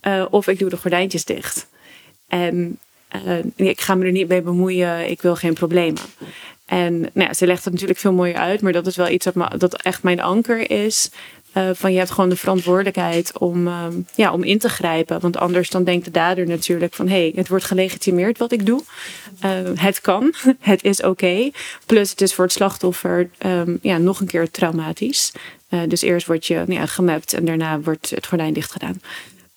Eh, 0.00 0.24
of 0.30 0.48
ik 0.48 0.58
doe 0.58 0.70
de 0.70 0.76
gordijntjes 0.76 1.24
dicht. 1.24 1.68
En 2.28 2.78
ik 3.56 3.80
ga 3.80 3.94
me 3.94 4.04
er 4.04 4.12
niet 4.12 4.28
mee 4.28 4.42
bemoeien. 4.42 5.10
Ik 5.10 5.22
wil 5.22 5.36
geen 5.36 5.54
problemen. 5.54 6.02
En 6.68 7.10
nou 7.12 7.34
ze 7.34 7.46
legt 7.46 7.64
het 7.64 7.72
natuurlijk 7.72 8.00
veel 8.00 8.12
mooier 8.12 8.36
uit. 8.36 8.60
Maar 8.60 8.72
dat 8.72 8.86
is 8.86 8.96
wel 8.96 9.08
iets 9.08 9.24
dat, 9.24 9.60
dat 9.60 9.82
echt 9.82 10.02
mijn 10.02 10.20
anker 10.20 10.70
is. 10.70 11.10
Eh, 11.52 11.70
van 11.72 11.92
je 11.92 11.98
hebt 11.98 12.10
gewoon 12.10 12.28
de 12.28 12.36
verantwoordelijkheid 12.36 13.38
om, 13.38 13.66
ehm, 13.66 14.00
ja, 14.14 14.32
om 14.32 14.42
in 14.42 14.58
te 14.58 14.68
grijpen. 14.68 15.20
Want 15.20 15.36
anders 15.36 15.70
dan 15.70 15.84
denkt 15.84 16.04
de 16.04 16.10
dader 16.10 16.46
natuurlijk 16.46 16.94
van... 16.94 17.08
hé, 17.08 17.20
hey, 17.20 17.32
het 17.34 17.48
wordt 17.48 17.64
gelegitimeerd 17.64 18.38
wat 18.38 18.52
ik 18.52 18.66
doe. 18.66 18.82
Eh, 19.40 19.50
het 19.74 20.00
kan, 20.00 20.34
het 20.60 20.84
is 20.84 21.02
oké. 21.02 21.50
Plus 21.86 22.10
het 22.10 22.20
is 22.20 22.34
voor 22.34 22.44
het 22.44 22.52
slachtoffer 22.52 23.30
ehm, 23.38 23.76
ja, 23.82 23.98
nog 23.98 24.20
een 24.20 24.26
keer 24.26 24.50
traumatisch. 24.50 25.32
Eh, 25.68 25.80
dus 25.88 26.02
eerst 26.02 26.26
word 26.26 26.46
je 26.46 26.54
nou 26.54 26.72
ja, 26.72 26.86
gemapt 26.86 27.32
en 27.32 27.44
daarna 27.44 27.80
wordt 27.80 28.10
het 28.10 28.26
gordijn 28.26 28.52
dicht 28.52 28.72
gedaan. 28.72 29.00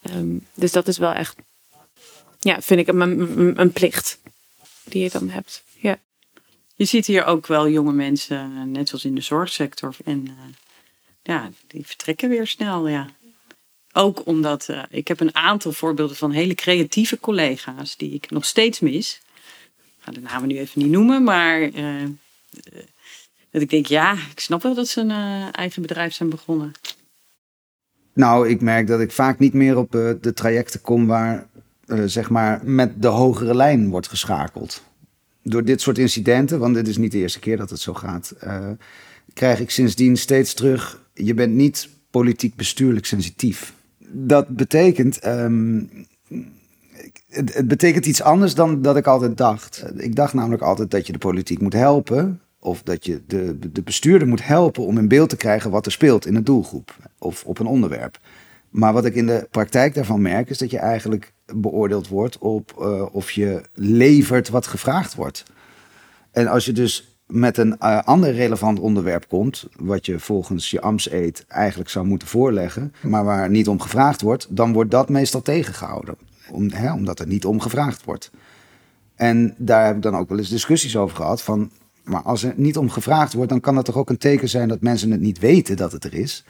Ehm, 0.02 0.38
dus 0.54 0.72
dat 0.72 0.88
is 0.88 0.98
wel 0.98 1.14
echt, 1.14 1.36
ja, 2.40 2.62
vind 2.62 2.80
ik 2.80 2.88
een, 2.88 3.54
een 3.60 3.72
plicht 3.72 4.20
die 4.84 5.04
je 5.04 5.10
dan 5.10 5.30
hebt. 5.30 5.64
Ja. 5.80 5.98
Je 6.82 6.88
ziet 6.88 7.06
hier 7.06 7.26
ook 7.26 7.48
wel 7.48 7.70
jonge 7.70 7.94
mensen, 7.94 8.38
eh, 8.38 8.64
net 8.64 8.88
zoals 8.88 9.06
in 9.06 9.16
de 9.16 9.22
zorgsector. 9.22 9.96
En 10.06 10.28
eh, 10.28 10.34
ja, 11.24 11.50
die 11.68 11.86
vertrekken 11.86 12.30
weer 12.30 12.48
snel, 12.48 12.88
ja. 12.88 13.08
Ook 13.94 14.26
omdat 14.26 14.70
eh, 14.70 14.84
ik 14.90 15.08
heb 15.08 15.20
een 15.20 15.36
aantal 15.36 15.72
voorbeelden 15.72 16.16
van 16.16 16.32
hele 16.32 16.56
creatieve 16.56 17.20
collega's 17.20 17.98
die 17.98 18.14
ik 18.14 18.30
nog 18.30 18.46
steeds 18.46 18.80
mis. 18.80 19.22
Ik 19.78 19.92
ga 20.00 20.12
de 20.12 20.20
namen 20.20 20.48
nu 20.48 20.60
even 20.60 20.82
niet 20.82 20.92
noemen, 20.92 21.24
maar 21.24 21.72
dat 23.52 23.62
ik 23.62 23.70
denk, 23.70 23.86
ja, 23.86 24.14
ik 24.14 24.40
snap 24.40 24.62
wel 24.62 24.74
dat 24.74 24.88
ze 24.88 25.02
een 25.02 25.52
eigen 25.52 25.82
bedrijf 25.82 26.14
zijn 26.14 26.30
begonnen. 26.30 26.72
Nou, 28.14 28.50
ik 28.50 28.62
merk 28.62 28.88
dat 28.88 29.00
ik 29.00 29.12
vaak 29.12 29.40
niet 29.40 29.54
meer 29.54 29.78
op 29.78 29.92
de 29.92 30.32
trajecten 30.34 30.82
kom 30.82 31.08
waar 31.08 31.48
zeg 32.06 32.30
maar 32.30 32.60
met 32.64 33.02
de 33.02 33.08
hogere 33.08 33.56
lijn 33.56 33.90
wordt 33.90 34.08
geschakeld. 34.08 34.90
Door 35.44 35.64
dit 35.64 35.82
soort 35.82 35.98
incidenten, 35.98 36.60
want 36.60 36.76
dit 36.76 36.88
is 36.88 36.98
niet 36.98 37.12
de 37.12 37.18
eerste 37.18 37.40
keer 37.40 37.58
dat 37.58 37.70
het 37.70 37.80
zo 37.80 37.94
gaat, 37.94 38.34
eh, 38.40 38.70
krijg 39.34 39.60
ik 39.60 39.70
sindsdien 39.70 40.18
steeds 40.18 40.54
terug: 40.54 41.02
je 41.14 41.34
bent 41.34 41.54
niet 41.54 41.90
politiek 42.10 42.56
bestuurlijk 42.56 43.06
sensitief. 43.06 43.74
Dat 44.08 44.48
betekent. 44.48 45.20
ehm, 45.20 45.84
het, 47.30 47.54
het 47.54 47.68
betekent 47.68 48.06
iets 48.06 48.22
anders 48.22 48.56
dan 48.56 48.82
dat 48.82 48.98
ik 48.98 49.08
altijd 49.08 49.38
dacht. 49.38 49.84
Ik 49.98 50.16
dacht 50.16 50.34
namelijk 50.34 50.62
altijd 50.62 50.92
dat 50.92 51.08
je 51.08 51.14
de 51.14 51.20
politiek 51.20 51.62
moet 51.62 51.74
helpen. 51.74 52.42
Of 52.60 52.84
dat 52.84 53.06
je 53.06 53.22
de, 53.28 53.58
de 53.72 53.82
bestuurder 53.82 54.28
moet 54.28 54.46
helpen 54.46 54.86
om 54.86 54.98
in 54.98 55.08
beeld 55.08 55.30
te 55.30 55.36
krijgen 55.36 55.72
wat 55.72 55.86
er 55.86 55.92
speelt 55.92 56.26
in 56.26 56.36
een 56.36 56.44
doelgroep. 56.44 56.96
Of 57.18 57.44
op 57.44 57.60
een 57.60 57.66
onderwerp. 57.66 58.20
Maar 58.72 58.94
wat 58.94 59.06
ik 59.06 59.16
in 59.16 59.26
de 59.26 59.48
praktijk 59.52 59.94
daarvan 59.94 60.22
merk, 60.22 60.50
is 60.50 60.58
dat 60.58 60.72
je 60.72 60.78
eigenlijk 60.78 61.34
beoordeeld 61.46 62.08
wordt 62.08 62.38
op 62.38 62.76
eh, 62.80 63.06
of 63.16 63.32
je 63.32 63.62
levert 63.74 64.50
wat 64.50 64.68
gevraagd 64.68 65.16
wordt. 65.16 65.44
En 66.32 66.48
als 66.48 66.66
je 66.66 66.72
dus 66.72 67.20
met 67.26 67.58
een 67.58 67.78
eh, 67.78 68.00
ander 68.04 68.34
relevant 68.34 68.80
onderwerp 68.80 69.28
komt, 69.28 69.68
wat 69.76 70.06
je 70.06 70.20
volgens 70.20 70.72
je 70.72 70.82
ambtseed 70.82 71.46
eigenlijk 71.48 71.90
zou 71.90 72.06
moeten 72.06 72.28
voorleggen, 72.28 72.94
maar 73.02 73.24
waar 73.24 73.50
niet 73.50 73.68
om 73.68 73.80
gevraagd 73.80 74.22
wordt, 74.22 74.48
dan 74.50 74.74
wordt 74.74 74.92
dat 74.92 75.10
meestal 75.10 75.42
tegengehouden. 75.42 76.16
Om, 76.52 76.72
hè, 76.72 76.94
omdat 76.94 77.20
er 77.20 77.28
niet 77.28 77.46
om 77.46 77.60
gevraagd 77.60 78.06
wordt. 78.06 78.32
En 79.16 79.56
daar 79.58 79.86
heb 79.86 79.96
ik 79.96 80.02
dan 80.02 80.16
ook 80.16 80.30
wel 80.30 80.38
eens 80.38 80.50
discussies 80.50 80.98
over 80.98 81.16
gehad 81.16 81.42
van, 81.42 81.72
maar 82.04 82.22
als 82.22 82.44
er 82.44 82.54
niet 82.56 82.78
om 82.78 82.90
gevraagd 82.90 83.34
wordt, 83.34 83.50
dan 83.50 83.60
kan 83.60 83.76
dat 83.76 83.86
toch 83.86 83.98
ook 83.98 84.10
een 84.10 84.18
teken 84.18 84.50
zijn 84.50 84.68
dat 84.68 84.82
mensen 84.82 85.12
het 85.12 85.22
niet 85.22 85.40
weten 85.40 85.78
dat 85.78 85.92
het 85.92 86.04
er 86.04 86.14
is. 86.14 86.46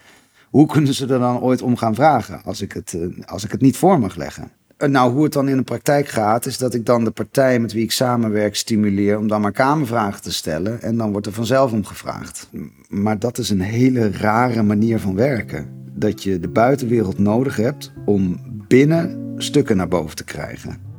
Hoe 0.52 0.68
kunnen 0.68 0.94
ze 0.94 1.08
er 1.08 1.20
dan 1.20 1.40
ooit 1.40 1.62
om 1.62 1.78
gaan 1.78 1.96
vragen 1.96 2.42
als 2.44 2.62
ik 2.62 2.72
het, 2.72 2.94
eh, 2.94 3.26
als 3.26 3.44
ik 3.44 3.52
het 3.52 3.62
niet 3.62 3.78
voor 3.78 4.00
mag 4.00 4.16
leggen? 4.16 4.52
Eh, 4.78 4.90
Nou, 4.90 5.12
hoe 5.12 5.24
het 5.24 5.34
dan 5.34 5.48
in 5.48 5.58
de 5.58 5.64
praktijk 5.64 6.08
gaat, 6.08 6.46
is 6.46 6.58
dat 6.58 6.74
ik 6.74 6.86
dan 6.86 7.04
de 7.04 7.12
partij 7.12 7.60
met 7.60 7.74
wie 7.74 7.84
ik 7.84 7.92
samenwerk 7.92 8.56
stimuleer 8.56 9.18
om 9.18 9.28
dan 9.28 9.42
maar 9.42 9.52
kamervragen 9.52 10.22
te 10.22 10.34
stellen. 10.34 10.82
En 10.82 10.98
dan 10.98 11.12
wordt 11.12 11.28
er 11.28 11.34
vanzelf 11.34 11.72
om 11.72 11.86
gevraagd. 11.86 12.50
Maar 12.90 13.20
dat 13.20 13.38
is 13.38 13.50
een 13.50 13.62
hele 13.62 14.12
rare 14.12 14.64
manier 14.64 15.00
van 15.00 15.16
werken. 15.16 15.70
Dat 15.94 16.24
je 16.24 16.40
de 16.40 16.48
buitenwereld 16.48 17.18
nodig 17.18 17.56
hebt 17.56 17.92
om 18.06 18.40
binnen 18.68 19.34
stukken 19.38 19.78
naar 19.78 19.88
boven 19.88 20.16
te 20.16 20.24
krijgen. 20.24 20.90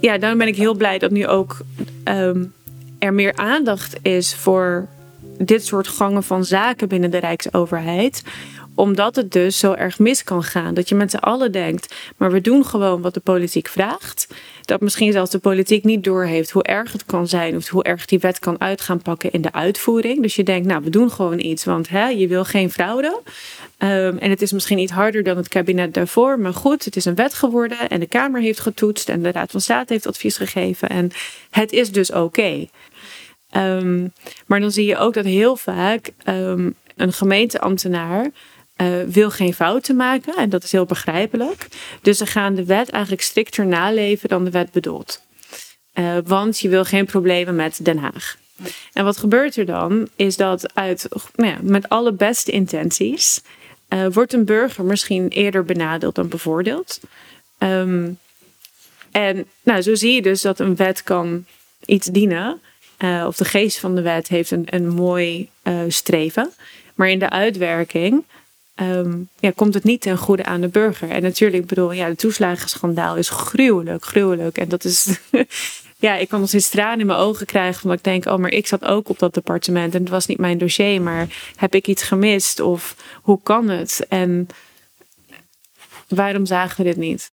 ja, 0.00 0.18
daarom 0.18 0.38
ben 0.38 0.48
ik 0.48 0.56
heel 0.56 0.74
blij 0.74 0.98
dat 0.98 1.10
nu 1.10 1.26
ook 1.26 1.60
ehm, 2.04 2.44
er 2.98 3.14
meer 3.14 3.36
aandacht 3.36 3.98
is 4.02 4.34
voor 4.34 4.88
dit 5.38 5.66
soort 5.66 5.88
gangen 5.88 6.22
van 6.22 6.44
zaken 6.44 6.88
binnen 6.88 7.10
de 7.10 7.18
Rijksoverheid 7.18 8.22
omdat 8.76 9.16
het 9.16 9.32
dus 9.32 9.58
zo 9.58 9.72
erg 9.72 9.98
mis 9.98 10.24
kan 10.24 10.42
gaan. 10.42 10.74
Dat 10.74 10.88
je 10.88 10.94
met 10.94 11.10
z'n 11.10 11.16
allen 11.16 11.52
denkt, 11.52 11.94
maar 12.16 12.32
we 12.32 12.40
doen 12.40 12.64
gewoon 12.64 13.02
wat 13.02 13.14
de 13.14 13.20
politiek 13.20 13.68
vraagt. 13.68 14.26
Dat 14.64 14.80
misschien 14.80 15.12
zelfs 15.12 15.30
de 15.30 15.38
politiek 15.38 15.84
niet 15.84 16.04
doorheeft 16.04 16.50
hoe 16.50 16.62
erg 16.62 16.92
het 16.92 17.04
kan 17.04 17.28
zijn... 17.28 17.56
of 17.56 17.68
hoe 17.68 17.82
erg 17.82 18.04
die 18.04 18.18
wet 18.18 18.38
kan 18.38 18.60
uit 18.60 18.80
gaan 18.80 19.02
pakken 19.02 19.32
in 19.32 19.42
de 19.42 19.52
uitvoering. 19.52 20.22
Dus 20.22 20.36
je 20.36 20.42
denkt, 20.42 20.66
nou, 20.66 20.84
we 20.84 20.90
doen 20.90 21.10
gewoon 21.10 21.38
iets, 21.38 21.64
want 21.64 21.88
hè, 21.88 22.08
je 22.08 22.28
wil 22.28 22.44
geen 22.44 22.70
fraude. 22.70 23.20
Ehm, 23.78 24.16
en 24.16 24.30
het 24.30 24.42
is 24.42 24.52
misschien 24.52 24.78
iets 24.78 24.92
harder 24.92 25.22
dan 25.22 25.36
het 25.36 25.48
kabinet 25.48 25.94
daarvoor. 25.94 26.40
Maar 26.40 26.54
goed, 26.54 26.84
het 26.84 26.96
is 26.96 27.04
een 27.04 27.14
wet 27.14 27.34
geworden 27.34 27.88
en 27.88 28.00
de 28.00 28.06
Kamer 28.06 28.40
heeft 28.40 28.60
getoetst... 28.60 29.08
en 29.08 29.22
de 29.22 29.32
Raad 29.32 29.50
van 29.50 29.60
State 29.60 29.92
heeft 29.92 30.06
advies 30.06 30.36
gegeven. 30.36 30.88
En 30.88 31.10
het 31.50 31.72
is 31.72 31.92
dus 31.92 32.12
oké. 32.12 32.66
Ehm, 33.56 34.06
maar 34.46 34.60
dan 34.60 34.70
zie 34.70 34.86
je 34.86 34.96
ook 34.96 35.14
dat 35.14 35.24
heel 35.24 35.56
vaak 35.56 36.10
ehm, 36.24 36.70
een 36.96 37.12
gemeenteambtenaar 37.12 38.30
eh, 38.76 39.02
wil 39.06 39.30
geen 39.30 39.54
fouten 39.54 39.96
maken. 39.96 40.36
En 40.36 40.50
dat 40.50 40.64
is 40.64 40.72
heel 40.72 40.84
begrijpelijk. 40.84 41.66
Dus 42.02 42.18
ze 42.18 42.26
gaan 42.26 42.54
de 42.54 42.64
wet 42.64 42.90
eigenlijk 42.90 43.22
strikter 43.22 43.66
naleven 43.66 44.28
dan 44.28 44.44
de 44.44 44.50
wet 44.50 44.72
bedoelt. 44.72 45.24
Uh, 45.94 46.16
want 46.24 46.58
je 46.58 46.68
wil 46.68 46.84
geen 46.84 47.06
problemen 47.06 47.56
met 47.56 47.84
Den 47.84 47.98
Haag. 47.98 48.36
En 48.92 49.04
wat 49.04 49.16
gebeurt 49.16 49.56
er 49.56 49.66
dan? 49.66 50.08
Is 50.16 50.36
dat 50.36 50.74
uit, 50.74 51.08
nou 51.34 51.50
ja, 51.50 51.58
met 51.62 51.88
alle 51.88 52.12
beste 52.12 52.50
intenties 52.50 53.42
uh, 53.88 54.06
wordt 54.12 54.32
een 54.32 54.44
burger 54.44 54.84
misschien 54.84 55.28
eerder 55.28 55.64
benadeeld 55.64 56.14
dan 56.14 56.28
bevoordeeld. 56.28 57.00
Um, 57.58 58.18
en 59.10 59.46
nou, 59.62 59.82
zo 59.82 59.94
zie 59.94 60.12
je 60.12 60.22
dus 60.22 60.42
dat 60.42 60.58
een 60.58 60.76
wet 60.76 61.02
kan 61.02 61.44
iets 61.84 62.06
dienen. 62.06 62.60
Uh, 62.98 63.24
of 63.26 63.36
de 63.36 63.44
geest 63.44 63.78
van 63.78 63.94
de 63.94 64.02
wet 64.02 64.28
heeft 64.28 64.50
een, 64.50 64.66
een 64.70 64.88
mooi 64.88 65.48
uh, 65.64 65.80
streven. 65.88 66.50
Maar 66.94 67.08
in 67.08 67.18
de 67.18 67.30
uitwerking 67.30 68.24
um, 68.76 69.28
ja, 69.40 69.50
komt 69.54 69.74
het 69.74 69.84
niet 69.84 70.00
ten 70.00 70.18
goede 70.18 70.44
aan 70.44 70.60
de 70.60 70.68
burger. 70.68 71.10
En 71.10 71.22
natuurlijk, 71.22 71.66
bedoel, 71.66 71.92
ja, 71.92 72.08
de 72.08 72.16
toeslagenschandaal 72.16 73.16
is 73.16 73.28
gruwelijk, 73.28 74.04
gruwelijk. 74.04 74.58
En 74.58 74.68
dat 74.68 74.84
is 74.84 75.18
ja, 75.96 76.16
ik 76.16 76.28
kan 76.28 76.40
nog 76.40 76.48
steeds 76.48 76.68
tranen 76.68 77.00
in 77.00 77.06
mijn 77.06 77.18
ogen 77.18 77.46
krijgen. 77.46 77.82
Omdat 77.82 77.98
ik 77.98 78.04
denk, 78.04 78.26
oh, 78.26 78.36
maar 78.36 78.50
ik 78.50 78.66
zat 78.66 78.84
ook 78.84 79.08
op 79.08 79.18
dat 79.18 79.34
departement. 79.34 79.94
En 79.94 80.00
het 80.00 80.08
was 80.08 80.26
niet 80.26 80.38
mijn 80.38 80.58
dossier. 80.58 81.02
Maar 81.02 81.52
heb 81.56 81.74
ik 81.74 81.86
iets 81.86 82.02
gemist? 82.02 82.60
Of 82.60 82.96
hoe 83.22 83.40
kan 83.42 83.68
het? 83.68 84.06
En 84.08 84.48
waarom 86.08 86.46
zagen 86.46 86.76
we 86.76 86.82
dit 86.82 86.96
niet? 86.96 87.30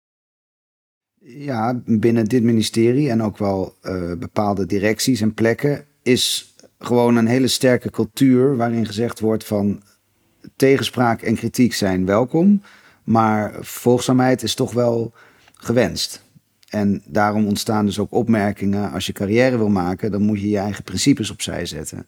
Ja, 1.23 1.81
binnen 1.85 2.25
dit 2.25 2.43
ministerie 2.43 3.09
en 3.09 3.23
ook 3.23 3.37
wel 3.37 3.75
uh, 3.83 4.13
bepaalde 4.17 4.65
directies 4.65 5.21
en 5.21 5.33
plekken 5.33 5.85
is 6.01 6.55
gewoon 6.79 7.15
een 7.15 7.27
hele 7.27 7.47
sterke 7.47 7.91
cultuur 7.91 8.55
waarin 8.55 8.85
gezegd 8.85 9.19
wordt 9.19 9.43
van 9.43 9.81
tegenspraak 10.55 11.21
en 11.21 11.35
kritiek 11.35 11.73
zijn 11.73 12.05
welkom, 12.05 12.61
maar 13.03 13.53
volgzaamheid 13.59 14.43
is 14.43 14.55
toch 14.55 14.73
wel 14.73 15.13
gewenst. 15.53 16.23
En 16.69 17.01
daarom 17.05 17.47
ontstaan 17.47 17.85
dus 17.85 17.99
ook 17.99 18.11
opmerkingen. 18.11 18.91
Als 18.91 19.05
je 19.05 19.13
carrière 19.13 19.57
wil 19.57 19.69
maken, 19.69 20.11
dan 20.11 20.21
moet 20.21 20.41
je 20.41 20.49
je 20.49 20.57
eigen 20.57 20.83
principes 20.83 21.31
opzij 21.31 21.65
zetten. 21.65 22.07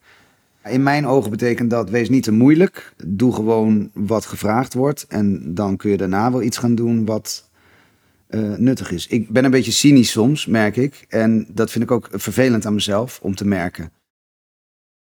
In 0.66 0.84
mijn 0.84 1.08
ogen 1.08 1.30
betekent 1.30 1.70
dat, 1.70 1.90
wees 1.90 2.10
niet 2.10 2.24
te 2.24 2.32
moeilijk. 2.32 2.94
Doe 3.06 3.34
gewoon 3.34 3.90
wat 3.94 4.26
gevraagd 4.26 4.74
wordt. 4.74 5.06
En 5.10 5.54
dan 5.54 5.78
kun 5.78 5.90
je 5.90 5.98
daarna 5.98 6.32
wel 6.32 6.42
iets 6.42 6.58
gaan 6.58 6.76
doen 6.76 7.06
wat 7.06 7.52
uh, 8.34 8.58
nuttig 8.58 8.92
is. 8.92 9.08
Ik 9.08 9.30
ben 9.30 9.46
een 9.46 9.52
beetje 9.52 9.72
cynisch 9.72 10.12
soms, 10.12 10.46
merk 10.46 10.76
ik. 10.76 11.06
En 11.10 11.46
dat 11.50 11.72
vind 11.72 11.84
ik 11.84 11.92
ook 11.92 12.10
vervelend 12.12 12.66
aan 12.66 12.74
mezelf 12.74 13.20
om 13.22 13.36
te 13.36 13.46
merken. 13.46 13.92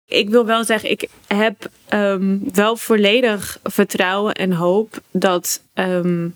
Ik 0.06 0.30
wil 0.30 0.46
wel 0.46 0.64
zeggen, 0.64 0.92
ik 0.92 1.08
heb 1.28 1.70
um, 1.94 2.44
wel 2.54 2.76
volledig 2.76 3.60
vertrouwen 3.64 4.34
en 4.34 4.52
hoop 4.52 5.02
dat 5.12 5.62
um, 5.74 6.36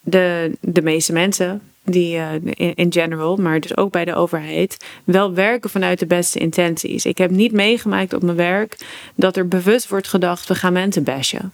de, 0.00 0.52
de 0.60 0.82
meeste 0.82 1.12
mensen 1.12 1.60
die 1.84 2.16
in, 2.16 2.74
in, 2.74 2.92
general, 2.92 3.36
maar 3.36 3.60
dus 3.60 3.76
ook 3.76 3.92
bij 3.92 4.04
de 4.04 4.14
overheid, 4.14 4.76
wel 5.04 5.34
werken 5.34 5.70
vanuit 5.70 5.98
de 5.98 6.06
beste 6.06 6.38
intenties. 6.38 7.06
Ik 7.06 7.18
heb 7.18 7.30
niet 7.30 7.52
meegemaakt 7.52 8.12
op 8.12 8.22
mijn 8.22 8.36
werk 8.36 8.76
dat 9.14 9.36
er 9.36 9.48
bewust 9.48 9.88
wordt 9.88 10.08
gedacht: 10.08 10.48
we 10.48 10.54
gaan 10.54 10.72
mensen 10.72 11.04
bashen. 11.04 11.52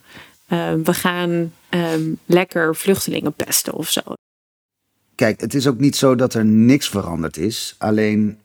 Uh, 0.52 0.72
we 0.84 0.94
gaan 0.94 1.52
um, 1.70 2.18
lekker 2.26 2.76
vluchtelingen 2.76 3.32
pesten 3.32 3.74
of 3.74 3.90
zo. 3.90 4.00
Kijk, 5.14 5.40
het 5.40 5.54
is 5.54 5.66
ook 5.66 5.78
niet 5.78 5.96
zo 5.96 6.14
dat 6.14 6.34
er 6.34 6.44
niks 6.44 6.88
veranderd 6.88 7.36
is. 7.36 7.74
Alleen 7.78 8.38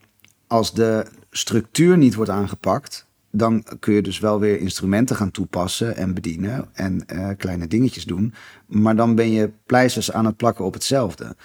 als 0.46 0.74
de 0.74 1.06
structuur 1.30 1.96
niet 1.96 2.14
wordt 2.14 2.30
aangepakt, 2.30 3.06
dan 3.30 3.64
kun 3.80 3.94
je 3.94 4.02
dus 4.02 4.18
wel 4.18 4.40
weer 4.40 4.60
instrumenten 4.60 5.16
gaan 5.16 5.30
toepassen 5.30 5.96
en 5.96 6.14
bedienen 6.14 6.68
en 6.72 7.04
uh, 7.12 7.28
kleine 7.36 7.66
dingetjes 7.66 8.04
doen. 8.04 8.34
Maar 8.66 8.96
dan 8.96 9.14
ben 9.14 9.30
je 9.30 9.50
pleisters 9.66 10.12
aan 10.12 10.24
het 10.24 10.36
plakken 10.36 10.64
op 10.64 10.74
hetzelfde. 10.74 11.36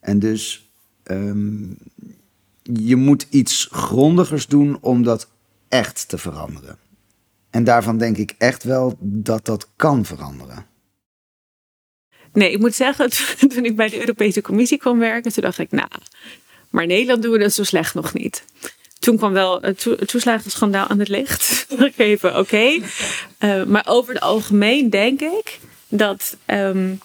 En 0.00 0.18
dus 0.18 0.70
um, 1.04 1.76
je 2.62 2.96
moet 2.96 3.26
iets 3.30 3.68
grondigers 3.72 4.46
doen 4.46 4.78
om 4.80 5.02
dat 5.02 5.28
echt 5.68 6.08
te 6.08 6.18
veranderen. 6.18 6.78
En 7.50 7.64
daarvan 7.64 7.98
denk 7.98 8.16
ik 8.16 8.34
echt 8.38 8.64
wel 8.64 8.96
dat 9.00 9.44
dat 9.44 9.68
kan 9.76 10.04
veranderen. 10.04 10.66
Nee, 12.32 12.52
ik 12.52 12.58
moet 12.58 12.74
zeggen, 12.74 13.10
toen 13.54 13.64
ik 13.64 13.76
bij 13.76 13.88
de 13.88 14.00
Europese 14.00 14.40
Commissie 14.40 14.78
kwam 14.78 14.98
werken, 14.98 15.32
toen 15.32 15.42
dacht 15.42 15.58
ik, 15.58 15.70
nou, 15.70 15.88
maar 16.70 16.86
Nederland 16.86 17.22
doen 17.22 17.32
we 17.32 17.38
dat 17.38 17.52
zo 17.52 17.64
slecht 17.64 17.94
nog 17.94 18.12
niet. 18.12 18.44
Toen 18.98 19.16
kwam 19.16 19.32
wel 19.32 19.62
het 19.62 19.86
toeslagenschandaal 20.06 20.86
aan 20.86 20.98
het 20.98 21.08
licht. 21.08 21.66
Oké. 22.22 22.80
Uh, 23.38 23.64
maar 23.64 23.84
over 23.86 24.14
het 24.14 24.22
algemeen 24.22 24.90
denk 24.90 25.20
ik 25.20 25.58
dat 25.88 26.36
um, 26.46 27.00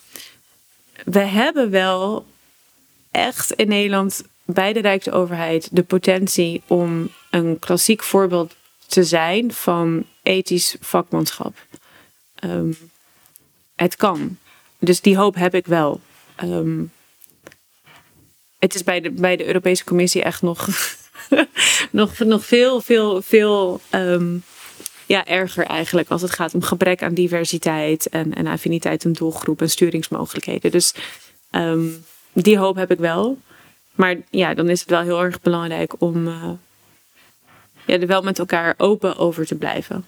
we 1.06 1.20
hebben 1.20 1.70
wel 1.70 2.26
echt 3.12 3.52
in 3.52 3.68
Nederland 3.68 4.24
bij 4.46 4.74
de 4.74 4.80
Rijksoverheid 4.80 5.68
de 5.72 5.84
potentie 5.84 6.62
om 6.68 7.10
een 7.30 7.60
klassiek 7.60 8.04
voorbeeld 8.04 8.56
te 8.94 9.04
zijn 9.04 9.54
van 9.54 10.06
ethisch 10.24 10.76
vakmanschap. 10.80 11.56
Um, 12.44 12.78
het 13.76 13.96
kan. 13.96 14.38
Dus 14.80 15.02
die 15.02 15.18
hoop 15.18 15.36
heb 15.36 15.56
ik 15.56 15.66
wel. 15.66 16.02
Um, 16.44 16.92
het 18.60 18.76
is 18.76 18.84
bij 18.84 19.02
de, 19.02 19.12
bij 19.12 19.36
de 19.36 19.46
Europese 19.46 19.84
Commissie 19.84 20.24
echt 20.24 20.42
nog 20.42 20.68
nog, 21.92 22.20
nog 22.20 22.46
veel, 22.46 22.82
veel, 22.82 23.22
veel 23.22 23.82
um, 23.92 24.44
ja, 25.06 25.26
erger 25.26 25.66
eigenlijk 25.66 26.10
als 26.10 26.22
het 26.22 26.32
gaat 26.32 26.54
om 26.54 26.62
gebrek 26.62 27.04
aan 27.04 27.14
diversiteit 27.14 28.10
en, 28.10 28.34
en 28.34 28.48
affiniteit 28.48 29.06
en 29.06 29.14
doelgroep 29.14 29.62
en 29.62 29.70
sturingsmogelijkheden. 29.70 30.72
Dus 30.72 30.94
die 32.34 32.58
hoop 32.58 32.76
heb 32.76 32.92
ik 32.92 33.00
wel. 33.00 33.38
Maar 33.96 34.16
ja, 34.30 34.54
dan 34.54 34.70
is 34.70 34.80
het 34.80 34.90
wel 34.90 35.02
heel 35.02 35.24
erg 35.24 35.42
belangrijk 35.42 35.94
om 35.98 36.28
uh, 36.28 36.50
ja, 37.86 38.00
er 38.00 38.08
wel 38.08 38.22
met 38.22 38.40
elkaar 38.40 38.74
open 38.78 39.18
over 39.18 39.46
te 39.46 39.56
blijven. 39.56 40.06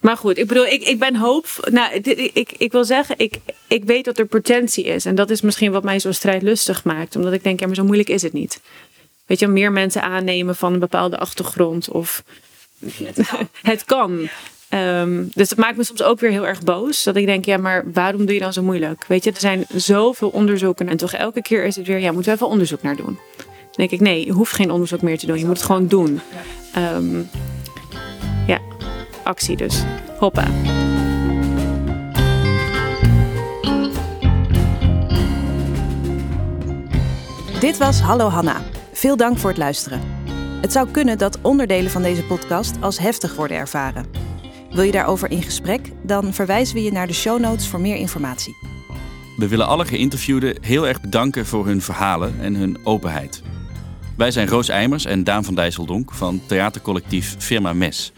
Maar 0.00 0.16
goed, 0.16 0.38
ik 0.38 0.46
bedoel, 0.46 0.66
ik, 0.66 0.82
ik 0.82 0.98
ben 0.98 1.16
hoop. 1.16 1.68
Nou, 1.70 1.94
ik, 1.94 2.52
ik 2.58 2.72
wil 2.72 2.84
zeggen, 2.84 3.14
ik, 3.18 3.38
ik 3.68 3.84
weet 3.84 4.04
dat 4.04 4.18
er 4.18 4.26
potentie 4.26 4.84
is. 4.84 5.04
En 5.04 5.14
dat 5.14 5.30
is 5.30 5.40
misschien 5.40 5.72
wat 5.72 5.84
mij 5.84 5.98
zo 5.98 6.12
strijdlustig 6.12 6.84
maakt. 6.84 7.16
Omdat 7.16 7.32
ik 7.32 7.42
denk, 7.42 7.60
ja, 7.60 7.66
maar 7.66 7.74
zo 7.74 7.84
moeilijk 7.84 8.08
is 8.08 8.22
het 8.22 8.32
niet 8.32 8.60
weet 9.26 9.38
je, 9.38 9.46
meer 9.46 9.72
mensen 9.72 10.02
aannemen 10.02 10.56
van 10.56 10.72
een 10.72 10.78
bepaalde 10.78 11.18
achtergrond. 11.18 11.88
Of 11.88 12.24
het 13.62 13.84
kan. 13.84 14.18
Um, 14.70 15.30
dus 15.34 15.50
het 15.50 15.58
maakt 15.58 15.76
me 15.76 15.84
soms 15.84 16.02
ook 16.02 16.20
weer 16.20 16.30
heel 16.30 16.46
erg 16.46 16.62
boos. 16.62 17.02
Dat 17.02 17.16
ik 17.16 17.26
denk, 17.26 17.44
ja, 17.44 17.56
maar 17.56 17.84
waarom 17.92 18.24
doe 18.24 18.34
je 18.34 18.40
dan 18.40 18.52
zo 18.52 18.62
moeilijk? 18.62 19.04
Weet 19.06 19.24
je, 19.24 19.30
er 19.30 19.40
zijn 19.40 19.66
zoveel 19.74 20.28
onderzoeken. 20.28 20.88
En 20.88 20.96
toch 20.96 21.12
elke 21.12 21.42
keer 21.42 21.64
is 21.64 21.76
het 21.76 21.86
weer, 21.86 21.98
ja, 21.98 22.12
moeten 22.12 22.30
we 22.30 22.36
even 22.36 22.48
onderzoek 22.48 22.82
naar 22.82 22.96
doen. 22.96 23.18
Dan 23.76 23.86
denk 23.88 24.00
ik, 24.00 24.08
nee, 24.08 24.26
je 24.26 24.32
hoeft 24.32 24.52
geen 24.52 24.70
onderzoek 24.70 25.02
meer 25.02 25.18
te 25.18 25.26
doen. 25.26 25.38
Je 25.38 25.46
moet 25.46 25.56
het 25.56 25.66
gewoon 25.66 25.86
doen. 25.86 26.20
Um, 26.76 27.28
ja, 28.46 28.58
actie 29.24 29.56
dus. 29.56 29.82
Hoppa. 30.18 30.46
Dit 37.60 37.78
was 37.78 38.00
Hallo 38.00 38.28
Hanna. 38.28 38.62
Veel 38.92 39.16
dank 39.16 39.38
voor 39.38 39.50
het 39.50 39.58
luisteren. 39.58 40.00
Het 40.60 40.72
zou 40.72 40.88
kunnen 40.90 41.18
dat 41.18 41.38
onderdelen 41.40 41.90
van 41.90 42.02
deze 42.02 42.24
podcast 42.24 42.76
als 42.80 42.98
heftig 42.98 43.34
worden 43.34 43.56
ervaren. 43.56 44.06
Wil 44.70 44.82
je 44.82 44.92
daarover 44.92 45.30
in 45.30 45.42
gesprek? 45.42 45.90
Dan 46.02 46.34
verwijzen 46.34 46.74
we 46.74 46.82
je 46.82 46.92
naar 46.92 47.06
de 47.06 47.12
show 47.12 47.40
notes 47.40 47.68
voor 47.68 47.80
meer 47.80 47.96
informatie. 47.96 48.56
We 49.36 49.48
willen 49.48 49.66
alle 49.66 49.84
geïnterviewden 49.84 50.56
heel 50.60 50.86
erg 50.86 51.00
bedanken 51.00 51.46
voor 51.46 51.66
hun 51.66 51.82
verhalen 51.82 52.34
en 52.40 52.54
hun 52.54 52.78
openheid. 52.84 53.42
Wij 54.16 54.30
zijn 54.30 54.48
Roos 54.48 54.68
Eimers 54.68 55.04
en 55.04 55.24
Daan 55.24 55.44
van 55.44 55.54
Dijsseldonk 55.54 56.12
van 56.12 56.40
theatercollectief 56.46 57.36
Firma 57.38 57.72
Mes. 57.72 58.12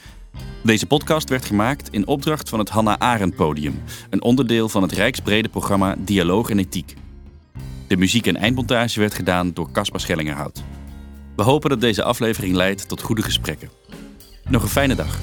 Deze 0.63 0.87
podcast 0.87 1.29
werd 1.29 1.45
gemaakt 1.45 1.89
in 1.91 2.07
opdracht 2.07 2.49
van 2.49 2.59
het 2.59 2.69
Hanna 2.69 2.99
Arendt 2.99 3.37
Podium, 3.37 3.83
een 4.11 4.23
onderdeel 4.23 4.69
van 4.69 4.83
het 4.83 4.93
rijksbrede 4.93 5.49
programma 5.49 5.95
Dialoog 5.99 6.51
en 6.51 6.59
Ethiek. 6.59 6.95
De 7.87 7.97
muziek 7.97 8.27
en 8.27 8.37
eindmontage 8.37 9.01
werd 9.01 9.15
gedaan 9.15 9.53
door 9.53 9.71
Caspar 9.73 10.01
Schellingerhout. 10.01 10.63
We 11.37 11.43
hopen 11.43 11.71
dat 11.71 11.81
deze 11.81 12.03
aflevering 12.03 12.55
leidt 12.55 12.89
tot 12.89 13.03
goede 13.03 13.23
gesprekken. 13.23 13.71
Nog 14.49 14.63
een 14.63 14.69
fijne 14.69 14.95
dag. 14.95 15.19